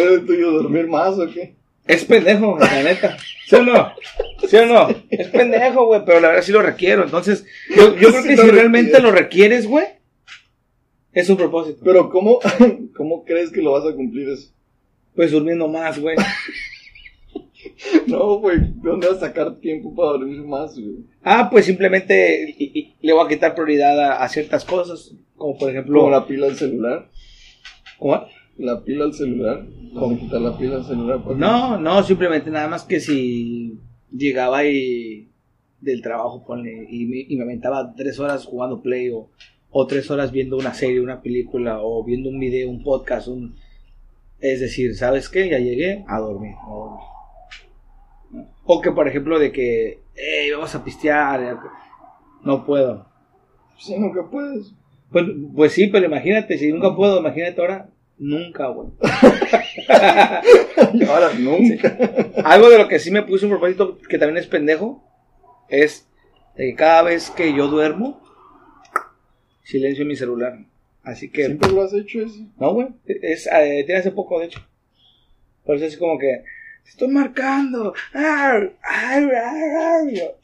era 0.00 0.10
el 0.14 0.26
tuyo? 0.26 0.50
¿Dormir 0.52 0.86
más 0.88 1.18
o 1.18 1.26
qué? 1.32 1.54
Es 1.86 2.04
pendejo, 2.04 2.58
la 2.58 2.82
neta. 2.82 3.16
¿Sí 3.46 3.56
o 3.56 3.62
no? 3.64 3.92
¿Sí 4.46 4.56
o 4.56 4.66
no? 4.66 4.88
Es 5.10 5.28
pendejo, 5.28 5.86
güey, 5.86 6.02
pero 6.06 6.20
la 6.20 6.28
verdad 6.28 6.42
sí 6.42 6.52
lo 6.52 6.62
requiero. 6.62 7.04
Entonces, 7.04 7.44
yo, 7.74 7.96
yo 7.96 8.08
creo 8.10 8.22
Sí 8.22 8.28
que 8.28 8.36
si 8.36 8.50
realmente 8.50 9.00
lo 9.00 9.10
requieres, 9.10 9.66
güey, 9.66 9.86
es 11.12 11.28
un 11.28 11.36
propósito. 11.36 11.80
Pero 11.84 12.10
¿cómo, 12.10 12.38
¿cómo 12.96 13.24
crees 13.24 13.50
que 13.50 13.62
lo 13.62 13.72
vas 13.72 13.86
a 13.86 13.94
cumplir 13.94 14.28
eso? 14.28 14.50
Pues 15.14 15.30
durmiendo 15.30 15.68
más, 15.68 15.98
güey. 15.98 16.16
No, 18.06 18.38
güey, 18.38 18.58
¿de 18.58 18.90
dónde 18.90 19.06
vas 19.06 19.18
a 19.18 19.26
sacar 19.28 19.56
tiempo 19.56 19.94
para 19.94 20.10
dormir 20.10 20.42
más, 20.42 20.74
güey? 20.78 21.04
Ah, 21.22 21.48
pues 21.50 21.64
simplemente 21.66 22.96
le 23.00 23.12
voy 23.12 23.24
a 23.24 23.28
quitar 23.28 23.54
prioridad 23.54 23.98
a, 24.00 24.22
a 24.22 24.28
ciertas 24.28 24.64
cosas, 24.64 25.14
como 25.36 25.56
por 25.56 25.70
ejemplo... 25.70 26.00
Como 26.00 26.10
la 26.10 26.26
pila 26.26 26.46
al 26.46 26.56
celular. 26.56 27.08
¿Cómo? 27.98 28.26
La 28.58 28.82
pila 28.82 29.04
al 29.04 29.14
celular. 29.14 29.64
¿Cómo? 29.94 30.00
¿Cómo 30.00 30.18
quitar 30.18 30.40
la 30.40 30.58
pila 30.58 30.76
al 30.76 30.84
celular? 30.84 31.20
No, 31.36 31.78
no, 31.78 32.02
simplemente 32.02 32.50
nada 32.50 32.68
más 32.68 32.84
que 32.84 32.98
si 33.00 33.78
llegaba 34.10 34.64
y 34.64 35.28
del 35.80 36.02
trabajo, 36.02 36.44
ponle, 36.44 36.86
y 36.90 37.06
me, 37.06 37.24
y 37.28 37.36
me 37.36 37.42
aventaba 37.42 37.94
tres 37.94 38.18
horas 38.18 38.44
jugando 38.44 38.82
play 38.82 39.10
o, 39.10 39.30
o 39.72 39.86
tres 39.86 40.10
horas 40.10 40.30
viendo 40.30 40.56
una 40.56 40.74
serie, 40.74 41.00
una 41.00 41.22
película 41.22 41.80
o 41.80 42.04
viendo 42.04 42.28
un 42.28 42.38
video, 42.38 42.70
un 42.70 42.82
podcast, 42.82 43.28
un... 43.28 43.56
Es 44.40 44.60
decir, 44.60 44.94
¿sabes 44.96 45.28
qué? 45.28 45.48
Ya 45.48 45.58
llegué 45.58 46.04
a 46.06 46.18
dormir. 46.18 46.54
a 46.60 46.70
dormir. 46.70 47.00
¿No? 48.30 48.46
O 48.64 48.80
que, 48.80 48.92
por 48.92 49.08
ejemplo, 49.08 49.38
de 49.38 49.52
que, 49.52 50.00
hey, 50.14 50.50
vamos 50.52 50.74
a 50.74 50.84
pistear. 50.84 51.58
No 52.44 52.64
puedo. 52.64 53.06
Sí, 53.78 53.96
nunca 53.98 54.28
puedes. 54.30 54.72
Pues, 55.10 55.26
pues 55.54 55.72
sí, 55.72 55.88
pero 55.88 56.06
imagínate, 56.06 56.58
si 56.58 56.72
nunca 56.72 56.94
puedo, 56.94 57.20
imagínate 57.20 57.60
ahora, 57.60 57.88
nunca, 58.18 58.68
güey. 58.68 58.88
Ahora, 61.08 61.32
nunca. 61.38 61.96
Algo 62.44 62.70
de 62.70 62.78
lo 62.78 62.88
que 62.88 62.98
sí 62.98 63.10
me 63.10 63.22
puse 63.22 63.44
un 63.44 63.50
propósito 63.50 63.98
que 64.08 64.18
también 64.18 64.38
es 64.38 64.46
pendejo 64.46 65.02
es 65.68 66.08
de 66.56 66.66
que 66.66 66.74
cada 66.74 67.02
vez 67.02 67.30
que 67.30 67.54
yo 67.54 67.68
duermo, 67.68 68.21
silencio 69.62 70.04
mi 70.04 70.16
celular. 70.16 70.58
Así 71.02 71.30
que, 71.30 71.46
¿Siempre 71.46 71.72
lo 71.72 71.82
has 71.82 71.92
hecho 71.94 72.20
eso? 72.22 72.46
no, 72.60 72.74
güey, 72.74 72.88
es, 73.06 73.46
eh, 73.48 73.82
tiene 73.84 74.00
hace 74.00 74.12
poco, 74.12 74.38
de 74.38 74.46
hecho. 74.46 74.60
Por 75.64 75.76
eso 75.76 75.84
es 75.86 75.96
como 75.96 76.18
que, 76.18 76.42
estoy 76.86 77.08
marcando. 77.08 77.92
Ar, 78.12 78.76
ar, 78.82 79.34
ar. 79.34 80.10
Yo, 80.10 80.36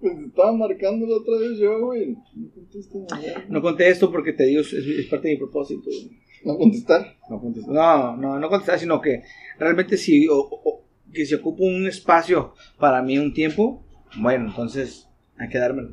Pues 0.00 0.16
te 0.16 0.24
estaba 0.26 0.52
marcando 0.52 1.06
la 1.06 1.16
otra 1.16 1.36
vez 1.38 1.58
yo, 1.58 1.78
güey. 1.86 2.16
No 2.34 2.50
contestas 2.54 3.02
nada. 3.10 3.44
No 3.48 3.62
contesto 3.62 4.10
porque 4.10 4.32
te 4.32 4.44
digo, 4.44 4.62
es, 4.62 4.72
es 4.72 5.06
parte 5.06 5.28
de 5.28 5.34
mi 5.34 5.38
propósito. 5.38 5.82
güey. 5.84 6.10
No 6.44 6.56
contestar. 6.56 7.16
No 7.28 7.40
contesto. 7.40 7.70
No, 7.70 8.16
no, 8.16 8.38
no 8.40 8.48
contestar, 8.48 8.78
sino 8.78 9.00
que 9.00 9.22
realmente 9.58 9.96
si, 9.96 10.26
o- 10.26 10.38
o- 10.38 10.84
que 11.12 11.26
si 11.26 11.34
ocupo 11.34 11.64
un 11.64 11.86
espacio 11.86 12.54
para 12.78 13.02
mí, 13.02 13.18
un 13.18 13.34
tiempo, 13.34 13.84
bueno, 14.18 14.46
entonces 14.48 15.06
hay 15.36 15.48
que 15.48 15.58
dármelo. 15.58 15.90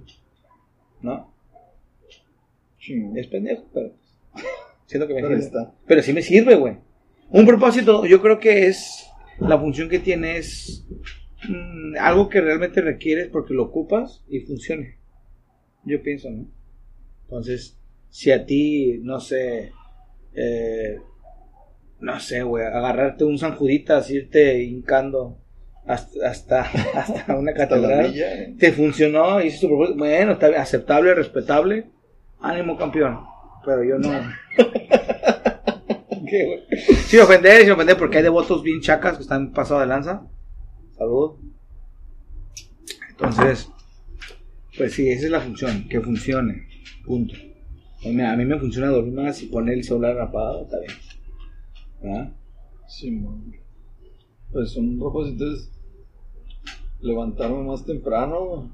¿No? 1.02 1.34
Chingón. 2.88 3.18
Es 3.18 3.28
pendejo, 3.28 3.66
pero 3.74 3.92
siento 4.86 5.08
que 5.08 5.14
me 5.14 5.22
Pero 5.22 5.36
sirve. 5.36 5.46
está. 5.46 5.74
Pero 5.86 6.02
sí 6.02 6.14
me 6.14 6.22
sirve, 6.22 6.56
güey. 6.56 6.78
Un 7.30 7.46
propósito, 7.46 8.06
yo 8.06 8.22
creo 8.22 8.40
que 8.40 8.68
es 8.68 9.06
la 9.40 9.60
función 9.60 9.90
que 9.90 10.00
tiene 10.00 10.38
es 10.38 10.88
mm, 11.48 11.96
algo 12.00 12.30
que 12.30 12.40
realmente 12.42 12.82
requieres 12.82 13.28
porque 13.28 13.54
lo 13.54 13.64
ocupas 13.64 14.24
y 14.30 14.40
funcione. 14.42 14.98
Yo 15.84 16.02
pienso, 16.02 16.30
¿no? 16.30 16.48
Entonces, 17.24 17.78
si 18.10 18.32
a 18.32 18.46
ti, 18.46 19.00
no 19.04 19.20
sé, 19.20 19.72
eh, 20.34 20.98
no 22.00 22.20
sé, 22.20 22.44
güey, 22.44 22.66
agarrarte 22.66 23.26
un 23.26 23.38
San 23.38 23.56
Juditas, 23.56 24.10
irte 24.10 24.64
hincando 24.64 25.38
hasta, 25.86 26.30
hasta, 26.30 26.62
hasta 26.62 27.38
una 27.38 27.52
Hasta 27.52 27.68
catedral, 27.68 28.10
milla, 28.12 28.34
¿eh? 28.34 28.56
te 28.58 28.72
funcionó, 28.72 29.42
hiciste 29.42 29.68
tu 29.68 29.74
propósito. 29.74 29.98
Bueno, 30.00 30.32
está 30.34 30.48
aceptable, 30.62 31.14
respetable. 31.14 31.90
Ánimo, 32.40 32.78
campeón. 32.78 33.20
Pero 33.66 33.84
yo 33.84 33.98
no. 33.98 34.10
¿Qué? 36.30 36.64
Sin 37.06 37.22
ofender, 37.22 37.62
sin 37.62 37.72
ofender, 37.72 37.98
porque 37.98 38.18
hay 38.18 38.24
devotos 38.24 38.64
bien 38.64 38.82
chacas 38.82 39.16
que 39.16 39.24
están 39.24 39.52
pasados 39.52 39.84
de 39.84 39.88
lanza. 39.88 40.28
Saludos. 40.98 41.38
Entonces, 43.10 43.70
pues 44.78 44.94
sí, 44.94 45.10
esa 45.10 45.26
es 45.26 45.32
la 45.32 45.42
función, 45.42 45.88
que 45.90 46.02
funcione. 46.02 46.68
Punto. 47.06 47.34
A 48.06 48.10
mí, 48.10 48.22
a 48.22 48.36
mí 48.36 48.46
me 48.46 48.60
funciona 48.60 48.90
dormir 48.90 49.14
más 49.14 49.42
y 49.42 49.48
poner 49.48 49.76
el 49.76 49.84
celular 49.84 50.20
apagado, 50.20 50.64
está 50.64 50.80
bien. 50.80 50.92
¿Verdad? 52.02 52.34
Sí. 52.88 53.22
Pues 54.52 54.76
un 54.78 55.00
propósito 55.00 55.52
es 55.52 55.72
levantarme 57.02 57.64
más 57.64 57.86
temprano. 57.86 58.70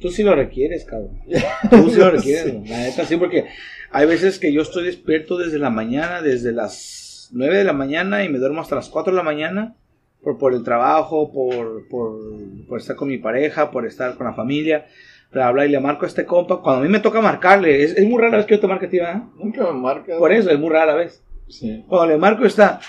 Tú 0.00 0.10
sí 0.10 0.22
lo 0.22 0.34
requieres, 0.34 0.84
cabrón. 0.84 1.20
Tú 1.70 1.90
sí 1.90 1.98
lo 1.98 2.10
requieres, 2.10 2.54
güey. 2.54 2.68
la 2.68 2.78
neta 2.78 3.04
sí, 3.04 3.16
porque 3.16 3.46
hay 3.90 4.06
veces 4.06 4.38
que 4.38 4.52
yo 4.52 4.62
estoy 4.62 4.84
despierto 4.84 5.38
desde 5.38 5.58
la 5.58 5.70
mañana, 5.70 6.22
desde 6.22 6.52
las 6.52 7.30
9 7.32 7.58
de 7.58 7.64
la 7.64 7.72
mañana 7.72 8.24
y 8.24 8.28
me 8.28 8.38
duermo 8.38 8.60
hasta 8.60 8.76
las 8.76 8.88
4 8.88 9.12
de 9.12 9.16
la 9.16 9.22
mañana 9.22 9.74
por, 10.22 10.38
por 10.38 10.54
el 10.54 10.62
trabajo, 10.62 11.32
por, 11.32 11.88
por, 11.88 12.20
por 12.66 12.78
estar 12.78 12.96
con 12.96 13.08
mi 13.08 13.18
pareja, 13.18 13.70
por 13.70 13.86
estar 13.86 14.16
con 14.16 14.26
la 14.26 14.34
familia. 14.34 14.86
Bla, 15.30 15.50
bla, 15.50 15.66
y 15.66 15.68
le 15.68 15.80
marco 15.80 16.04
a 16.04 16.08
este 16.08 16.24
compa. 16.24 16.62
Cuando 16.62 16.80
a 16.80 16.84
mí 16.84 16.90
me 16.90 17.00
toca 17.00 17.20
marcarle, 17.20 17.82
es, 17.82 17.96
es 17.96 18.08
muy 18.08 18.18
rara 18.18 18.32
la 18.32 18.36
vez 18.38 18.46
que 18.46 18.54
yo 18.54 18.60
te 18.60 18.66
marque 18.66 18.86
a 18.86 18.90
ti, 18.90 18.98
¿verdad? 18.98 19.24
Nunca 19.36 19.64
me 19.64 19.78
marca. 19.78 20.16
Por 20.16 20.32
eso, 20.32 20.50
es 20.50 20.58
muy 20.58 20.70
rara 20.70 20.86
la 20.86 20.94
vez. 20.94 21.22
Sí. 21.48 21.84
Cuando 21.86 22.14
le 22.14 22.18
marco 22.18 22.46
está... 22.46 22.80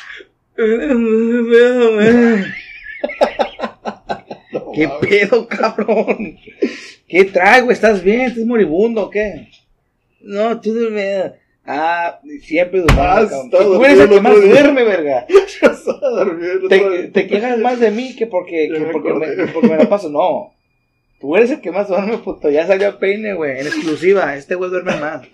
¿Qué 4.74 4.90
pedo, 5.02 5.48
cabrón? 5.50 6.38
¿Qué 7.08 7.26
traigo? 7.26 7.72
¿Estás 7.72 8.04
bien? 8.04 8.22
¿Estás 8.22 8.46
moribundo 8.46 9.06
o 9.06 9.10
qué? 9.10 9.50
No, 10.22 10.60
tú 10.60 10.74
duerme. 10.74 11.34
Ah, 11.66 12.20
siempre 12.42 12.82
duerme. 12.82 13.02
Ah, 13.02 13.28
Tú 13.52 13.86
eres 13.86 14.00
el 14.00 14.10
que 14.10 14.22
más 14.22 14.36
duerme, 14.36 14.84
verga. 14.84 15.28
Yo 15.62 15.70
estaba 15.70 16.26
Te, 17.14 17.28
quejas 17.28 17.60
más 17.60 17.80
de 17.80 17.92
mí 17.92 18.16
que 18.16 18.28
porque, 18.28 18.70
que 18.74 18.80
porque, 18.92 19.14
me, 19.14 19.48
porque 19.48 19.68
me 19.68 19.78
la 19.78 19.90
paso. 19.90 20.10
No. 20.20 20.54
Tú 21.20 21.36
eres 21.36 21.52
el 21.52 21.60
que 21.60 21.72
más 21.72 21.90
duerme, 21.90 22.18
puto. 22.18 22.50
Ya 22.50 22.66
salió 22.66 22.88
a 22.90 22.98
peine, 22.98 23.34
güey. 23.34 23.60
En 23.60 23.68
exclusiva. 23.68 24.36
Este 24.36 24.56
güey 24.56 24.70
duerme 24.70 24.96
más. 24.96 25.28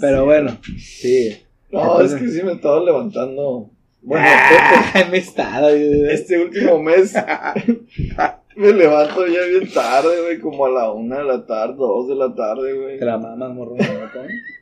Pero 0.00 0.24
bueno, 0.24 0.58
sí. 0.76 1.36
No, 1.70 2.00
es 2.00 2.14
que 2.14 2.28
sí 2.28 2.42
me 2.42 2.52
estaba 2.52 2.80
levantando. 2.80 3.70
Bueno, 4.08 4.24
Ah, 4.26 5.04
me 5.10 5.18
está. 5.18 5.70
este 5.70 6.42
último 6.42 6.82
mes 6.82 7.14
me 8.56 8.72
levanto 8.72 9.26
ya 9.26 9.44
bien 9.44 9.70
tarde, 9.72 10.22
güey, 10.22 10.40
como 10.40 10.64
a 10.64 10.70
la 10.70 10.90
una 10.92 11.18
de 11.18 11.24
la 11.24 11.46
tarde, 11.46 11.74
dos 11.76 12.08
de 12.08 12.14
la 12.14 12.34
tarde, 12.34 12.72
güey. 12.72 12.98
Te 12.98 13.04
la 13.04 13.18
mamas, 13.18 13.54
morro. 13.54 13.76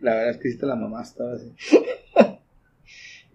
La 0.01 0.15
verdad 0.15 0.31
es 0.31 0.37
que 0.39 0.51
sí 0.51 0.59
te 0.59 0.67
la 0.67 0.75
mamaste 0.75 1.23
ahora 1.23 1.39
sí. 1.39 1.53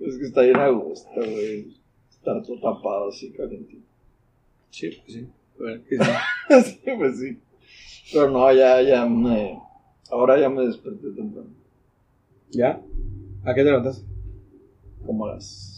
Es 0.01 0.17
que 0.17 0.25
está 0.25 0.41
bien 0.41 0.57
a 0.57 0.67
gusto, 0.69 1.09
güey. 1.15 1.77
Estar 2.09 2.41
todo 2.43 2.55
tapado 2.59 3.09
así, 3.09 3.31
calientito. 3.31 3.85
Sí, 4.71 4.89
pues 5.05 5.13
sí. 5.13 5.27
Que 5.87 5.97
sí. 5.97 6.71
sí, 6.83 6.91
pues 6.97 7.19
sí. 7.19 7.39
Pero 8.11 8.29
no, 8.31 8.51
ya, 8.51 8.81
ya 8.81 9.05
me. 9.05 9.59
Ahora 10.09 10.37
ya 10.39 10.49
me 10.49 10.65
desperté 10.65 11.11
temprano. 11.15 11.49
¿Ya? 12.49 12.81
¿A 13.45 13.53
qué 13.53 13.61
te 13.61 13.69
levantas? 13.69 14.03
Como 15.05 15.25
a 15.27 15.35
las. 15.35 15.70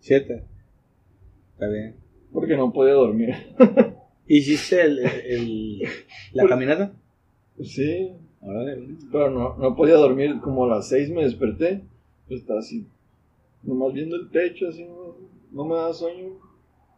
Siete. 0.00 0.44
Está 1.54 1.68
bien. 1.68 1.96
Porque 2.32 2.56
no 2.56 2.72
podía 2.72 2.94
dormir. 2.94 3.34
¿Hiciste 4.26 4.80
el, 4.82 4.98
el- 4.98 5.82
la 6.32 6.46
caminata? 6.46 6.92
sí, 7.62 8.12
Órale, 8.44 8.76
pero 9.12 9.30
no, 9.30 9.56
no 9.56 9.76
podía 9.76 9.94
dormir. 9.94 10.40
Como 10.42 10.64
a 10.64 10.68
las 10.76 10.88
seis 10.88 11.10
me 11.10 11.22
desperté. 11.22 11.82
Pues 12.26 12.40
estaba 12.40 12.58
así. 12.58 12.86
Nomás 13.62 13.92
viendo 13.92 14.16
el 14.16 14.30
techo, 14.30 14.68
así. 14.68 14.84
No, 14.84 15.14
no 15.52 15.64
me 15.64 15.76
da 15.76 15.92
sueño. 15.92 16.30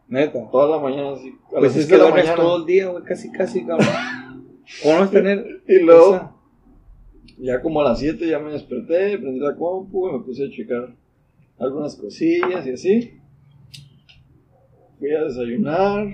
Neta. 0.08 0.48
Toda 0.50 0.76
la 0.78 0.82
mañana, 0.82 1.12
así. 1.12 1.34
A 1.54 1.58
Pues 1.58 1.76
es 1.76 1.86
que 1.86 1.96
duermes 1.98 2.24
mañana. 2.24 2.36
todo 2.42 2.56
el 2.58 2.66
día, 2.66 2.88
güey. 2.88 3.04
Casi, 3.04 3.30
casi, 3.30 3.66
cabrón. 3.66 3.86
¿Cómo 4.82 4.98
no 4.98 5.04
es 5.04 5.10
tener 5.10 5.62
Y 5.68 5.80
luego, 5.80 6.14
esa- 6.14 6.34
ya 7.38 7.60
como 7.60 7.80
a 7.82 7.84
las 7.84 7.98
7 7.98 8.26
ya 8.26 8.38
me 8.38 8.52
desperté, 8.52 9.18
prendí 9.18 9.40
la 9.40 9.54
compu 9.56 10.08
y 10.08 10.12
me 10.12 10.20
puse 10.20 10.46
a 10.46 10.50
checar 10.50 10.94
algunas 11.58 11.96
cosillas 11.96 12.66
y 12.66 12.70
así. 12.70 13.20
Fui 14.98 15.10
a 15.12 15.24
desayunar, 15.24 16.06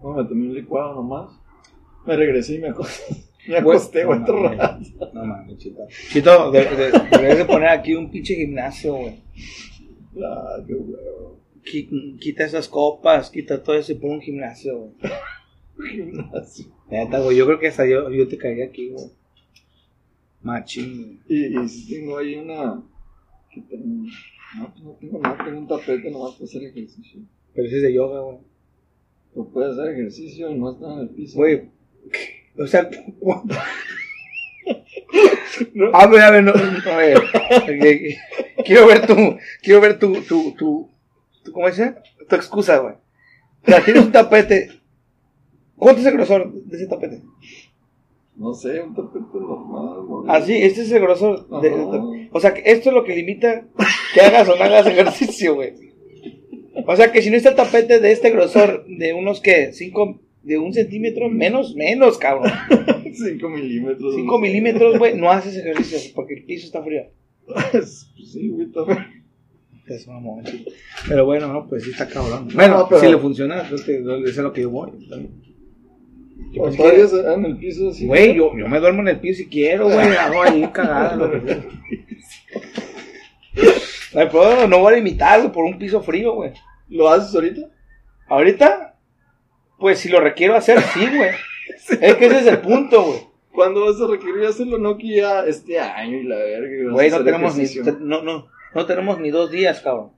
bueno, 0.00 0.22
me 0.22 0.28
tomé 0.28 0.46
un 0.48 0.54
licuado 0.54 0.94
nomás. 0.94 1.30
Me 2.06 2.16
regresé 2.16 2.56
y 2.56 2.58
me 2.58 2.68
acosté, 2.68 3.14
me 3.48 3.56
acosté 3.56 4.04
otro 4.04 4.40
no 4.50 4.56
mames. 4.56 4.92
rato. 4.92 5.10
No 5.14 5.24
mames, 5.24 5.58
chito. 5.58 5.80
Chito, 6.10 6.50
de- 6.50 6.64
de- 6.64 6.92
deberías 7.10 7.38
de 7.38 7.44
poner 7.46 7.68
aquí 7.70 7.94
un 7.94 8.10
pinche 8.10 8.34
gimnasio, 8.34 8.94
güey. 8.94 9.20
Ah, 10.22 10.56
qué 10.66 10.74
huevo. 10.74 11.40
Qui- 11.64 12.18
Quita 12.18 12.44
esas 12.44 12.68
copas, 12.68 13.30
quita 13.30 13.62
todo 13.62 13.76
eso 13.76 13.92
y 13.92 13.94
pon 13.96 14.10
un 14.12 14.20
gimnasio, 14.20 14.78
güey. 14.78 14.94
Gimnasio. 15.90 16.66
Neta, 16.90 17.18
güey. 17.20 17.36
Yo 17.38 17.46
creo 17.46 17.58
que 17.58 17.68
hasta 17.68 17.84
yo, 17.86 18.10
yo 18.10 18.28
te 18.28 18.36
caería 18.38 18.66
aquí, 18.66 18.90
güey. 18.90 19.06
Machín, 20.42 21.20
güey. 21.26 21.46
Y, 21.46 21.58
y 21.58 21.88
tengo 21.88 22.18
ahí 22.18 22.34
una. 22.36 22.82
que 23.50 23.60
tengo- 23.62 24.04
no, 24.58 24.72
pues 24.72 24.82
no 24.84 24.92
tengo 25.00 25.18
nada, 25.18 25.44
tengo 25.44 25.58
un 25.58 25.68
tapete 25.68 26.10
nomás 26.10 26.32
para 26.34 26.44
hacer 26.44 26.62
ejercicio. 26.64 27.20
Pero 27.54 27.66
ese 27.66 27.76
es 27.76 27.82
de 27.82 27.94
yoga, 27.94 28.20
güey. 28.20 28.38
Pero 29.32 29.48
puedes 29.48 29.78
hacer 29.78 29.92
ejercicio 29.94 30.50
y 30.50 30.54
no 30.58 30.72
estar 30.72 30.92
en 30.92 30.98
el 31.00 31.08
piso. 31.10 31.36
Güey. 31.38 31.70
O 32.56 32.66
sea, 32.68 32.88
No. 35.74 35.90
a 35.92 36.06
ver, 36.06 36.20
a 36.22 36.30
ver, 36.30 36.44
no, 36.44 36.52
a 36.52 36.96
ver. 36.96 37.18
Eh, 37.68 38.16
Quiero 38.64 38.86
ver 38.86 39.06
tu, 39.06 39.14
quiero 39.62 39.80
ver 39.80 39.98
tu, 39.98 40.12
tu, 40.22 40.52
tu, 40.52 40.88
tu 41.42 41.52
¿cómo 41.52 41.66
dice? 41.66 41.94
Tu 42.28 42.36
excusa, 42.36 42.78
güey. 42.78 42.94
O 42.94 43.66
sea, 43.66 43.84
tienes 43.84 44.04
un 44.04 44.12
tapete. 44.12 44.70
¿Cuánto 45.76 46.00
es 46.00 46.06
el 46.06 46.14
grosor 46.14 46.52
de 46.52 46.76
ese 46.76 46.86
tapete? 46.86 47.22
No 48.36 48.52
sé, 48.52 48.80
un 48.82 48.94
tapete 48.94 49.38
normal. 49.38 50.02
güey. 50.06 50.24
Así, 50.28 50.54
este 50.56 50.82
es 50.82 50.92
el 50.92 51.02
grosor. 51.02 51.46
de- 51.60 52.28
o 52.32 52.40
sea, 52.40 52.52
que 52.54 52.62
esto 52.66 52.88
es 52.90 52.94
lo 52.94 53.04
que 53.04 53.14
limita 53.16 53.66
que 54.12 54.20
hagas 54.20 54.48
o 54.48 54.56
no 54.56 54.64
hagas 54.64 54.86
ejercicio, 54.86 55.54
güey. 55.54 55.72
O 56.86 56.96
sea, 56.96 57.12
que 57.12 57.22
si 57.22 57.30
no 57.30 57.36
está 57.36 57.50
el 57.50 57.54
tapete 57.56 58.00
de 58.00 58.10
este 58.12 58.30
grosor, 58.30 58.84
de 58.88 59.12
unos 59.14 59.40
que, 59.40 59.72
cinco, 59.72 60.20
de 60.42 60.58
un 60.58 60.74
centímetro, 60.74 61.30
menos, 61.30 61.74
menos, 61.76 62.18
cabrón. 62.18 62.50
5 63.14 63.48
milímetros. 63.48 64.16
5 64.16 64.38
milímetros, 64.40 64.98
güey, 64.98 65.16
no 65.16 65.30
haces 65.30 65.56
ejercicio 65.56 66.10
porque 66.16 66.34
el 66.34 66.44
piso 66.44 66.66
está 66.66 66.82
frío. 66.82 67.02
sí, 68.16 68.48
güey, 68.48 68.66
también. 68.72 69.22
Es 69.86 70.08
mamón. 70.08 70.42
Pero 71.08 71.24
bueno, 71.26 71.46
no, 71.52 71.68
pues 71.68 71.84
sí 71.84 71.90
está 71.90 72.08
cabrón. 72.08 72.48
Bueno, 72.54 72.86
pero- 72.88 73.00
si 73.00 73.06
le 73.08 73.18
funciona, 73.18 73.60
eso 73.62 73.76
es 73.76 74.36
lo 74.38 74.52
que 74.52 74.62
yo 74.62 74.70
voy. 74.70 74.90
Dan 77.22 77.44
en 77.44 77.46
el 77.46 77.56
piso 77.56 77.90
así. 77.90 78.06
Güey, 78.06 78.34
yo, 78.34 78.56
yo 78.56 78.68
me 78.68 78.78
duermo 78.80 79.02
en 79.02 79.08
el 79.08 79.20
piso 79.20 79.38
si 79.38 79.48
quiero, 79.48 79.88
güey. 79.88 80.16
Hago 80.16 80.42
ahí 80.42 80.68
cagada. 80.72 81.16
lo 81.16 81.30
que 81.30 81.40
sea. 84.12 84.66
No 84.68 84.78
voy 84.78 84.92
a 84.92 84.96
limitar, 84.96 85.40
güey, 85.40 85.52
por 85.52 85.64
un 85.64 85.78
piso 85.78 86.02
frío, 86.02 86.34
güey. 86.34 86.52
¿Lo 86.88 87.08
haces 87.08 87.34
ahorita? 87.34 87.62
Ahorita, 88.28 88.96
pues 89.78 89.98
si 89.98 90.08
lo 90.08 90.20
requiero 90.20 90.54
hacer, 90.54 90.80
sí, 90.80 91.06
güey. 91.06 91.30
Es 92.00 92.14
que 92.16 92.26
ese 92.26 92.38
es 92.40 92.46
el 92.46 92.58
punto, 92.58 93.02
güey. 93.02 93.20
¿Cuándo 93.52 93.86
vas 93.86 94.00
a 94.00 94.06
requerir 94.06 94.44
hacerlo? 94.46 94.78
No 94.78 94.96
que 94.96 95.16
ya 95.16 95.44
este 95.44 95.78
año 95.78 96.16
y 96.18 96.24
la 96.24 96.36
verga. 96.36 96.92
Güey, 96.92 97.10
no 97.10 97.24
tenemos, 97.24 97.56
ni, 97.56 97.64
no, 98.00 98.22
no, 98.22 98.48
no 98.74 98.86
tenemos 98.86 99.20
ni 99.20 99.30
dos 99.30 99.50
días, 99.50 99.80
cabrón. 99.80 100.10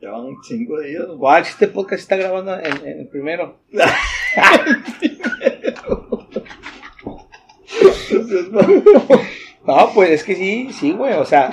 Ya 0.00 0.10
van 0.10 0.36
5 0.42 0.80
días. 0.80 1.04
si 1.44 1.50
este 1.50 1.68
podcast 1.68 2.02
está 2.02 2.16
grabando 2.16 2.58
en, 2.58 2.86
en 2.86 3.00
el 3.00 3.08
primero. 3.08 3.58
No, 9.66 9.90
pues 9.94 10.10
es 10.10 10.24
que 10.24 10.34
sí, 10.34 10.72
sí, 10.72 10.92
güey. 10.92 11.14
O 11.14 11.24
sea, 11.24 11.50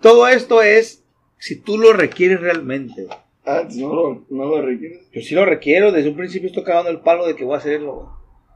todo 0.00 0.28
esto 0.28 0.62
es 0.62 1.04
si 1.38 1.56
tú 1.56 1.78
lo 1.78 1.92
requieres 1.92 2.40
realmente. 2.40 3.06
Ah, 3.46 3.62
no 3.74 3.94
lo, 3.94 4.26
no 4.28 4.44
lo 4.44 4.62
requieres. 4.62 5.10
Yo 5.10 5.22
sí 5.22 5.34
lo 5.34 5.44
requiero, 5.44 5.90
desde 5.90 6.10
un 6.10 6.16
principio 6.16 6.48
estoy 6.48 6.64
cagando 6.64 6.90
el 6.90 7.00
palo 7.00 7.26
de 7.26 7.34
que 7.34 7.44
voy 7.44 7.54
a 7.54 7.58
hacerlo, 7.58 7.94
güey. 7.94 8.06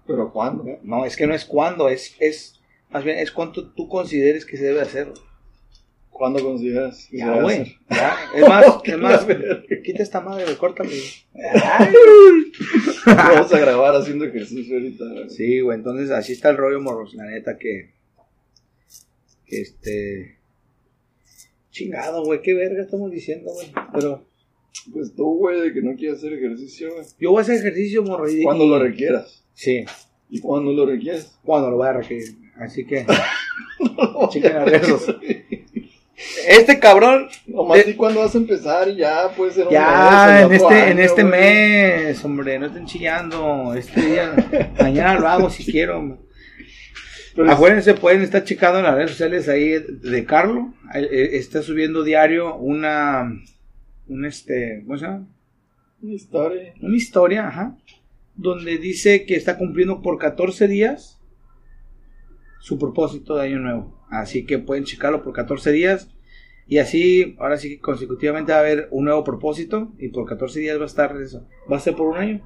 ¿Pero 0.06 0.32
cuándo? 0.32 0.64
No, 0.82 1.04
es 1.04 1.16
que 1.16 1.26
no 1.26 1.34
es 1.34 1.44
cuando, 1.44 1.88
es, 1.88 2.16
es 2.18 2.60
Más 2.90 3.04
bien 3.04 3.18
es 3.18 3.30
cuánto 3.30 3.72
tú 3.72 3.88
consideres 3.88 4.44
que 4.44 4.56
se 4.56 4.64
debe 4.64 4.82
hacer. 4.82 5.06
güey. 5.06 5.31
¿Cuándo 6.22 6.40
consideras? 6.40 7.08
Ya, 7.10 7.42
güey. 7.42 7.78
Ya. 7.90 8.16
Es 8.36 8.96
más, 8.96 9.26
es. 9.28 9.82
Quita 9.82 10.04
esta 10.04 10.20
madre, 10.20 10.56
córtame. 10.56 10.92
Vamos 13.06 13.52
a 13.52 13.58
grabar 13.58 13.96
haciendo 13.96 14.26
ejercicio 14.26 14.76
ahorita. 14.76 15.04
güey. 15.04 15.30
Sí, 15.30 15.58
güey, 15.58 15.78
entonces 15.78 16.12
así 16.12 16.34
está 16.34 16.50
el 16.50 16.58
rollo, 16.58 16.80
morros. 16.80 17.14
La 17.14 17.24
neta 17.24 17.58
que. 17.58 17.90
Que 19.46 19.62
este. 19.62 20.38
Chingado, 21.72 22.22
güey, 22.24 22.40
qué 22.40 22.54
verga 22.54 22.84
estamos 22.84 23.10
diciendo, 23.10 23.50
güey. 23.52 23.72
Pero 23.92 24.24
Pues 24.92 25.16
tú, 25.16 25.38
güey, 25.38 25.60
de 25.60 25.72
que 25.72 25.82
no 25.82 25.96
quieres 25.96 26.18
hacer 26.18 26.34
ejercicio, 26.34 26.94
güey. 26.94 27.04
yo 27.18 27.30
voy 27.32 27.40
a 27.40 27.42
hacer 27.42 27.56
ejercicio, 27.56 28.04
morro. 28.04 28.30
Y 28.30 28.44
Cuando 28.44 28.68
lo 28.68 28.78
requieras. 28.78 29.44
Sí, 29.54 29.84
¿Y 30.30 30.38
cuando 30.40 30.72
lo 30.72 30.86
requieres? 30.86 31.36
cuando 31.42 31.68
lo 31.68 31.78
voy 31.78 31.88
a 31.88 31.94
requerir. 31.94 32.28
Así 32.58 32.86
que. 32.86 33.04
No, 33.80 34.28
Chequen 34.30 34.54
las 34.54 34.70
redes. 34.70 35.06
Este 36.48 36.78
cabrón. 36.78 37.28
Nomás 37.46 37.78
Eh, 37.80 37.90
y 37.90 37.94
cuando 37.94 38.20
vas 38.20 38.34
a 38.34 38.38
empezar 38.38 38.88
y 38.88 38.96
ya 38.96 39.30
puede 39.36 39.52
ser 39.52 39.66
un 39.66 39.72
Ya, 39.72 40.42
en 40.42 40.48
mes, 40.48 40.62
otro 40.62 40.74
este, 40.76 40.90
en 40.90 40.98
año, 40.98 41.02
este 41.06 41.22
güey. 41.22 41.32
mes, 41.40 42.24
hombre, 42.24 42.58
no 42.58 42.66
estén 42.66 42.86
chillando. 42.86 43.74
Este 43.74 44.00
día, 44.00 44.34
mañana 44.80 45.18
lo 45.18 45.28
hago 45.28 45.50
si 45.50 45.64
quiero. 45.64 46.18
es- 47.36 47.48
Acuérdense, 47.50 47.94
pueden 47.94 48.20
estar 48.22 48.44
checando 48.44 48.78
en 48.78 48.84
las 48.84 48.94
redes 48.94 49.10
sociales 49.12 49.48
ahí 49.48 49.70
de 49.78 50.24
Carlo. 50.24 50.74
Eh, 50.94 51.30
Está 51.32 51.62
subiendo 51.62 52.02
diario 52.02 52.56
una, 52.56 53.32
un 54.08 54.24
este, 54.26 54.82
¿cómo 54.86 54.98
se 54.98 55.06
llama? 55.06 55.26
Una 56.02 56.14
historia. 56.14 56.74
Una 56.82 56.96
historia, 56.96 57.48
ajá, 57.48 57.76
donde 58.34 58.76
dice 58.78 59.24
que 59.24 59.36
está 59.36 59.56
cumpliendo 59.56 60.02
por 60.02 60.18
14 60.18 60.68
días 60.68 61.18
su 62.60 62.78
propósito 62.78 63.36
de 63.36 63.46
año 63.46 63.58
nuevo. 63.58 63.98
Así 64.10 64.44
que 64.44 64.58
pueden 64.58 64.84
checarlo 64.84 65.22
por 65.22 65.32
14 65.32 65.72
días. 65.72 66.08
Y 66.66 66.78
así, 66.78 67.36
ahora 67.38 67.56
sí 67.56 67.68
que 67.70 67.80
consecutivamente 67.80 68.52
va 68.52 68.58
a 68.58 68.60
haber 68.60 68.88
un 68.92 69.04
nuevo 69.04 69.24
propósito. 69.24 69.92
Y 69.98 70.08
por 70.08 70.26
14 70.26 70.60
días 70.60 70.78
va 70.78 70.84
a 70.84 70.86
estar 70.86 71.16
eso. 71.20 71.46
Va 71.70 71.76
a 71.76 71.80
ser 71.80 71.94
por 71.94 72.06
un 72.08 72.16
año. 72.16 72.40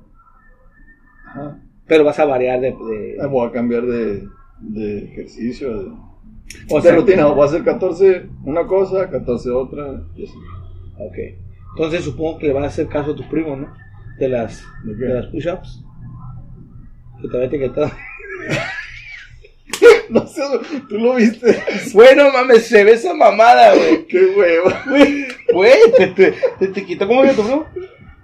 Ajá. 1.27 1.61
Pero 1.87 2.05
vas 2.05 2.19
a 2.19 2.25
variar 2.25 2.61
de. 2.61 2.73
de- 2.73 3.17
Ah, 3.21 3.27
Voy 3.27 3.49
a 3.49 3.53
cambiar 3.53 3.85
de, 3.87 4.27
de 4.61 5.05
ejercicio, 5.05 5.79
de, 5.83 5.91
o 6.71 6.77
de 6.77 6.83
sea, 6.83 6.97
rutina. 6.97 7.27
Voy 7.27 7.43
a 7.43 7.47
hacer 7.47 7.63
14 7.63 8.29
una 8.45 8.67
cosa, 8.67 9.09
14 9.11 9.51
otra. 9.51 10.03
Y 10.17 10.25
así. 10.25 10.35
Ok. 10.99 11.17
Entonces 11.77 12.05
supongo 12.05 12.39
que 12.39 12.47
le 12.49 12.53
van 12.55 12.65
a 12.65 12.69
hacer 12.69 12.89
caso 12.89 13.13
a 13.13 13.17
tu 13.17 13.29
primo, 13.29 13.55
¿no? 13.55 13.73
De 14.19 14.29
las, 14.29 14.65
¿De 14.85 14.95
de 14.97 15.15
las 15.15 15.27
push-ups. 15.27 15.85
Que 17.21 17.29
te 17.29 17.37
había 17.37 17.49
etiquetado. 17.49 17.91
No 20.09 20.27
sé, 20.27 20.43
tú 20.89 20.99
lo 20.99 21.15
viste. 21.15 21.63
bueno, 21.93 22.31
mames, 22.33 22.67
se 22.67 22.85
ve 22.85 22.93
esa 22.93 23.13
mamada, 23.13 23.75
güey. 23.75 24.07
Qué 24.09 24.25
huevo. 24.27 24.71
Güey, 25.53 25.79
te, 25.97 26.07
te, 26.09 26.35
te 26.59 26.65
etiquetó 26.67 27.07
como 27.09 27.23
que 27.23 27.31
tu. 27.35 27.65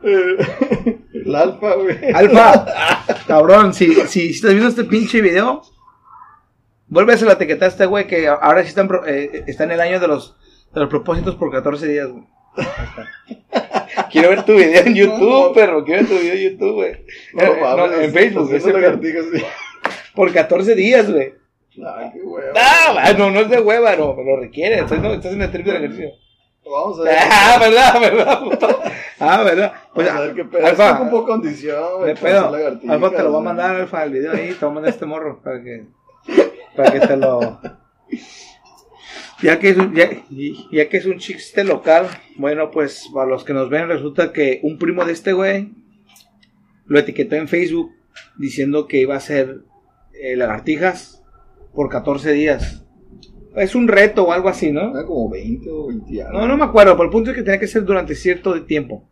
Eh, 0.04 0.98
El 1.14 1.34
alfa, 1.34 1.74
güey. 1.74 1.96
Alfa, 2.14 2.66
cabrón, 3.26 3.74
si, 3.74 3.94
si 4.06 4.30
estás 4.30 4.50
viendo 4.52 4.68
este 4.68 4.84
pinche 4.84 5.20
video, 5.20 5.62
vuelve 6.88 7.12
a 7.12 7.14
hacer 7.16 7.26
la 7.28 7.34
etiqueta 7.34 7.64
a 7.64 7.68
este 7.68 7.86
güey 7.86 8.06
que 8.06 8.28
ahora 8.28 8.62
sí 8.62 8.68
está 8.68 8.80
en, 8.82 8.88
pro- 8.88 9.06
eh, 9.06 9.44
está 9.46 9.64
en 9.64 9.72
el 9.72 9.80
año 9.80 9.98
de 10.00 10.08
los, 10.08 10.36
de 10.74 10.80
los 10.80 10.88
propósitos 10.88 11.34
por 11.36 11.50
14 11.50 11.86
días, 11.88 12.08
güey. 12.08 12.24
Quiero 14.10 14.30
ver 14.30 14.44
tu 14.44 14.54
video 14.54 14.82
en 14.84 14.94
YouTube, 14.94 15.46
No. 15.48 15.52
perro. 15.52 15.84
Quiero 15.84 16.02
ver 16.02 16.08
tu 16.10 16.16
video 16.18 16.34
en 16.34 16.50
YouTube, 16.52 16.74
güey. 16.74 16.92
No, 17.34 17.42
Eh, 17.42 17.52
eh, 17.56 17.60
no, 17.76 17.92
en 17.92 18.12
Facebook. 18.12 18.50
Por 20.14 20.32
14 20.32 20.74
días, 20.74 21.10
güey. 21.10 21.34
Ay, 21.76 22.10
qué 22.12 22.22
huevo. 22.22 22.52
Ah, 22.56 22.92
va, 22.94 23.12
no, 23.14 23.30
no 23.30 23.40
es 23.40 23.48
de 23.48 23.60
hueva, 23.60 23.96
no, 23.96 24.14
lo 24.14 24.36
requiere. 24.36 24.80
Estás, 24.80 25.00
no, 25.00 25.12
estás 25.12 25.32
en 25.32 25.42
el 25.42 25.50
trip 25.50 25.66
del 25.66 25.76
ejercicio. 25.76 26.10
Vamos 26.64 27.00
a 27.00 27.02
ver. 27.02 27.18
Ah, 27.18 27.58
verdad, 27.60 28.00
verdad. 28.00 28.44
puto. 28.44 28.68
Ah, 29.24 29.44
verdad. 29.44 29.72
Pues, 29.94 30.08
Vamos 30.08 30.20
a 30.20 30.26
ver 30.26 30.34
qué 30.34 30.44
pedo. 30.44 30.66
Alfa, 30.66 30.90
Alfa, 30.90 31.10
poco 31.10 31.26
condición, 31.26 32.04
de 32.04 32.16
pedo. 32.16 32.52
Alfa 32.88 33.10
te 33.10 33.22
lo 33.22 33.32
va 33.32 33.38
a 33.38 33.42
mandar, 33.42 33.76
Alfa, 33.76 34.02
el 34.02 34.10
video 34.10 34.32
ahí. 34.32 34.52
Te 34.52 34.64
va 34.64 34.72
a 34.72 34.74
mandar 34.74 34.92
este 34.92 35.06
morro 35.06 35.40
para 35.40 35.62
que, 35.62 35.84
para 36.74 36.90
que 36.90 37.06
te 37.06 37.16
lo. 37.16 37.60
Ya 39.42 39.60
que, 39.60 39.70
es 39.70 39.76
un, 39.76 39.94
ya, 39.94 40.10
ya 40.72 40.88
que 40.88 40.96
es 40.96 41.06
un 41.06 41.18
chiste 41.18 41.62
local, 41.62 42.08
bueno, 42.36 42.72
pues 42.72 43.08
para 43.14 43.30
los 43.30 43.44
que 43.44 43.52
nos 43.52 43.70
ven, 43.70 43.86
resulta 43.86 44.32
que 44.32 44.58
un 44.64 44.76
primo 44.76 45.04
de 45.04 45.12
este 45.12 45.32
güey 45.32 45.72
lo 46.86 46.98
etiquetó 46.98 47.36
en 47.36 47.46
Facebook 47.46 47.92
diciendo 48.36 48.88
que 48.88 48.98
iba 48.98 49.14
a 49.14 49.18
hacer 49.18 49.62
eh, 50.20 50.36
lagartijas 50.36 51.21
por 51.74 51.88
14 51.88 52.32
días. 52.32 52.84
Es 53.56 53.74
un 53.74 53.86
reto 53.88 54.24
o 54.24 54.32
algo 54.32 54.48
así, 54.48 54.72
¿no? 54.72 54.90
Era 54.96 55.04
como 55.06 55.28
20 55.28 55.68
o 55.70 55.86
20 55.88 56.22
algo. 56.22 56.38
No, 56.40 56.48
no 56.48 56.56
me 56.56 56.64
acuerdo, 56.64 56.92
pero 56.92 57.04
el 57.04 57.10
punto 57.10 57.30
es 57.30 57.36
que 57.36 57.42
tenía 57.42 57.60
que 57.60 57.66
ser 57.66 57.84
durante 57.84 58.14
cierto 58.14 58.62
tiempo. 58.64 59.08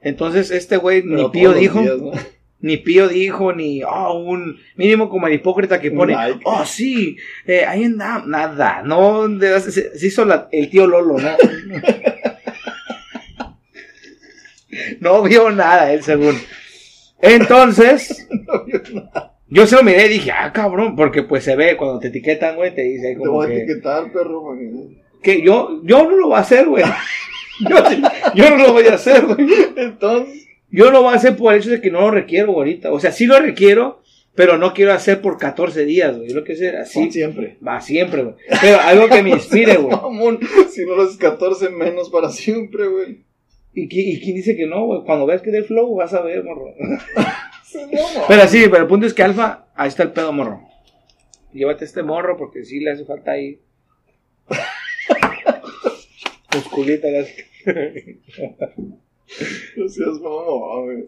Entonces 0.00 0.50
este 0.50 0.76
güey 0.76 1.02
ni 1.02 1.28
Pío 1.30 1.52
dijo, 1.52 1.80
días, 1.80 1.98
¿no? 1.98 2.12
ni 2.60 2.76
Pío 2.78 3.08
dijo, 3.08 3.52
ni 3.52 3.82
oh, 3.82 4.14
un 4.22 4.56
mínimo 4.76 5.08
como 5.08 5.26
el 5.26 5.34
hipócrita 5.34 5.80
que 5.80 5.90
pone, 5.90 6.14
like. 6.14 6.40
oh 6.44 6.64
sí, 6.64 7.16
eh, 7.46 7.64
ahí 7.66 7.84
anda, 7.84 8.22
nada, 8.26 8.82
no, 8.82 9.28
de- 9.28 9.60
se, 9.60 9.98
se 9.98 10.06
hizo 10.06 10.24
la- 10.24 10.48
el 10.52 10.70
tío 10.70 10.86
Lolo, 10.86 11.18
¿no? 11.18 11.28
no 15.00 15.22
vio 15.22 15.50
nada 15.50 15.92
él 15.92 16.02
según. 16.02 16.36
Entonces, 17.20 18.26
No 18.46 18.64
vio 18.64 18.80
nada. 18.94 19.33
Yo 19.54 19.66
se 19.66 19.76
lo 19.76 19.82
miré 19.82 20.06
y 20.06 20.08
dije, 20.10 20.30
ah, 20.32 20.52
cabrón, 20.52 20.96
porque 20.96 21.22
pues 21.22 21.44
se 21.44 21.56
ve 21.56 21.76
cuando 21.76 21.98
te 22.00 22.08
etiquetan, 22.08 22.56
güey, 22.56 22.74
te 22.74 22.82
dice 22.82 23.08
ahí 23.08 23.14
Te 23.14 23.20
como 23.20 23.32
voy 23.32 23.46
a 23.46 23.48
que, 23.50 23.56
etiquetar, 23.62 24.12
perro. 24.12 24.42
porque- 24.42 24.70
que 25.22 25.40
yo, 25.42 25.80
yo 25.84 26.04
no 26.04 26.16
lo 26.16 26.26
voy 26.28 26.36
a 26.36 26.40
hacer, 26.40 26.66
güey. 26.66 26.84
Yo, 27.60 27.76
yo 28.34 28.50
no 28.50 28.56
lo 28.56 28.72
voy 28.72 28.84
a 28.88 28.94
hacer, 28.94 29.24
güey. 29.26 29.46
Entonces, 29.76 30.44
Yo 30.72 30.90
lo 30.90 31.02
voy 31.02 31.12
a 31.12 31.16
hacer 31.16 31.36
por 31.36 31.54
el 31.54 31.60
hecho 31.60 31.70
de 31.70 31.80
que 31.80 31.88
no 31.92 32.00
lo 32.00 32.10
requiero 32.10 32.50
ahorita. 32.52 32.92
O 32.92 32.98
sea, 32.98 33.12
sí 33.12 33.26
lo 33.26 33.38
requiero, 33.38 34.02
pero 34.34 34.58
no 34.58 34.74
quiero 34.74 34.92
hacer 34.92 35.20
por 35.20 35.38
14 35.38 35.84
días, 35.84 36.16
güey. 36.16 36.30
Yo 36.30 36.34
lo 36.34 36.42
quiero 36.44 36.58
hacer 36.60 36.76
así. 36.78 36.94
son 36.94 37.12
siempre. 37.12 37.56
Va 37.64 37.80
siempre, 37.80 38.24
güey. 38.24 38.34
Pero 38.60 38.80
algo 38.80 39.06
que 39.08 39.22
me 39.22 39.30
inspire, 39.30 39.76
güey. 39.76 39.96
Si 40.68 40.84
no 40.84 40.96
lo 40.96 41.04
haces 41.04 41.16
14 41.16 41.70
menos 41.70 42.10
para 42.10 42.28
siempre, 42.30 42.88
güey. 42.88 43.18
¿Y, 43.72 43.88
qui- 43.88 44.14
¿Y 44.16 44.20
quién 44.20 44.34
dice 44.34 44.56
que 44.56 44.66
no, 44.66 44.84
güey? 44.86 45.02
Cuando 45.06 45.24
veas 45.24 45.40
que 45.40 45.52
del 45.52 45.64
flow, 45.64 45.94
vas 45.94 46.12
a 46.12 46.22
ver, 46.22 46.42
morro. 46.42 46.74
No. 47.74 48.22
Pero 48.28 48.48
sí, 48.48 48.64
pero 48.70 48.82
el 48.82 48.86
punto 48.88 49.06
es 49.06 49.14
que 49.14 49.22
Alfa, 49.22 49.66
ahí 49.74 49.88
está 49.88 50.02
el 50.04 50.12
pedo, 50.12 50.32
morro. 50.32 50.60
Llévate 51.52 51.84
este 51.84 52.02
morro 52.02 52.36
porque 52.36 52.64
sí 52.64 52.80
le 52.80 52.90
hace 52.92 53.04
falta 53.04 53.32
ahí. 53.32 53.60
Musculita, 56.54 57.08
le 57.08 57.18
hace- 57.20 57.46
No 59.76 59.88
seas 59.88 60.20
mamón. 60.20 61.06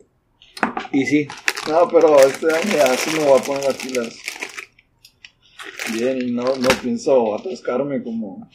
Y 0.93 1.05
sí, 1.07 1.29
No, 1.69 1.89
pero 1.89 2.17
este 2.21 2.47
año 2.47 2.73
ya 2.77 2.97
sí 2.97 3.11
me 3.19 3.25
voy 3.25 3.39
a 3.39 3.43
poner 3.43 3.64
las 3.64 3.77
pilas. 3.77 4.19
Bien, 5.93 6.21
y 6.23 6.31
no, 6.33 6.43
no 6.45 6.69
pienso 6.83 7.35
atascarme 7.35 8.03
como 8.03 8.49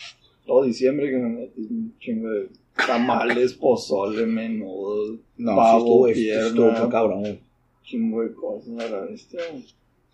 todo 0.46 0.64
diciembre 0.64 1.10
que 1.10 1.18
me 1.18 1.30
metí 1.30 1.62
un 1.62 1.96
chingo 2.00 2.30
de 2.30 2.50
tamales, 2.88 3.54
pozole, 3.54 4.26
menudo, 4.26 5.18
no, 5.38 5.56
pavo, 5.56 6.08
sí 6.08 6.30
estuvo, 6.30 6.54
pierna, 6.54 6.74
estuvo 6.74 6.90
cabrón. 6.90 7.40
Chingo 7.84 8.22
de 8.24 8.34
cosas. 8.34 8.78
a 8.80 8.90
la 8.90 9.02
bestia. 9.06 9.40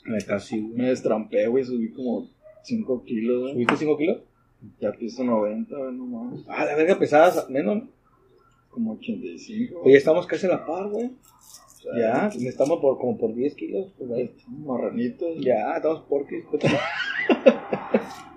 Neta, 0.05 0.39
sí, 0.39 0.59
güey. 0.61 0.73
Me 0.73 0.89
destrampé, 0.89 1.47
güey, 1.47 1.63
subí 1.63 1.89
como 1.91 2.29
5 2.63 3.03
kilos, 3.03 3.41
güey. 3.41 3.53
¿Subiste 3.53 3.77
5 3.77 3.97
kilos? 3.97 4.17
Ya 4.79 4.91
piso 4.91 5.23
90, 5.23 5.75
güey, 5.77 5.93
no 5.93 6.05
mames. 6.05 6.45
Ah, 6.47 6.65
la 6.65 6.75
verga 6.75 6.97
pesadas, 6.97 7.49
menos. 7.49 7.75
¿no? 7.77 7.89
Como 8.69 8.93
85. 8.93 9.81
Pues 9.83 9.93
ya 9.93 9.97
estamos 9.97 10.25
casi 10.27 10.45
a 10.45 10.49
la 10.49 10.65
par, 10.65 10.87
güey. 10.89 11.05
O 11.07 11.79
sea, 11.79 12.29
Ya, 12.31 12.47
estamos 12.47 12.79
por 12.79 12.97
como 12.97 13.17
por 13.17 13.33
10 13.35 13.55
kilos. 13.55 13.93
Pues 13.97 14.11
ahí. 14.11 14.31
Marranitos. 14.47 15.37
Ya, 15.39 15.75
estamos 15.75 16.01
por 16.01 16.25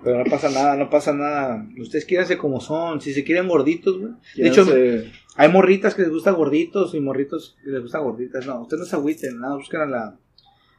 Pero 0.03 0.17
no 0.23 0.29
pasa 0.29 0.49
nada, 0.49 0.75
no 0.75 0.89
pasa 0.89 1.13
nada. 1.13 1.67
Ustedes 1.79 2.05
quírense 2.05 2.37
como 2.37 2.59
son. 2.59 3.01
Si 3.01 3.13
se 3.13 3.23
quieren 3.23 3.47
gorditos, 3.47 3.99
güey. 3.99 4.13
De 4.35 4.47
hecho, 4.47 4.65
Quédense- 4.65 5.11
hay 5.35 5.49
morritas 5.49 5.95
que 5.95 6.01
les 6.03 6.11
gustan 6.11 6.35
gorditos 6.35 6.93
y 6.93 6.99
morritos 6.99 7.57
que 7.63 7.69
les 7.71 7.81
gustan 7.81 8.03
gorditas. 8.03 8.45
No, 8.45 8.61
ustedes 8.61 8.81
no 8.81 8.85
se 8.85 8.95
agüiten, 8.95 9.39
nada, 9.39 9.55
busquen 9.55 9.81
a 9.81 9.85
la, 9.85 10.17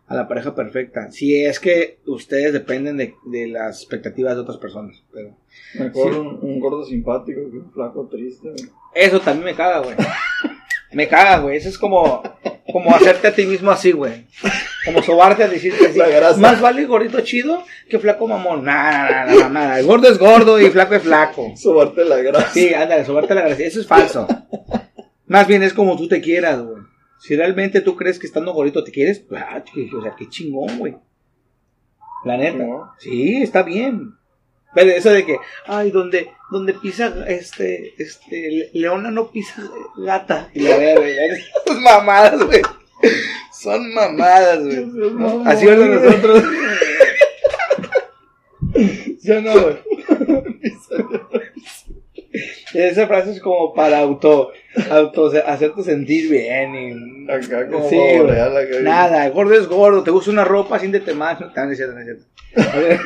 a 0.07 0.15
la 0.15 0.29
pareja 0.29 0.55
perfecta. 0.55 1.11
Si 1.11 1.37
es 1.43 1.59
que 1.59 1.99
ustedes 2.07 2.53
dependen 2.53 2.97
de, 2.97 3.15
de 3.27 3.47
las 3.49 3.81
expectativas 3.81 4.35
de 4.35 4.43
otras 4.43 4.59
personas. 4.59 5.03
Pero 5.13 5.37
mejor 5.79 6.13
Sí. 6.13 6.19
un, 6.19 6.39
un 6.43 6.61
gordo 6.61 6.85
simpático 6.85 7.41
que 7.51 7.57
un 7.59 7.73
flaco 7.73 8.07
triste, 8.11 8.51
güey. 8.51 8.71
eso 8.95 9.21
también 9.21 9.45
me 9.47 9.55
caga, 9.55 9.81
güey. 9.81 9.97
Me 10.93 11.09
caga, 11.09 11.39
güey. 11.39 11.57
Eso 11.57 11.71
es 11.71 11.79
como, 11.79 12.23
como 12.71 12.95
hacerte 12.95 13.29
a 13.29 13.35
ti 13.35 13.47
mismo 13.47 13.71
así, 13.71 13.93
güey. 13.93 14.27
Como 14.85 15.03
sobarte 15.03 15.45
a 15.45 15.47
así. 15.47 15.71
La 15.97 16.09
grasa. 16.09 16.39
Más 16.41 16.61
vale 16.61 16.85
gordito 16.87 17.21
chido 17.21 17.65
que 17.89 17.99
flaco 17.99 18.27
mamón. 18.27 18.65
Nada, 18.65 19.27
nada, 19.27 19.49
nada. 19.49 19.79
El 19.79 19.87
gordo 19.87 20.09
es 20.09 20.19
gordo 20.19 20.61
y 20.61 20.71
flaco 20.71 20.95
es 20.95 21.03
flaco. 21.03 21.53
Sobarte 21.57 22.05
la 22.05 22.17
grasa. 22.19 22.51
Sí, 22.53 22.73
ándale, 22.75 23.05
sobarte 23.05 23.35
la 23.35 23.43
gracia. 23.43 23.67
Eso 23.67 23.81
es 23.81 23.87
falso. 23.87 24.27
Más 25.27 25.47
bien 25.47 25.63
es 25.63 25.73
como 25.73 25.97
tú 25.97 26.09
te 26.09 26.21
quieras, 26.21 26.61
güey. 26.63 26.83
Si 27.21 27.37
realmente 27.37 27.81
tú 27.81 27.95
crees 27.97 28.19
que 28.19 28.27
estando 28.27 28.53
gordito 28.53 28.83
te 28.83 28.91
quieres, 28.91 29.21
pues, 29.21 29.41
ah, 29.47 29.63
que- 29.63 29.89
o 29.97 30.03
sea, 30.03 30.15
qué 30.19 30.29
chingón, 30.29 30.79
güey. 30.79 30.97
La 32.25 32.37
neta. 32.37 32.59
¿No? 32.59 32.93
Sí, 32.99 33.43
está 33.43 33.63
bien. 33.63 34.15
Pero 34.75 34.91
eso 34.91 35.11
de 35.11 35.25
que, 35.27 35.37
ay, 35.67 35.91
donde, 35.91 36.31
donde 36.51 36.73
pisa 36.75 37.13
este, 37.29 37.95
este, 38.03 38.71
leona 38.73 39.11
no 39.11 39.31
pisa 39.31 39.63
gata. 39.99 40.51
Y 40.55 40.61
la 40.61 40.77
verga, 40.79 41.07
Son 41.67 41.83
mamadas, 41.83 42.43
güey. 42.45 42.63
Son 43.53 43.93
mamadas, 43.95 44.65
güey. 44.65 44.87
No, 44.87 45.43
Así 45.47 45.67
es 45.69 45.79
nosotros. 45.79 46.45
Ya 49.23 49.41
no, 49.41 49.53
güey. 49.53 49.77
Esa 52.75 53.07
frase 53.07 53.33
es 53.33 53.41
como 53.41 53.75
para 53.75 53.99
auto, 53.99 54.51
auto 54.91 55.31
hacerte 55.47 55.83
sentir 55.83 56.31
bien 56.31 56.75
y 56.75 57.31
Acá 57.31 57.69
como 57.69 57.89
Sí, 57.89 57.97
real, 57.97 58.57
acá. 58.57 58.81
Nada, 58.81 59.29
gordo 59.29 59.55
es 59.55 59.69
gordo, 59.69 60.03
te 60.03 60.11
gusta 60.11 60.31
una 60.31 60.45
ropa, 60.45 60.79
siéntete 60.79 61.15
más. 61.15 61.39
No, 61.41 61.53
no 61.55 61.71
es 61.71 61.77
cierto, 61.77 61.95
no 61.95 62.01
es 62.01 62.07
cierto. 62.07 62.25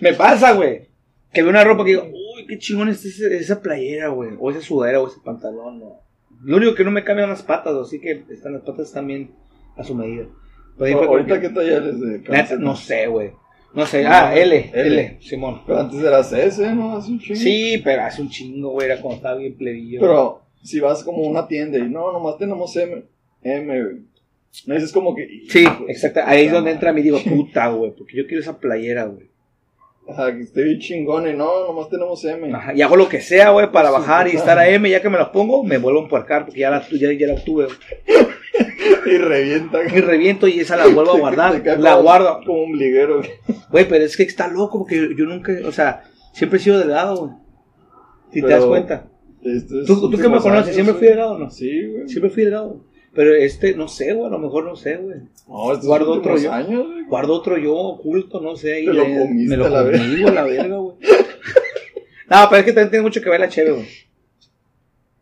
Me 0.00 0.14
pasa, 0.14 0.52
güey. 0.52 0.88
Que 1.32 1.42
veo 1.42 1.50
una 1.50 1.64
ropa 1.64 1.84
que 1.84 1.90
digo, 1.90 2.04
uy, 2.04 2.46
qué 2.46 2.58
chingón 2.58 2.88
es 2.88 3.04
esa 3.04 3.60
playera, 3.60 4.08
güey. 4.08 4.30
O 4.38 4.50
esa 4.50 4.60
sudadera 4.60 5.00
o 5.00 5.08
ese 5.08 5.18
pantalón, 5.24 5.80
no. 5.80 6.00
Lo 6.42 6.56
único 6.56 6.74
que 6.74 6.84
no 6.84 6.90
me 6.90 7.04
cambian 7.04 7.28
las 7.30 7.42
patas, 7.42 7.74
así 7.74 8.00
que 8.00 8.22
están 8.30 8.52
las 8.54 8.62
patas 8.62 8.92
también 8.92 9.30
a 9.76 9.82
su 9.84 9.94
medida. 9.94 10.24
Pero 10.78 10.98
Ahorita, 11.02 11.34
porque- 11.34 11.48
¿qué 11.48 11.54
talla 11.54 11.76
eres 11.78 12.00
de 12.00 12.18
Neta, 12.28 12.56
no 12.56 12.76
sé, 12.76 13.06
güey. 13.08 13.30
No 13.74 13.84
sé. 13.84 14.06
Ah, 14.06 14.34
L, 14.34 14.70
L, 14.72 14.86
L. 14.88 15.18
Simón. 15.20 15.62
Pero 15.66 15.80
antes 15.80 16.00
eras 16.02 16.32
S, 16.32 16.74
¿no? 16.74 16.96
Hace 16.96 17.10
un 17.10 17.18
chingo. 17.20 17.38
Sí, 17.40 17.80
pero 17.84 18.02
hace 18.02 18.22
un 18.22 18.30
chingo, 18.30 18.70
güey. 18.70 18.86
Era 18.86 19.00
cuando 19.00 19.16
estaba 19.16 19.36
bien 19.36 19.56
plebillo. 19.56 20.00
Pero 20.00 20.42
si 20.62 20.80
vas 20.80 21.04
como 21.04 21.24
a 21.24 21.28
una 21.28 21.46
tienda 21.46 21.78
y 21.78 21.82
no, 21.88 22.12
nomás 22.12 22.38
tenemos 22.38 22.74
M, 22.76 23.02
M, 23.42 23.82
güey. 23.82 23.96
Dices 24.66 24.92
como 24.92 25.14
que. 25.14 25.42
Sí, 25.48 25.66
exacto. 25.88 26.20
Ahí 26.24 26.46
es 26.46 26.52
donde 26.52 26.70
entra 26.70 26.92
mi 26.92 27.02
digo, 27.02 27.18
puta, 27.28 27.68
güey. 27.68 27.92
Porque 27.96 28.16
yo 28.16 28.26
quiero 28.26 28.40
esa 28.40 28.58
playera, 28.58 29.04
güey. 29.04 29.28
Ajá, 30.08 30.34
que 30.34 30.42
esté 30.42 30.62
bien 30.64 30.78
chingón 30.78 31.28
y 31.28 31.34
no, 31.34 31.66
nomás 31.66 31.88
tenemos 31.90 32.24
M. 32.24 32.52
Ajá, 32.54 32.72
Y 32.74 32.80
hago 32.82 32.96
lo 32.96 33.08
que 33.08 33.20
sea, 33.20 33.50
güey, 33.50 33.70
para 33.70 33.90
bajar 33.90 34.26
y 34.28 34.32
estar 34.36 34.58
a. 34.58 34.68
M. 34.68 34.88
Ya 34.88 35.02
que 35.02 35.08
me 35.10 35.18
las 35.18 35.28
pongo, 35.28 35.62
me 35.64 35.76
vuelvo 35.78 36.00
a 36.00 36.02
empuercar 36.04 36.44
porque 36.46 36.60
ya 36.60 36.70
la, 36.70 36.82
ya, 36.90 37.12
ya 37.12 37.26
la 37.28 37.44
tuve. 37.44 37.66
güey. 37.66 37.76
Y 39.06 39.16
revienta. 39.16 39.78
Y 39.84 40.00
reviento 40.00 40.48
y 40.48 40.60
esa 40.60 40.76
la 40.76 40.86
vuelvo 40.88 41.12
a 41.12 41.18
guardar. 41.18 41.62
La 41.78 41.92
como- 41.92 42.02
guardo. 42.02 42.40
Como 42.44 42.62
un 42.64 42.76
liguero. 42.78 43.22
Güey, 43.70 43.88
pero 43.88 44.04
es 44.04 44.16
que 44.16 44.24
está 44.24 44.48
loco 44.48 44.78
porque 44.80 45.14
yo 45.16 45.24
nunca, 45.24 45.52
o 45.66 45.72
sea, 45.72 46.04
siempre 46.32 46.58
he 46.58 46.62
sido 46.62 46.78
delgado, 46.78 47.16
güey. 47.16 47.32
Si 48.32 48.42
te 48.42 48.48
das 48.48 48.64
cuenta. 48.64 49.06
¿Tú, 49.86 50.10
tú 50.10 50.18
que 50.18 50.28
me 50.28 50.38
conoces, 50.40 50.74
siempre 50.74 50.94
fui 50.94 51.06
delgado, 51.06 51.38
¿no? 51.38 51.50
Sí, 51.50 51.86
güey. 51.86 52.08
Siempre 52.08 52.30
fui 52.30 52.42
delgado. 52.44 52.84
Pero 53.18 53.34
este, 53.34 53.74
no 53.74 53.88
sé, 53.88 54.12
güey, 54.12 54.28
a 54.28 54.30
lo 54.30 54.38
mejor 54.38 54.64
no 54.64 54.76
sé, 54.76 54.94
güey. 54.94 55.16
No, 55.48 55.72
estos 55.72 55.86
Guardo 55.88 56.12
otro 56.12 56.38
yo. 56.38 56.52
años, 56.52 56.86
güey. 56.86 57.04
Guardo 57.06 57.32
otro 57.34 57.58
yo 57.58 57.74
oculto, 57.74 58.40
no 58.40 58.54
sé. 58.54 58.82
y 58.82 58.84
Te 58.86 58.92
lo 58.92 59.02
le- 59.04 59.18
comiste 59.18 59.48
me 59.50 59.56
lo 59.56 59.68
la 59.68 59.82
comí, 59.82 59.90
verga. 59.98 60.20
güey, 60.22 60.34
la 60.34 60.42
verga, 60.44 60.76
güey. 60.76 60.96
No, 62.30 62.46
pero 62.48 62.60
es 62.60 62.64
que 62.66 62.72
también 62.72 62.90
tiene 62.90 63.02
mucho 63.02 63.20
que 63.20 63.28
ver 63.30 63.40
la 63.40 63.48
cheve, 63.48 63.72
güey. 63.72 63.88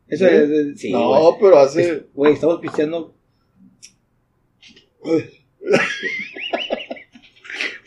Eso 0.08 0.28
¿Sí? 0.28 0.34
es, 0.34 0.50
es- 0.50 0.78
sí, 0.80 0.92
no, 0.92 1.08
güey. 1.08 1.34
pero 1.40 1.58
hace. 1.58 2.02
Güey, 2.12 2.34
estamos 2.34 2.60
pisteando. 2.60 3.14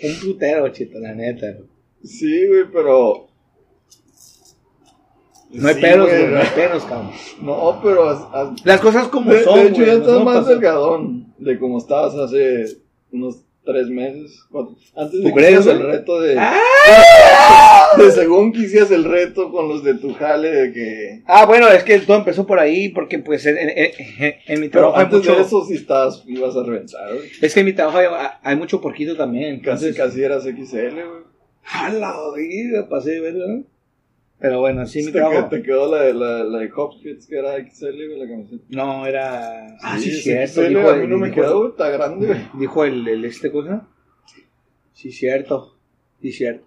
Un 0.02 0.20
putero, 0.24 0.70
chito, 0.70 0.98
la 1.00 1.14
neta. 1.14 1.52
güey. 1.52 1.68
Sí, 2.04 2.48
güey, 2.48 2.64
pero. 2.74 3.29
No 5.52 5.68
hay 5.68 5.76
Sí, 5.76 5.82
pedos, 5.82 6.10
güey, 6.10 6.28
no 6.28 6.38
hay 6.40 6.48
pedos, 6.56 6.84
cabrón. 6.86 7.12
No, 7.42 7.80
pero. 7.84 8.10
has- 8.10 8.28
has- 8.34 8.66
Las 8.66 8.80
cosas 8.82 9.08
como 9.08 9.32
de, 9.34 9.44
son, 9.44 9.56
de 9.60 9.66
hecho, 9.68 9.76
güey, 9.76 9.86
ya 9.88 9.94
no 9.94 10.00
estás 10.00 10.14
son 10.16 10.26
más 10.26 10.36
pasadas. 10.36 10.48
delgadón 10.60 11.34
de 11.40 11.60
como 11.60 11.78
estabas 11.80 12.16
hace 12.16 12.66
unos 13.12 13.38
tres 13.66 13.88
meses. 13.90 14.46
cuatro- 14.52 14.76
Antes 14.96 15.24
de 15.24 15.30
¿Tú 15.30 15.36
que 15.36 15.42
hicieras 15.42 15.68
el 15.68 15.80
reto 15.82 16.20
de. 16.22 16.36
¡Ah! 16.38 16.56
de 17.98 18.12
según 18.12 18.52
que 18.54 18.60
hicieras 18.60 18.92
el 18.92 19.04
reto 19.04 19.52
con 19.52 19.68
los 19.68 19.84
de 19.84 19.96
tu 19.96 20.14
jale 20.14 20.52
de 20.52 20.72
que. 20.74 21.24
Ah, 21.26 21.46
bueno, 21.46 21.68
es 21.70 21.84
que 21.84 21.98
todo 22.00 22.18
empezó 22.18 22.46
por 22.46 22.60
ahí, 22.60 22.90
porque 22.90 23.18
pues 23.20 23.46
en, 23.48 23.58
en- 23.58 23.70
en- 23.70 24.36
en 24.48 24.62
mi 24.62 24.70
Pero 24.70 24.92
trabajo 24.92 24.98
hay 24.98 25.04
antes 25.06 25.20
mucho... 25.20 25.36
de 25.36 25.42
eso 25.42 25.66
sí 25.66 25.74
estabas, 25.76 26.24
ibas 26.28 26.56
a 26.56 26.64
reventar, 26.64 27.14
güey. 27.14 27.28
Es 27.42 27.54
que 27.54 27.60
en 27.62 27.66
mi 27.66 27.74
trabajo 27.74 27.98
hay, 27.98 28.06
hay 28.44 28.56
mucho 28.56 28.80
porquito 28.82 29.16
también, 29.18 29.60
Casi, 29.62 29.88
entonces... 29.88 29.98
casi 29.98 30.24
eras 30.24 30.44
XL, 30.44 30.94
güey. 30.94 31.24
A 31.72 31.90
la 31.90 32.16
vida, 32.36 32.88
pasé 32.88 33.20
¿no? 33.20 33.64
Pero 34.40 34.60
bueno, 34.62 34.86
sí, 34.86 35.04
mi 35.04 35.12
te, 35.12 35.20
quedó 35.64 35.94
la, 35.94 36.04
de- 36.04 36.14
la, 36.14 36.44
la 36.46 36.60
de 36.60 36.72
Hopkins 36.74 37.28
que 37.28 37.38
era 37.40 37.58
XL, 37.58 38.18
la 38.18 38.26
camiseta. 38.28 38.64
No, 38.70 39.06
era... 39.06 39.76
Ah, 39.82 39.98
sí, 40.00 40.12
es 40.12 40.24
cierto. 40.24 40.62
XL, 40.62 40.68
dijo 40.70 40.90
a 40.90 40.96
mí 40.96 41.08
no 41.08 41.18
me 41.18 41.32
quedó, 41.32 41.70
está 41.70 41.90
grande. 41.90 42.48
Dijo 42.54 42.86
el, 42.86 43.06
el 43.08 43.26
este 43.26 43.52
cosa. 43.52 43.86
Sí, 44.94 45.12
cierto. 45.12 45.76
Sí, 46.22 46.32
cierto. 46.32 46.66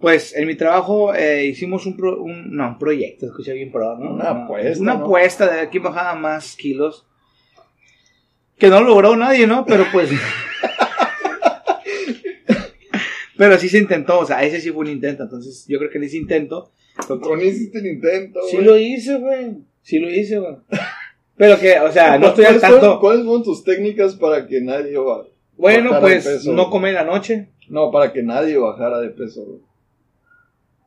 Pues 0.00 0.34
en 0.34 0.46
mi 0.46 0.54
trabajo 0.56 1.14
eh, 1.14 1.44
hicimos 1.46 1.84
un, 1.86 1.96
pro- 1.96 2.20
un, 2.22 2.56
no, 2.56 2.66
un 2.68 2.78
proyecto, 2.78 3.26
escucha 3.26 3.52
bien 3.52 3.70
pro, 3.70 3.96
¿no? 3.98 4.14
Una 4.14 4.30
apuesta, 4.30 4.80
Una 4.82 4.94
¿no? 4.94 5.04
apuesta 5.04 5.54
de 5.54 5.68
quién 5.68 5.82
bajaba 5.82 6.14
más 6.14 6.56
kilos. 6.56 7.06
Que 8.58 8.68
no 8.68 8.80
logró 8.80 9.14
nadie, 9.16 9.46
¿no? 9.46 9.64
Pero 9.66 9.84
pues. 9.92 10.10
Pero 13.36 13.58
sí 13.58 13.68
se 13.68 13.78
intentó, 13.78 14.18
o 14.20 14.26
sea, 14.26 14.42
ese 14.44 14.60
sí 14.60 14.70
fue 14.70 14.80
un 14.80 14.90
intento. 14.90 15.22
Entonces, 15.24 15.64
yo 15.68 15.78
creo 15.78 15.90
que 15.90 15.98
en 15.98 16.04
ese 16.04 16.16
intento. 16.16 16.72
Con 17.06 17.40
hiciste 17.40 17.78
el 17.78 17.86
intento, 17.86 18.40
Sí 18.50 18.56
güey. 18.56 18.66
lo 18.66 18.76
hice, 18.76 19.18
güey. 19.18 19.56
Sí 19.82 19.98
lo 19.98 20.08
hice, 20.10 20.38
güey. 20.38 20.56
Pero 21.36 21.58
que, 21.58 21.78
o 21.80 21.90
sea, 21.90 22.18
no 22.18 22.28
estoy 22.28 22.44
al 22.44 22.52
¿Cuáles 22.60 22.62
fueron- 22.70 22.80
tanto. 22.80 23.00
¿Cuáles 23.00 23.24
fueron 23.24 23.42
tus 23.42 23.64
técnicas 23.64 24.14
para 24.14 24.46
que 24.46 24.60
nadie 24.60 24.96
ba- 24.98 25.24
Bueno, 25.56 25.90
bajara 25.90 26.06
de 26.08 26.14
pues 26.14 26.24
peso, 26.26 26.52
no 26.52 26.70
comer 26.70 26.90
en 26.90 26.94
la 26.96 27.04
noche. 27.04 27.48
No, 27.68 27.90
para 27.90 28.12
que 28.12 28.22
nadie 28.22 28.56
bajara 28.58 29.00
de 29.00 29.08
peso, 29.10 29.44
güey. 29.44 29.60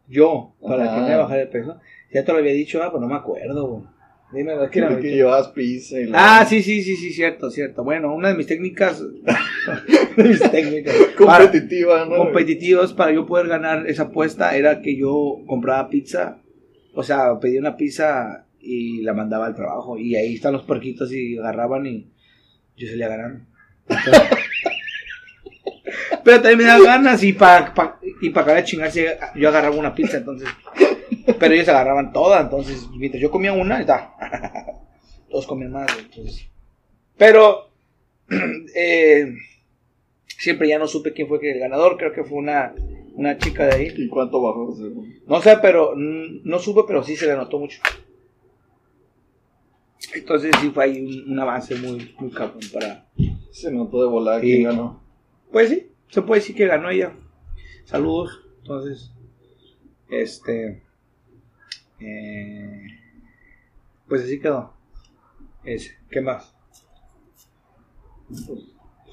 Yo, 0.08 0.54
para 0.62 0.86
Ajá. 0.86 0.96
que 1.06 1.12
me 1.12 1.18
bajara 1.18 1.40
de 1.40 1.48
peso. 1.48 1.78
Ya 2.14 2.24
te 2.24 2.32
lo 2.32 2.38
había 2.38 2.54
dicho, 2.54 2.82
ah, 2.84 2.92
pues 2.92 3.02
no 3.02 3.08
me 3.08 3.16
acuerdo, 3.16 3.68
güey. 3.68 3.84
Dime, 4.36 4.54
Que, 4.72 4.82
que 5.02 5.12
llevabas 5.16 5.48
pizza 5.50 6.00
y 6.00 6.06
la... 6.08 6.40
Ah, 6.40 6.46
sí, 6.46 6.62
sí, 6.62 6.82
sí, 6.84 6.96
sí, 6.96 7.12
cierto, 7.14 7.50
cierto. 7.50 7.84
Bueno, 7.84 8.14
una 8.14 8.30
de 8.30 8.36
mis 8.36 8.48
técnicas, 8.48 9.02
de 10.18 10.24
mis 10.24 10.40
técnicas 10.52 10.94
para- 11.18 11.46
Competitiva, 11.46 12.06
¿no? 12.06 12.18
competitivas 12.18 12.94
para 12.94 13.12
yo 13.14 13.26
poder 13.26 13.48
ganar 13.48 13.88
esa 13.88 14.04
apuesta 14.04 14.56
era 14.56 14.82
que 14.82 14.96
yo 14.98 15.38
compraba 15.48 15.90
pizza, 15.90 16.38
o 16.94 17.04
sea, 17.04 17.40
pedía 17.40 17.60
una 17.60 17.78
pizza 17.78 18.46
y 18.60 19.02
la 19.04 19.14
mandaba 19.14 19.46
al 19.48 19.56
trabajo 19.56 19.98
y 19.98 20.16
ahí 20.16 20.36
están 20.36 20.54
los 20.54 20.64
puerquitos 20.64 21.12
y 21.14 21.38
agarraban 21.38 21.86
y 21.86 22.08
yo 22.76 22.88
salía 22.88 23.08
ganando. 23.08 23.46
Pero 26.24 26.38
también 26.42 26.58
me 26.58 26.64
da 26.66 26.80
ganas 26.80 27.24
y 27.24 27.34
para 27.34 27.74
y 28.22 28.30
para 28.32 28.42
acabar 28.44 28.62
de 28.64 28.68
chingarse 28.68 29.18
yo 29.36 29.50
agarraba 29.50 29.76
una 29.76 29.94
pizza 29.94 30.18
entonces. 30.18 30.48
Pero 31.26 31.54
ellos 31.54 31.68
agarraban 31.70 32.14
toda, 32.14 32.42
entonces 32.42 32.88
mientras 32.92 33.22
yo 33.22 33.32
comía 33.32 33.54
una, 33.54 33.80
está. 33.80 34.16
Todos 35.30 35.48
comían 35.48 35.72
más, 35.72 35.88
entonces. 35.98 36.48
Pero 37.18 37.70
eh, 38.76 39.34
siempre 40.28 40.68
ya 40.68 40.78
no 40.78 40.88
supe 40.88 41.14
quién 41.14 41.28
fue 41.28 41.40
el 41.42 41.60
ganador, 41.60 41.98
creo 41.98 42.14
que 42.14 42.24
fue 42.24 42.38
una, 42.38 42.74
una 43.14 43.38
chica 43.38 43.66
de 43.66 43.76
ahí. 43.76 43.94
¿Y 43.98 44.08
cuánto 44.08 44.42
bajó? 44.42 44.76
No 45.28 45.42
sé, 45.42 45.58
pero 45.62 45.94
no 45.96 46.60
supe, 46.60 46.82
pero 46.88 47.04
sí 47.04 47.16
se 47.16 47.26
le 47.28 47.36
notó 47.36 47.60
mucho. 47.60 47.80
Entonces 50.14 50.52
sí 50.62 50.70
fue 50.70 50.84
ahí 50.86 51.02
un, 51.02 51.32
un 51.32 51.40
avance 51.40 51.76
muy, 51.76 52.14
muy 52.20 52.30
cabrón 52.30 52.62
para... 52.72 53.08
Se 53.52 53.72
notó 53.72 54.02
de 54.02 54.08
volada 54.10 54.40
Sí. 54.40 54.48
quién 54.48 54.64
ganó. 54.64 55.02
Pues 55.52 55.70
sí, 55.70 55.88
se 56.10 56.22
puede 56.22 56.42
decir 56.42 56.56
que 56.56 56.68
ganó 56.68 56.90
ella. 56.90 57.14
Saludos. 57.86 58.42
Entonces, 58.60 59.12
este... 60.10 60.85
eh, 62.06 62.88
pues 64.08 64.24
así 64.24 64.40
quedó. 64.40 64.74
Ese. 65.64 65.96
¿Qué 66.12 66.22
más? 66.22 66.54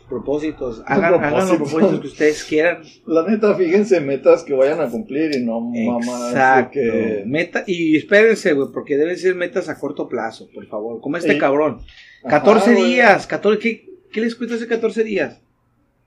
Propósitos. 0.09 0.83
Hagan, 0.87 1.15
hagan 1.15 1.33
los 1.49 1.57
Propósitos. 1.57 2.01
que 2.01 2.07
ustedes 2.09 2.45
quieran. 2.45 2.83
La 3.07 3.27
neta, 3.27 3.55
fíjense 3.55 4.01
metas 4.01 4.43
que 4.43 4.53
vayan 4.53 4.81
a 4.81 4.91
cumplir 4.91 5.35
y 5.35 5.43
no 5.43 5.73
Exacto. 5.75 6.73
que... 6.75 7.23
Meta, 7.27 7.65
y 7.67 7.97
espérense, 7.97 8.53
güey, 8.53 8.69
porque 8.73 8.97
deben 8.99 9.17
ser 9.17 9.35
metas 9.35 9.71
a 9.71 9.79
corto 9.79 10.09
plazo, 10.09 10.51
por 10.53 10.67
favor. 10.67 11.01
Como 11.01 11.17
este 11.17 11.35
Y- 11.35 11.39
cabrón. 11.39 11.79
Ajá, 12.25 12.41
14 12.41 12.73
güey. 12.75 12.85
días. 12.93 13.27
14, 13.27 13.59
¿qué, 13.59 13.89
¿Qué 14.13 14.21
les 14.21 14.35
cuesta 14.35 14.57
hace 14.57 14.67
14 14.67 15.03
días? 15.05 15.41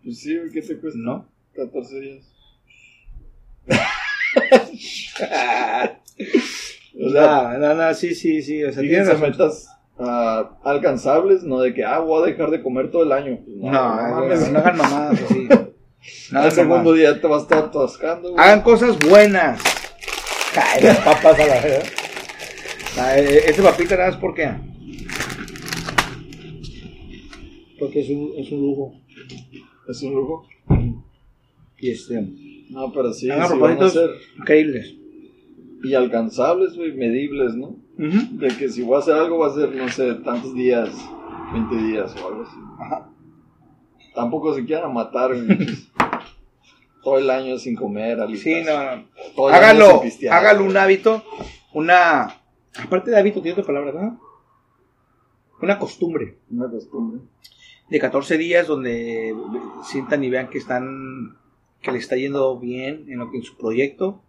Pues 0.03 0.19
sí, 0.19 0.38
¿qué 0.53 0.61
te 0.61 0.77
cuesta? 0.77 0.99
¿No? 1.01 1.27
14 1.55 1.99
días. 1.99 2.31
O 7.06 7.10
sea, 7.10 7.58
no, 7.60 7.74
no, 7.76 7.93
sí, 7.93 8.16
sí, 8.16 8.41
sí. 8.41 8.64
O 8.64 8.74
sea, 8.74 8.82
tienes 8.82 9.20
metas 9.20 9.68
ah, 9.99 10.58
alcanzables, 10.64 11.43
no 11.43 11.60
de 11.60 11.74
que, 11.74 11.84
ah, 11.84 11.99
voy 11.99 12.24
a 12.24 12.26
dejar 12.26 12.49
de 12.49 12.64
comer 12.64 12.89
todo 12.89 13.03
el 13.03 13.12
año. 13.12 13.39
No, 13.47 13.72
no, 13.72 14.28
no, 14.28 14.51
no 14.51 14.60
hagan 14.60 14.78
mamadas 14.78 15.22
así. 15.22 15.47
Al 16.36 16.51
segundo 16.51 16.93
día 16.93 17.20
te 17.20 17.28
vas 17.28 17.41
a 17.41 17.43
estar 17.43 17.58
atascando, 17.66 18.32
güey. 18.32 18.43
Hagan 18.43 18.62
cosas 18.62 18.97
buenas. 18.99 19.62
Ay, 20.56 20.84
las 20.84 20.97
papas 20.99 21.39
a 21.39 21.45
la 21.45 21.62
verdad. 21.62 21.84
Este 23.18 23.62
papita 23.62 23.97
nada 23.97 24.12
más 24.12 24.20
porque. 24.20 24.49
Porque 27.80 28.01
es 28.01 28.10
un, 28.10 28.32
es 28.38 28.51
un 28.51 28.62
lujo. 28.62 28.93
Es 29.89 30.01
un 30.01 30.14
lujo. 30.14 30.47
Y 31.80 31.91
este, 31.91 32.22
No, 32.70 32.91
pero 32.93 33.14
sí, 33.14 33.30
Hagan 33.30 33.49
sí 33.49 33.58
propósitos. 33.60 34.12
increíbles. 34.38 34.95
Y 35.86 35.93
alcanzables, 35.93 36.75
güey, 36.75 36.93
medibles, 36.93 37.55
¿no? 37.55 37.75
De 37.97 38.47
que 38.47 38.69
si 38.69 38.81
voy 38.81 38.95
a 38.95 38.99
hacer 38.99 39.13
algo 39.13 39.38
va 39.38 39.47
a 39.47 39.53
ser, 39.53 39.73
no 39.75 39.88
sé, 39.89 40.15
tantos 40.15 40.53
días, 40.55 40.89
20 41.53 41.75
días 41.75 42.15
o 42.21 42.27
algo 42.27 42.41
así. 42.41 42.57
Ajá. 42.79 43.09
Tampoco 44.15 44.55
se 44.55 44.65
quieran 44.65 44.93
matar, 44.93 45.36
güey. 45.36 45.47
pues, 45.57 45.91
Todo 47.03 47.19
el 47.19 47.29
año 47.29 47.57
sin 47.59 47.75
comer, 47.75 48.19
alitas. 48.19 48.41
Sí, 48.41 48.63
no, 48.65 48.95
no. 48.95 49.05
Todo 49.36 49.49
Hágalo, 49.49 50.01
hágalo 50.31 50.65
un 50.65 50.75
hábito, 50.75 51.23
una, 51.73 52.41
aparte 52.83 53.11
de 53.11 53.17
hábito, 53.19 53.41
tiene 53.41 53.53
otra 53.53 53.65
palabra, 53.65 53.91
¿verdad? 53.91 54.13
Una 55.61 55.77
costumbre 55.79 56.39
Una 56.49 56.69
costumbre. 56.69 57.21
de 57.89 57.99
14 57.99 58.38
días 58.38 58.67
donde 58.67 59.36
sientan 59.83 60.23
y 60.23 60.29
vean 60.31 60.49
que 60.49 60.57
están, 60.57 61.38
que 61.81 61.91
le 61.91 61.99
está 61.99 62.15
yendo 62.15 62.59
bien 62.59 63.05
en 63.07 63.19
lo 63.19 63.29
que 63.29 63.38
en 63.38 63.43
su 63.43 63.55
proyecto 63.55 64.24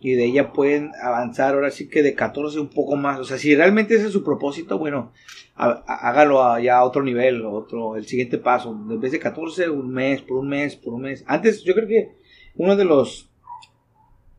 y 0.00 0.12
de 0.14 0.24
ella 0.26 0.52
pueden 0.52 0.92
avanzar 1.02 1.54
ahora 1.54 1.70
sí 1.70 1.88
que 1.88 2.02
de 2.02 2.14
14 2.14 2.60
un 2.60 2.68
poco 2.68 2.96
más, 2.96 3.18
o 3.18 3.24
sea, 3.24 3.38
si 3.38 3.54
realmente 3.54 3.94
ese 3.94 4.06
es 4.06 4.12
su 4.12 4.22
propósito, 4.22 4.78
bueno, 4.78 5.12
há- 5.54 5.82
hágalo 6.08 6.42
a- 6.44 6.60
ya 6.60 6.78
a 6.78 6.84
otro 6.84 7.02
nivel, 7.02 7.44
otro, 7.44 7.96
el 7.96 8.06
siguiente 8.06 8.38
paso, 8.38 8.70
en 8.70 9.00
vez 9.00 9.12
de 9.12 9.18
14, 9.18 9.68
un 9.70 9.90
mes, 9.90 10.20
por 10.22 10.38
un 10.38 10.48
mes, 10.48 10.76
por 10.76 10.94
un 10.94 11.02
mes. 11.02 11.24
Antes 11.26 11.62
yo 11.64 11.74
creo 11.74 11.88
que 11.88 12.12
uno 12.56 12.76
de 12.76 12.84
los 12.84 13.30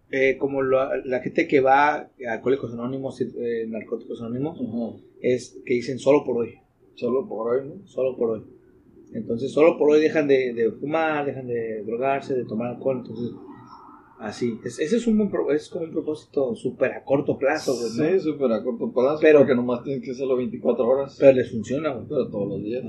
eh, 0.09 0.37
como 0.37 0.61
la, 0.61 0.91
la 1.03 1.19
gente 1.19 1.47
que 1.47 1.59
va 1.59 1.95
a 1.95 2.09
Alcohólicos 2.29 2.73
Anónimos, 2.73 3.19
eh, 3.19 3.65
Narcóticos 3.67 4.21
Anónimos, 4.21 4.57
es 5.21 5.59
que 5.65 5.73
dicen 5.73 5.99
solo 5.99 6.23
por 6.23 6.37
hoy, 6.37 6.55
Solo 6.95 7.27
por 7.27 7.53
hoy, 7.53 7.67
¿no? 7.67 7.85
solo 7.87 8.15
por 8.15 8.29
hoy. 8.31 8.43
Entonces, 9.13 9.51
solo 9.51 9.77
por 9.77 9.91
hoy 9.91 10.01
dejan 10.01 10.27
de, 10.27 10.53
de 10.53 10.71
fumar, 10.71 11.25
dejan 11.25 11.47
de 11.47 11.83
drogarse, 11.83 12.33
de 12.35 12.45
tomar 12.45 12.69
alcohol. 12.75 12.99
Entonces, 13.05 13.35
así. 14.19 14.59
Es, 14.63 14.79
ese 14.79 14.97
es, 14.97 15.07
un, 15.07 15.17
buen 15.17 15.29
pro- 15.29 15.51
es 15.51 15.69
como 15.69 15.85
un 15.85 15.91
propósito 15.91 16.55
súper 16.55 16.91
a 16.93 17.03
corto 17.03 17.37
plazo, 17.37 17.73
güey, 17.75 17.89
¿no? 18.13 18.19
Sí, 18.19 18.19
súper 18.23 18.51
a 18.51 18.63
corto 18.63 18.91
plazo. 18.91 19.19
Pero- 19.21 19.39
porque 19.39 19.55
nomás 19.55 19.83
tienes 19.83 20.03
que 20.03 20.11
hacerlo 20.11 20.35
24 20.37 20.87
horas. 20.87 21.15
Pero 21.19 21.33
les 21.33 21.51
funciona, 21.51 21.89
güey. 21.93 22.05
Pero 22.07 22.29
todos 22.29 22.47
los 22.49 22.63
días. 22.63 22.83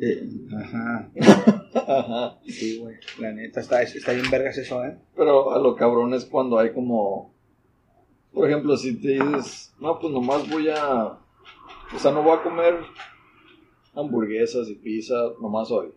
Eh, 0.00 0.28
ajá, 0.58 1.10
Ajá. 1.74 2.38
sí, 2.46 2.78
güey. 2.78 2.96
La 3.20 3.32
neta, 3.32 3.60
está, 3.60 3.82
está 3.82 4.12
bien 4.12 4.30
vergas 4.30 4.58
eso, 4.58 4.84
¿eh? 4.84 4.96
Pero 5.16 5.52
a 5.52 5.58
lo 5.58 5.74
cabrón 5.76 6.14
es 6.14 6.24
cuando 6.24 6.58
hay 6.58 6.72
como. 6.72 7.32
Por 8.32 8.48
ejemplo, 8.48 8.76
si 8.76 8.94
te 9.00 9.08
dices, 9.22 9.72
no, 9.80 9.98
pues 9.98 10.12
nomás 10.12 10.48
voy 10.50 10.68
a. 10.68 11.18
O 11.94 11.98
sea, 11.98 12.10
no 12.12 12.22
voy 12.22 12.36
a 12.38 12.42
comer 12.42 12.74
hamburguesas 13.94 14.68
y 14.70 14.74
pizza 14.74 15.14
nomás 15.40 15.70
hoy. 15.70 15.88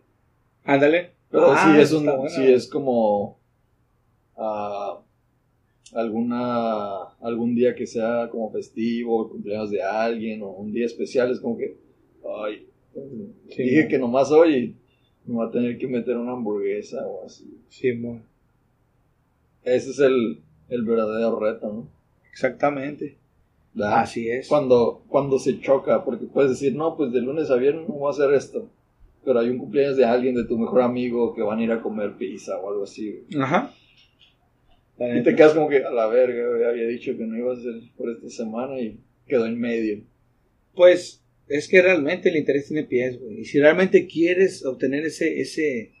Ándale. 0.64 1.12
Pero 1.30 1.50
Ah, 1.52 1.72
sí, 1.74 1.80
es 1.80 1.92
un, 1.92 2.28
sí 2.28 2.46
es 2.52 2.68
como. 2.68 3.38
Ah, 4.36 5.00
alguna. 5.94 7.02
Algún 7.20 7.54
día 7.54 7.74
que 7.74 7.86
sea 7.86 8.28
como 8.30 8.50
festivo, 8.50 9.28
cumpleaños 9.30 9.70
de 9.70 9.82
alguien 9.82 10.42
o 10.42 10.50
un 10.50 10.72
día 10.72 10.86
especial, 10.86 11.30
es 11.30 11.40
como 11.40 11.56
que. 11.56 11.76
Ay, 12.42 12.66
Sí, 13.50 13.62
dije 13.62 13.88
que 13.88 13.98
nomás 13.98 14.30
hoy 14.30 14.76
me 15.26 15.34
voy 15.34 15.46
a 15.46 15.50
tener 15.50 15.78
que 15.78 15.86
meter 15.86 16.16
una 16.16 16.32
hamburguesa 16.32 17.06
o 17.06 17.24
así. 17.24 17.58
Sí, 17.68 17.92
mo. 17.92 18.22
Ese 19.62 19.90
es 19.90 19.98
el, 19.98 20.40
el 20.68 20.82
verdadero 20.84 21.38
reto, 21.38 21.72
¿no? 21.72 21.88
Exactamente. 22.30 23.18
¿Verdad? 23.74 24.00
Así 24.00 24.28
es. 24.28 24.48
Cuando, 24.48 25.02
cuando 25.08 25.38
se 25.38 25.60
choca, 25.60 26.04
porque 26.04 26.26
puedes 26.26 26.52
decir, 26.52 26.74
no, 26.74 26.96
pues 26.96 27.12
de 27.12 27.20
lunes 27.20 27.50
a 27.50 27.56
viernes 27.56 27.88
no 27.88 27.96
voy 27.96 28.08
a 28.08 28.10
hacer 28.10 28.32
esto. 28.32 28.68
Pero 29.24 29.40
hay 29.40 29.50
un 29.50 29.58
cumpleaños 29.58 29.96
de 29.96 30.04
alguien, 30.04 30.34
de 30.34 30.44
tu 30.44 30.56
mejor 30.56 30.82
amigo, 30.82 31.34
que 31.34 31.42
van 31.42 31.58
a 31.58 31.64
ir 31.64 31.72
a 31.72 31.82
comer 31.82 32.16
pizza 32.16 32.58
o 32.58 32.70
algo 32.70 32.84
así. 32.84 33.24
Ajá. 33.38 33.72
Y 34.98 35.22
te 35.22 35.34
quedas 35.34 35.52
como 35.52 35.68
que, 35.68 35.84
a 35.84 35.90
la 35.90 36.06
verga, 36.06 36.68
había 36.68 36.86
dicho 36.86 37.16
que 37.16 37.26
no 37.26 37.36
iba 37.36 37.52
a 37.52 37.56
hacer 37.56 37.74
por 37.96 38.10
esta 38.10 38.30
semana 38.30 38.80
y 38.80 38.98
quedó 39.26 39.44
en 39.46 39.60
medio. 39.60 40.02
Pues 40.74 41.22
es 41.48 41.68
que 41.68 41.82
realmente 41.82 42.30
el 42.30 42.36
interés 42.36 42.68
tiene 42.68 42.84
pies, 42.84 43.20
güey. 43.20 43.40
Y 43.40 43.44
si 43.44 43.60
realmente 43.60 44.06
quieres 44.06 44.64
obtener 44.64 45.04
ese, 45.04 45.40
ese, 45.40 45.92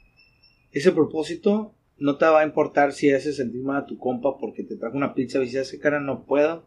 ese 0.72 0.92
propósito, 0.92 1.74
no 1.98 2.16
te 2.16 2.24
va 2.24 2.40
a 2.40 2.46
importar 2.46 2.92
si 2.92 3.10
haces 3.10 3.36
sentir 3.36 3.62
mal 3.62 3.82
a 3.82 3.86
tu 3.86 3.98
compa 3.98 4.38
porque 4.38 4.62
te 4.62 4.76
trajo 4.76 4.96
una 4.96 5.14
pizza 5.14 5.38
y 5.38 5.42
dices, 5.42 5.68
"Ese 5.68 5.78
cara 5.78 6.00
no 6.00 6.24
puedo. 6.24 6.64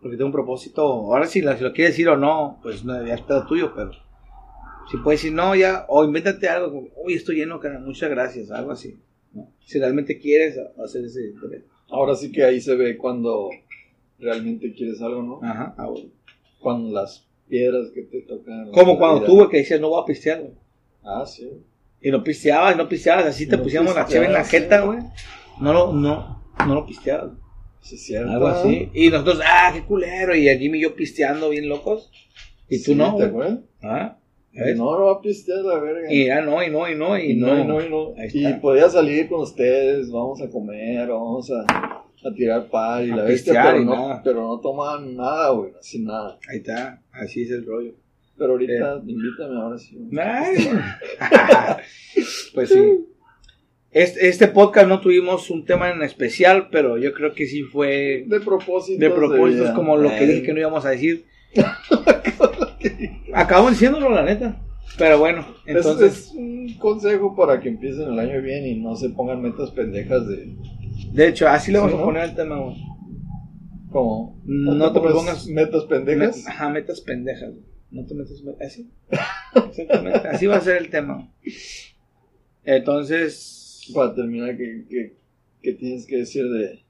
Porque 0.00 0.16
tengo 0.16 0.26
un 0.28 0.32
propósito. 0.32 0.82
Ahora 0.82 1.26
si 1.26 1.42
lo, 1.42 1.56
si 1.56 1.62
lo 1.62 1.72
quieres 1.72 1.94
decir 1.94 2.08
o 2.08 2.16
no, 2.16 2.58
pues 2.62 2.84
no, 2.84 3.00
es 3.04 3.20
pedo 3.20 3.46
tuyo, 3.46 3.72
pero 3.74 3.92
si 4.90 4.96
puedes 4.96 5.20
decir 5.20 5.34
no, 5.34 5.54
ya, 5.54 5.84
o 5.88 6.04
invéntate 6.04 6.48
algo, 6.48 6.72
como, 6.72 6.88
uy, 6.96 7.14
estoy 7.14 7.36
lleno, 7.36 7.60
cara, 7.60 7.78
muchas 7.78 8.10
gracias, 8.10 8.50
algo 8.50 8.72
así. 8.72 8.98
¿No? 9.32 9.52
Si 9.64 9.78
realmente 9.78 10.18
quieres 10.18 10.56
hacer 10.82 11.04
ese. 11.04 11.32
Ahora 11.88 12.14
sí 12.14 12.30
que 12.30 12.44
ahí 12.44 12.60
se 12.60 12.74
ve 12.76 12.96
cuando 12.96 13.50
realmente 14.18 14.72
quieres 14.74 15.00
algo, 15.00 15.22
¿no? 15.22 15.40
Ajá, 15.42 15.74
ah, 15.76 15.86
bueno. 15.86 16.10
Con 16.60 16.92
las 16.92 17.26
piedras 17.48 17.90
que 17.90 18.02
te 18.02 18.22
tocan. 18.22 18.70
Como 18.72 18.98
cuando 18.98 19.26
güey, 19.26 19.48
que 19.48 19.58
decías, 19.58 19.80
no 19.80 19.90
voy 19.90 20.02
a 20.02 20.06
pistear, 20.06 20.40
güey. 20.40 20.52
Ah, 21.02 21.24
sí. 21.26 21.50
Y 22.02 22.10
no 22.10 22.22
pisteabas, 22.22 22.76
no 22.76 22.88
pisteabas, 22.88 23.26
así 23.26 23.46
te 23.46 23.56
No 23.56 23.62
pusiéramos 23.62 23.94
la 23.94 24.06
cheve 24.06 24.26
en 24.26 24.32
la 24.32 24.44
jeta, 24.44 24.82
güey. 24.82 25.00
No 25.60 25.72
lo, 25.72 25.92
no, 25.92 26.42
no 26.66 26.74
lo 26.74 26.86
pisteabas. 26.86 27.32
Sí, 27.80 27.94
es 27.96 28.04
cierto. 28.04 28.30
Algo 28.30 28.48
así. 28.48 28.90
Y 28.94 29.10
nosotros, 29.10 29.40
ah, 29.44 29.70
qué 29.74 29.84
culero. 29.84 30.34
Y 30.34 30.48
el 30.48 30.58
Jimmy 30.58 30.78
y 30.78 30.82
yo 30.82 30.94
pisteando 30.94 31.50
bien 31.50 31.68
locos. 31.68 32.10
Y 32.68 32.78
tú 32.78 32.92
Sí, 32.92 32.94
no. 32.94 33.16
¿Te 33.16 33.26
güey. 33.26 33.28
acuerdas? 33.28 33.58
Ah, 33.82 34.18
¿ves? 34.52 34.76
No, 34.76 34.98
no 34.98 35.04
va 35.06 35.12
a 35.12 35.20
pistear 35.20 35.64
la 35.64 35.78
verga. 35.78 36.12
Y 36.12 36.26
ya 36.26 36.40
no, 36.42 36.62
y 36.62 36.70
no, 36.70 36.88
y 36.90 36.94
no, 36.96 37.18
y, 37.18 37.32
Y 37.32 37.36
no. 37.36 37.46
no, 37.48 37.60
y 37.60 37.64
no, 37.66 37.80
y 37.82 37.88
no. 37.88 38.14
Y 38.32 38.52
podía 38.54 38.88
salir 38.88 39.28
con 39.28 39.40
ustedes, 39.40 40.10
vamos 40.10 40.40
a 40.42 40.48
comer, 40.50 41.08
vamos 41.08 41.50
a, 41.50 41.62
a 41.62 42.34
tirar 42.34 42.68
par 42.68 43.04
y 43.04 43.10
A 43.10 43.16
la 43.16 43.24
bestia, 43.24 43.62
pero 43.64 43.80
y 43.80 43.84
no, 43.84 43.94
nada. 43.94 44.20
pero 44.24 44.42
no 44.46 44.60
tomaban 44.60 45.16
nada, 45.16 45.50
güey, 45.50 45.72
así 45.78 46.00
nada. 46.02 46.38
Ahí 46.48 46.58
está, 46.58 47.02
así 47.12 47.42
es 47.42 47.50
el 47.50 47.64
rollo. 47.66 47.94
Pero 48.36 48.52
ahorita, 48.52 49.02
invítame 49.06 49.60
ahora 49.60 49.78
sí. 49.78 49.98
pues 52.54 52.68
sí. 52.70 53.06
Este, 53.92 54.28
este 54.28 54.46
podcast 54.48 54.86
no 54.88 55.00
tuvimos 55.00 55.50
un 55.50 55.64
tema 55.64 55.90
en 55.90 56.02
especial, 56.02 56.68
pero 56.70 56.96
yo 56.96 57.12
creo 57.12 57.34
que 57.34 57.46
sí 57.46 57.62
fue 57.64 58.24
De 58.28 58.40
propósito. 58.40 59.00
de 59.00 59.10
propósitos 59.10 59.70
como 59.70 59.96
lo 59.96 60.08
que 60.10 60.26
dije 60.26 60.42
que 60.42 60.52
no 60.54 60.60
íbamos 60.60 60.84
a 60.86 60.90
decir. 60.90 61.24
Acabamos 63.34 63.72
diciéndolo, 63.72 64.10
la 64.10 64.22
neta. 64.24 64.60
Pero 64.98 65.18
bueno, 65.18 65.46
entonces, 65.66 66.26
es 66.28 66.32
un 66.34 66.74
consejo 66.78 67.36
para 67.36 67.60
que 67.60 67.68
empiecen 67.68 68.12
el 68.12 68.18
año 68.18 68.42
bien 68.42 68.66
y 68.66 68.74
no 68.80 68.96
se 68.96 69.10
pongan 69.10 69.40
metas 69.40 69.70
pendejas 69.70 70.26
de. 70.26 70.56
de 71.12 71.28
hecho, 71.28 71.48
así 71.48 71.70
le 71.70 71.78
vamos 71.78 71.94
a 71.94 72.02
poner 72.04 72.24
el 72.24 72.34
tema, 72.34 72.58
güey. 72.58 72.76
Como. 73.90 74.40
No 74.44 74.92
te 74.92 75.00
pongas 75.00 75.46
metas 75.46 75.84
pendejas. 75.84 76.44
met- 76.44 76.48
ajá, 76.48 76.68
metas 76.70 77.00
pendejas. 77.00 77.52
No 77.90 78.04
te 78.06 78.14
metas 78.14 78.42
met- 78.44 78.60
así. 78.64 78.90
Exactamente, 79.54 80.28
así 80.28 80.46
va 80.46 80.56
a 80.56 80.60
ser 80.60 80.76
el 80.76 80.90
tema. 80.90 81.28
Entonces, 82.64 83.90
Para 83.94 84.14
terminar, 84.14 84.56
¿qué, 84.56 84.84
qué, 84.88 85.16
qué 85.62 85.72
tienes 85.72 86.06
que 86.06 86.18
decir 86.18 86.44
de, 86.50 86.82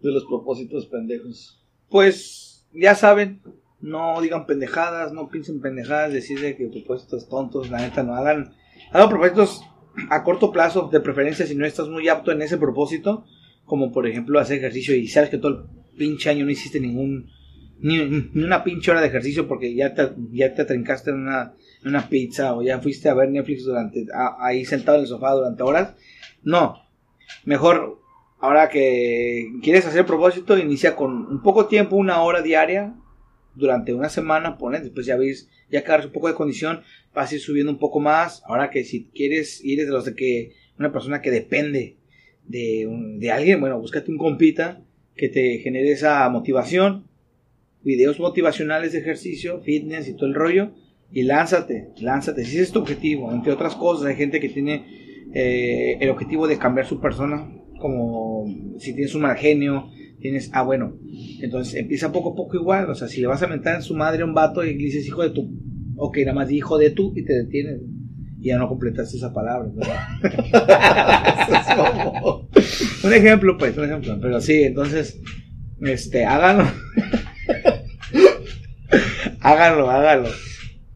de 0.00 0.10
los 0.12 0.24
propósitos 0.24 0.86
pendejos? 0.86 1.62
pues 1.88 2.66
ya 2.72 2.94
saben, 2.94 3.40
no 3.80 4.20
digan 4.20 4.46
pendejadas, 4.46 5.12
no 5.12 5.28
piensen 5.28 5.60
pendejadas, 5.60 6.12
decirle 6.12 6.56
que 6.56 6.66
propósitos 6.68 7.28
tontos, 7.28 7.70
la 7.70 7.78
neta 7.78 8.02
no 8.02 8.14
hagan, 8.14 8.54
hagan 8.92 9.08
propósitos 9.08 9.62
a 10.10 10.22
corto 10.22 10.52
plazo, 10.52 10.88
de 10.92 11.00
preferencia 11.00 11.46
si 11.46 11.54
no 11.54 11.66
estás 11.66 11.88
muy 11.88 12.08
apto 12.08 12.32
en 12.32 12.42
ese 12.42 12.58
propósito, 12.58 13.24
como 13.64 13.92
por 13.92 14.06
ejemplo 14.06 14.38
hacer 14.38 14.58
ejercicio 14.58 14.94
y 14.94 15.08
sabes 15.08 15.30
que 15.30 15.38
todo 15.38 15.52
el 15.52 15.96
pinche 15.96 16.30
año 16.30 16.44
no 16.44 16.50
hiciste 16.50 16.80
ningún 16.80 17.30
ni, 17.78 17.98
ni 18.32 18.42
una 18.42 18.64
pinche 18.64 18.90
hora 18.90 19.00
de 19.00 19.08
ejercicio 19.08 19.46
porque 19.46 19.74
ya 19.74 19.94
te, 19.94 20.10
ya 20.32 20.54
te 20.54 20.64
trincaste 20.64 21.10
en 21.10 21.16
una, 21.16 21.54
en 21.82 21.88
una 21.88 22.08
pizza 22.08 22.54
o 22.54 22.62
ya 22.62 22.80
fuiste 22.80 23.08
a 23.08 23.14
ver 23.14 23.30
Netflix 23.30 23.64
durante 23.64 24.06
ahí 24.38 24.64
sentado 24.64 24.96
en 24.96 25.02
el 25.02 25.08
sofá 25.08 25.32
durante 25.32 25.62
horas. 25.62 25.94
No, 26.42 26.82
mejor 27.44 27.98
ahora 28.40 28.68
que 28.68 29.52
quieres 29.62 29.86
hacer 29.86 30.06
propósito, 30.06 30.56
inicia 30.56 30.96
con 30.96 31.26
un 31.26 31.42
poco 31.42 31.66
tiempo, 31.66 31.96
una 31.96 32.22
hora 32.22 32.42
diaria 32.42 32.94
durante 33.56 33.92
una 33.94 34.08
semana, 34.08 34.58
pones, 34.58 34.82
después 34.82 35.06
ya 35.06 35.16
ves, 35.16 35.48
ya 35.70 35.80
agarras 35.80 36.06
un 36.06 36.12
poco 36.12 36.28
de 36.28 36.34
condición, 36.34 36.82
vas 37.14 37.32
a 37.32 37.34
ir 37.34 37.40
subiendo 37.40 37.72
un 37.72 37.78
poco 37.78 37.98
más. 38.00 38.42
Ahora 38.46 38.70
que 38.70 38.84
si 38.84 39.06
quieres 39.14 39.64
ir 39.64 39.84
de 39.84 39.90
los 39.90 40.04
de 40.04 40.14
que 40.14 40.52
una 40.78 40.92
persona 40.92 41.20
que 41.22 41.30
depende 41.30 41.96
de, 42.46 42.86
un- 42.86 43.18
de 43.18 43.30
alguien, 43.32 43.60
bueno, 43.60 43.80
búscate 43.80 44.10
un 44.10 44.18
compita 44.18 44.82
que 45.16 45.28
te 45.28 45.58
genere 45.58 45.90
esa 45.92 46.28
motivación, 46.28 47.06
videos 47.82 48.18
motivacionales 48.20 48.92
de 48.92 48.98
ejercicio, 48.98 49.60
fitness 49.62 50.08
y 50.08 50.14
todo 50.14 50.26
el 50.26 50.34
rollo, 50.34 50.72
y 51.10 51.22
lánzate, 51.22 51.88
lánzate, 52.00 52.44
si 52.44 52.54
ese 52.56 52.62
es 52.64 52.72
tu 52.72 52.80
objetivo, 52.80 53.32
entre 53.32 53.52
otras 53.52 53.76
cosas, 53.76 54.06
hay 54.06 54.16
gente 54.16 54.40
que 54.40 54.48
tiene 54.48 55.26
eh, 55.32 55.96
el 56.00 56.10
objetivo 56.10 56.46
de 56.48 56.58
cambiar 56.58 56.86
su 56.86 57.00
persona, 57.00 57.48
como 57.78 58.44
si 58.78 58.92
tienes 58.92 59.14
un 59.14 59.22
mal 59.22 59.36
genio, 59.36 59.88
tienes, 60.26 60.50
ah 60.52 60.62
bueno, 60.62 60.98
entonces 61.40 61.76
empieza 61.76 62.10
poco 62.10 62.32
a 62.32 62.34
poco 62.34 62.56
igual, 62.56 62.90
o 62.90 62.96
sea, 62.96 63.06
si 63.06 63.20
le 63.20 63.28
vas 63.28 63.44
a 63.44 63.46
mentar 63.46 63.76
en 63.76 63.82
su 63.82 63.94
madre 63.94 64.22
a 64.22 64.24
un 64.24 64.34
vato 64.34 64.64
y 64.64 64.74
le 64.74 64.84
dices 64.84 65.06
hijo 65.06 65.22
de 65.22 65.30
tu, 65.30 65.48
ok, 65.96 66.18
nada 66.18 66.34
más 66.34 66.48
di 66.48 66.56
hijo 66.56 66.78
de 66.78 66.90
tú 66.90 67.12
y 67.14 67.24
te 67.24 67.32
detienes, 67.32 67.80
y 68.40 68.48
ya 68.48 68.58
no 68.58 68.68
completaste 68.68 69.18
esa 69.18 69.32
palabra. 69.32 69.70
un 73.04 73.12
ejemplo, 73.12 73.56
pues, 73.56 73.78
un 73.78 73.84
ejemplo. 73.84 74.18
Pero 74.20 74.40
sí, 74.40 74.64
entonces, 74.64 75.20
este, 75.80 76.24
háganlo. 76.24 76.64
háganlo, 79.40 79.88
háganlo. 79.88 80.28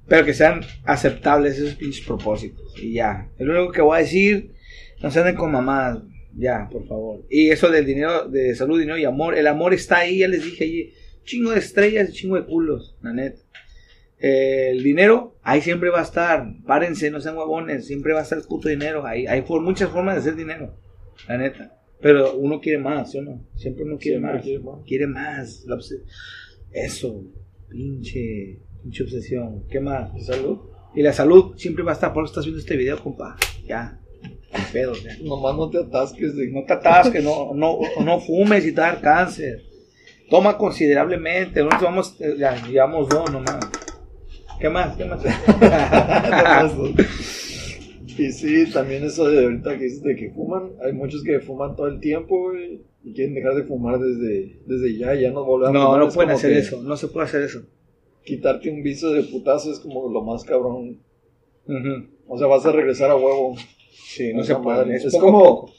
Pero 0.09 0.25
que 0.25 0.35
sean 0.35 0.63
aceptables 0.85 1.57
esos 1.57 1.77
pinches 1.77 2.05
propósitos. 2.05 2.75
Y 2.83 2.95
ya. 2.95 3.29
Es 3.39 3.47
lo 3.47 3.57
único 3.57 3.71
que 3.73 3.81
voy 3.81 3.99
a 3.99 4.03
decir. 4.03 4.57
No 5.01 5.09
se 5.11 5.21
anden 5.21 5.37
con 5.37 5.53
mamadas. 5.53 6.01
Ya, 6.37 6.69
por 6.71 6.87
favor. 6.87 7.25
Y 7.29 7.51
eso 7.51 7.71
del 7.71 7.85
dinero, 7.87 8.29
de 8.29 8.55
salud, 8.55 8.79
dinero 8.79 8.99
y 8.99 9.05
amor. 9.05 9.37
El 9.37 9.47
amor 9.47 9.75
está 9.75 9.99
ahí, 9.99 10.19
ya 10.19 10.29
les 10.29 10.45
dije 10.45 10.65
allí. 10.65 10.93
Chingo 11.25 11.51
de 11.51 11.59
estrellas 11.59 12.11
y 12.11 12.13
chingo 12.13 12.37
de 12.37 12.47
culos, 12.47 12.97
la 13.03 13.13
neta. 13.13 13.41
el 14.19 14.83
dinero, 14.83 15.39
ahí 15.43 15.61
siempre 15.61 15.91
va 15.91 16.01
a 16.01 16.05
estar. 16.05 16.47
Párense, 16.67 17.11
no 17.11 17.21
sean 17.21 17.37
huevones. 17.37 17.87
Siempre 17.87 18.13
va 18.13 18.21
a 18.21 18.23
estar 18.23 18.39
el 18.39 18.45
puto 18.45 18.69
dinero. 18.69 19.07
Ahí 19.07 19.27
hay 19.27 19.45
muchas 19.49 19.91
formas 19.91 20.15
de 20.15 20.21
hacer 20.21 20.37
dinero, 20.37 20.77
la 21.29 21.39
neta. 21.39 21.77
Pero 22.01 22.35
uno 22.37 22.61
quiere 22.61 22.79
más, 22.79 23.11
¿sí 23.11 23.19
o 23.19 23.23
no? 23.23 23.47
Siempre 23.57 23.85
uno 23.85 23.99
quiere, 23.99 24.21
más. 24.21 24.43
quiere 24.87 25.07
más. 25.07 25.67
Eso, 26.73 27.25
pinche, 27.69 28.61
pinche 28.83 29.03
obsesión. 29.03 29.67
¿Qué 29.69 29.81
más? 29.81 30.11
¿Y 30.17 30.21
salud? 30.21 30.61
Y 30.95 31.03
la 31.03 31.13
salud 31.13 31.57
siempre 31.57 31.85
va 31.85 31.93
a 31.93 31.95
estar. 31.95 32.13
Por 32.13 32.25
eso 32.25 32.33
estás 32.33 32.45
viendo 32.47 32.61
este 32.61 32.77
video, 32.77 33.03
compa. 33.03 33.37
Ya. 33.67 34.00
Pedo, 34.73 34.95
ya. 34.95 35.17
Nomás 35.23 35.57
no 35.57 35.71
te 35.71 35.79
atasques. 35.79 36.37
De... 36.37 36.51
No 36.51 36.65
te 36.65 36.73
atasques, 36.73 37.23
no, 37.23 37.53
no, 37.55 37.79
no 38.05 38.21
fumes 38.21 38.67
y 38.67 38.73
te 38.73 38.81
dar 38.81 39.01
cáncer. 39.01 39.63
Toma 40.29 40.57
considerablemente. 40.57 41.61
Nosotros 41.61 41.83
vamos, 41.83 42.17
eh, 42.21 42.35
ya, 42.39 42.55
llevamos 42.67 43.09
dos 43.09 43.31
nomás. 43.33 43.59
¿Qué 44.61 44.69
más? 44.69 44.97
¿Qué 44.97 45.05
más? 45.05 45.21
y 48.19 48.33
sí, 48.33 48.71
también 48.71 49.05
eso 49.05 49.29
de 49.29 49.45
ahorita 49.45 49.79
que 49.79 49.85
dices 49.85 50.03
de 50.03 50.17
que 50.17 50.31
fuman. 50.31 50.73
Hay 50.85 50.93
muchos 50.93 51.23
que 51.23 51.41
fuman 51.41 51.75
todo 51.75 51.89
el 51.89 52.01
tiempo, 52.01 52.53
y 53.03 53.15
quieren 53.15 53.35
dejar 53.35 53.55
de 53.55 53.65
fumar 53.65 53.99
desde, 53.99 54.59
desde 54.67 54.99
ya. 54.99 55.15
Ya 55.15 55.31
no 55.31 55.45
volvemos 55.45 55.75
No, 55.75 55.97
no 55.97 56.09
pueden 56.11 56.31
hacer 56.31 56.53
eso. 56.53 56.83
No 56.83 56.97
se 56.97 57.09
puede 57.09 57.27
hacer 57.27 57.43
eso. 57.43 57.63
Quitarte 58.25 58.71
un 58.71 58.83
vicio 58.83 59.11
de 59.11 59.23
putazo 59.23 59.73
es 59.73 59.81
como 59.81 60.11
lo 60.11 60.23
más 60.23 60.45
cabrón. 60.45 60.99
O 62.29 62.39
sea, 62.39 62.47
vas 62.47 62.67
a 62.67 62.73
regresar 62.73 63.11
a 63.11 63.17
huevo. 63.17 63.57
Sí, 64.05 64.33
no, 64.33 64.43
se 64.43 64.57
puede. 64.57 64.95
Es, 64.97 65.17
como 65.19 65.71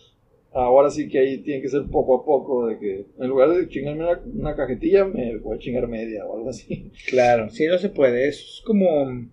ahora 0.53 0.89
sí 0.89 1.07
que 1.07 1.19
ahí 1.19 1.37
tiene 1.39 1.61
que 1.61 1.69
ser 1.69 1.83
poco 1.83 2.15
a 2.21 2.25
poco, 2.25 2.67
de 2.67 2.77
que 2.77 3.05
en 3.19 3.27
lugar 3.27 3.49
de 3.49 3.67
chingarme 3.69 4.05
una, 4.33 4.55
cajetilla, 4.55 5.05
me 5.05 5.37
voy 5.37 5.55
a 5.55 5.59
chingar 5.59 5.87
media 5.87 6.25
o 6.25 6.35
algo 6.35 6.49
así. 6.49 6.91
Claro, 7.07 7.49
sí, 7.49 7.65
no 7.67 7.77
se 7.77 7.89
puede, 7.89 8.27
es 8.27 8.61
como... 8.65 9.27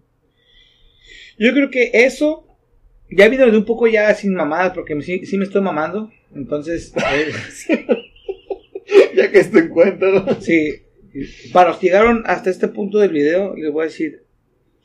Yo 1.39 1.53
creo 1.53 1.71
que 1.71 1.91
eso, 1.93 2.47
ya 3.11 3.27
he 3.27 3.31
de 3.31 3.57
un 3.57 3.65
poco 3.65 3.87
ya 3.87 4.13
sin 4.15 4.35
mamadas, 4.35 4.73
porque 4.75 5.01
sí, 5.03 5.25
sí 5.25 5.39
me 5.39 5.45
estoy 5.45 5.63
mamando, 5.63 6.11
entonces... 6.35 6.93
Eh, 8.91 9.15
ya 9.15 9.31
que 9.31 9.41
esto 9.41 9.59
encuentro. 9.59 10.41
Sí, 10.41 10.83
para 11.53 11.69
los 11.69 11.79
que 11.79 11.89
llegaron 11.89 12.23
hasta 12.25 12.49
este 12.49 12.69
punto 12.69 12.99
del 12.99 13.13
video, 13.13 13.55
les 13.55 13.71
voy 13.71 13.83
a 13.83 13.89
decir, 13.89 14.23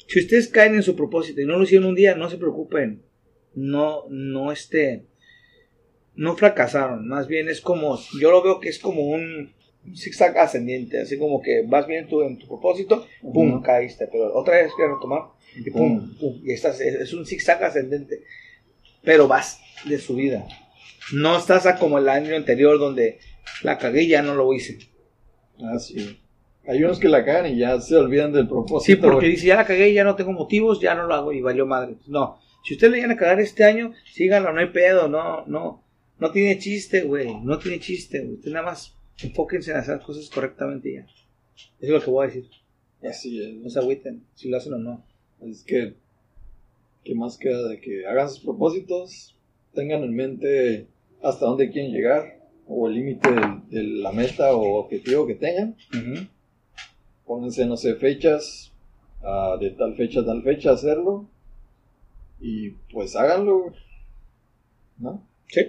si 0.07 0.19
ustedes 0.19 0.49
caen 0.49 0.75
en 0.75 0.83
su 0.83 0.95
propósito 0.95 1.39
y 1.39 1.45
no 1.45 1.57
lo 1.57 1.63
hicieron 1.63 1.87
un 1.87 1.95
día, 1.95 2.13
no 2.15 2.29
se 2.29 2.37
preocupen, 2.37 3.01
no, 3.55 4.05
no 4.09 4.51
este 4.51 5.05
no 6.15 6.35
fracasaron, 6.35 7.07
más 7.07 7.27
bien 7.27 7.49
es 7.49 7.61
como, 7.61 7.97
yo 8.19 8.31
lo 8.31 8.43
veo 8.43 8.59
que 8.59 8.69
es 8.69 8.79
como 8.79 9.01
un 9.01 9.51
zigzag 9.95 10.37
ascendiente, 10.37 11.01
así 11.01 11.17
como 11.17 11.41
que 11.41 11.63
vas 11.67 11.87
bien 11.87 12.07
tu, 12.07 12.21
en 12.21 12.37
tu 12.37 12.47
propósito, 12.47 13.05
pum, 13.21 13.61
caíste, 13.61 14.07
pero 14.11 14.33
otra 14.33 14.57
vez 14.57 14.71
que 14.77 14.87
retomar, 14.87 15.23
y 15.55 15.69
pum, 15.71 16.15
pum, 16.19 16.39
y 16.43 16.51
estás, 16.51 16.79
es, 16.81 17.13
un 17.13 17.25
zigzag 17.25 17.63
ascendente, 17.63 18.23
pero 19.03 19.27
vas 19.27 19.59
de 19.85 19.97
subida. 19.97 20.47
No 21.13 21.37
estás 21.37 21.65
a 21.65 21.77
como 21.77 21.97
el 21.97 22.07
año 22.07 22.35
anterior 22.35 22.79
donde 22.79 23.19
la 23.61 23.77
cagué 23.77 24.03
y 24.03 24.09
ya 24.09 24.21
no 24.21 24.35
lo 24.35 24.53
hice. 24.53 24.77
Ah, 25.61 25.77
sí. 25.77 26.17
Hay 26.65 26.81
unos 26.81 26.97
que 26.97 27.09
la 27.09 27.25
cagan 27.25 27.47
y 27.47 27.57
ya 27.57 27.79
se 27.81 27.97
olvidan 27.97 28.31
del 28.31 28.47
propósito. 28.47 28.85
Sí, 28.85 28.95
porque 28.95 29.27
dice, 29.27 29.47
ya 29.47 29.57
la 29.57 29.65
cagué 29.65 29.93
ya 29.93 30.05
no 30.05 30.15
tengo 30.15 30.31
motivos, 30.31 30.79
ya 30.79 30.95
no 30.95 31.07
lo 31.07 31.13
hago 31.13 31.33
y 31.33 31.41
valió 31.41 31.65
madre. 31.65 31.95
No, 32.07 32.39
si 32.63 32.75
usted 32.75 32.89
le 32.89 32.97
viene 32.97 33.13
a 33.13 33.17
cagar 33.17 33.39
este 33.41 33.65
año, 33.65 33.93
síganlo, 34.05 34.53
no 34.53 34.59
hay 34.59 34.69
pedo, 34.69 35.09
no, 35.09 35.45
no, 35.47 35.83
no 36.19 36.31
tiene 36.31 36.57
chiste, 36.59 37.01
güey. 37.01 37.35
No 37.43 37.59
tiene 37.59 37.79
chiste, 37.79 38.21
güey. 38.21 38.35
Usted 38.35 38.51
nada 38.51 38.67
más 38.67 38.95
enfóquense 39.21 39.71
en 39.71 39.77
hacer 39.77 39.99
cosas 39.99 40.29
correctamente 40.29 40.93
ya. 40.93 41.01
Eso 41.01 41.73
es 41.79 41.89
lo 41.89 42.01
que 42.01 42.09
voy 42.09 42.23
a 42.23 42.27
decir. 42.27 42.49
Así 43.03 43.43
es. 43.43 43.53
No 43.55 43.69
se 43.69 43.79
agüiten, 43.79 44.23
si 44.35 44.49
lo 44.49 44.57
hacen 44.57 44.73
o 44.73 44.77
no. 44.77 45.05
Es 45.41 45.63
que, 45.63 45.95
¿qué 47.03 47.13
más 47.15 47.37
queda 47.37 47.67
de 47.67 47.81
que 47.81 48.07
hagan 48.07 48.29
sus 48.29 48.39
propósitos? 48.39 49.35
Tengan 49.73 50.03
en 50.03 50.15
mente 50.15 50.87
hasta 51.21 51.45
dónde 51.45 51.69
quieren 51.69 51.91
llegar, 51.91 52.39
o 52.67 52.87
el 52.87 52.95
límite 52.95 53.29
de, 53.69 53.83
la 53.83 54.13
meta 54.13 54.55
o 54.55 54.79
objetivo 54.79 55.27
que 55.27 55.35
tengan. 55.35 55.75
Pónganse, 57.25 57.65
no 57.65 57.75
sé, 57.75 57.95
fechas, 57.95 58.71
ah, 59.21 59.57
de 59.59 59.71
tal 59.71 59.95
fecha 59.95 60.21
a 60.21 60.25
tal 60.25 60.43
fecha 60.43 60.71
hacerlo. 60.71 61.27
Y 62.45 62.71
pues 62.91 63.15
háganlo, 63.15 63.73
¿no? 64.97 65.25
Sí. 65.47 65.61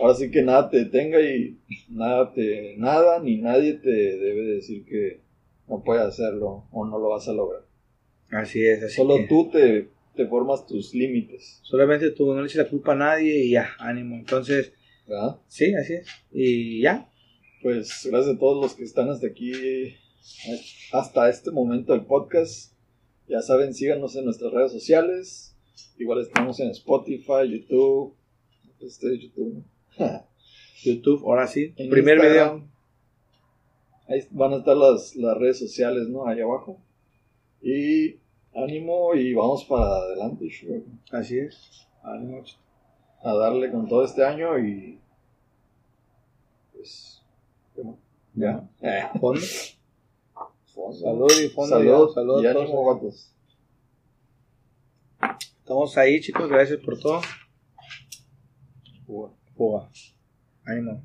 Ahora 0.00 0.14
sí 0.14 0.32
que 0.32 0.42
nada 0.42 0.68
te 0.68 0.78
detenga 0.78 1.20
y 1.20 1.60
nada 1.88 2.32
te, 2.32 2.74
nada 2.76 3.20
ni 3.20 3.36
nadie 3.36 3.74
te 3.74 3.88
debe 3.88 4.42
decir 4.56 4.84
que 4.84 5.20
no 5.68 5.84
puedes 5.84 6.02
hacerlo 6.02 6.64
o 6.72 6.84
no 6.84 6.98
lo 6.98 7.10
vas 7.10 7.28
a 7.28 7.32
lograr. 7.32 7.62
Así 8.32 8.66
es, 8.66 8.82
así 8.82 8.96
Solo 8.96 9.28
tú 9.28 9.48
te, 9.48 9.90
te, 10.16 10.26
formas 10.26 10.66
tus 10.66 10.92
límites. 10.92 11.60
Solamente 11.62 12.10
tú, 12.10 12.34
no 12.34 12.40
le 12.40 12.46
eches 12.46 12.56
la 12.64 12.68
culpa 12.68 12.92
a 12.92 12.96
nadie 12.96 13.44
y 13.44 13.52
ya, 13.52 13.68
ánimo. 13.78 14.16
Entonces, 14.16 14.72
¿verdad? 15.06 15.36
Sí, 15.46 15.72
así 15.72 15.94
es. 15.94 16.08
Y 16.32 16.82
ya. 16.82 17.08
Pues 17.62 18.08
gracias 18.10 18.34
a 18.34 18.38
todos 18.40 18.60
los 18.60 18.74
que 18.74 18.82
están 18.82 19.08
hasta 19.08 19.28
aquí, 19.28 19.52
hasta 20.92 21.30
este 21.30 21.52
momento 21.52 21.92
del 21.92 22.06
podcast. 22.06 22.72
Ya 23.28 23.40
saben, 23.40 23.72
síganos 23.72 24.16
en 24.16 24.24
nuestras 24.24 24.52
redes 24.52 24.72
sociales. 24.72 25.55
Igual 25.98 26.20
estamos 26.20 26.58
en 26.60 26.70
Spotify, 26.70 27.48
YouTube, 27.48 28.14
este 28.80 29.18
YouTube. 29.18 29.62
YouTube, 30.84 31.22
ahora 31.24 31.46
sí. 31.46 31.72
En 31.76 31.90
Primer 31.90 32.20
video. 32.20 32.62
Ahí 34.08 34.22
van 34.30 34.52
a 34.52 34.56
estar 34.58 34.76
las, 34.76 35.16
las 35.16 35.36
redes 35.36 35.58
sociales, 35.58 36.08
¿no? 36.08 36.26
Ahí 36.26 36.40
abajo. 36.40 36.78
Y 37.60 38.16
ánimo 38.54 39.14
y 39.14 39.34
vamos 39.34 39.64
para 39.64 39.84
adelante, 39.84 40.48
Así 41.10 41.38
es. 41.38 41.88
Ánimo. 42.02 42.42
A 43.22 43.34
darle 43.34 43.70
con 43.70 43.88
todo 43.88 44.04
este 44.04 44.24
año 44.24 44.58
y. 44.58 44.98
Pues. 46.72 47.22
Ya. 48.34 48.68
Eh. 48.82 49.08
Fondo. 49.18 49.40
Salud 50.92 51.32
y 51.42 51.48
fondo. 51.48 52.12
Salud, 52.12 52.44
y 52.44 52.46
ánimo, 52.46 53.00
Estamos 55.66 55.98
ahí, 55.98 56.20
chicos. 56.20 56.48
Gracias 56.48 56.78
por 56.78 56.96
todo. 56.96 57.20
Boa. 59.04 59.34
Boa. 59.56 59.90
Aí 60.64 60.80
não. 60.80 61.02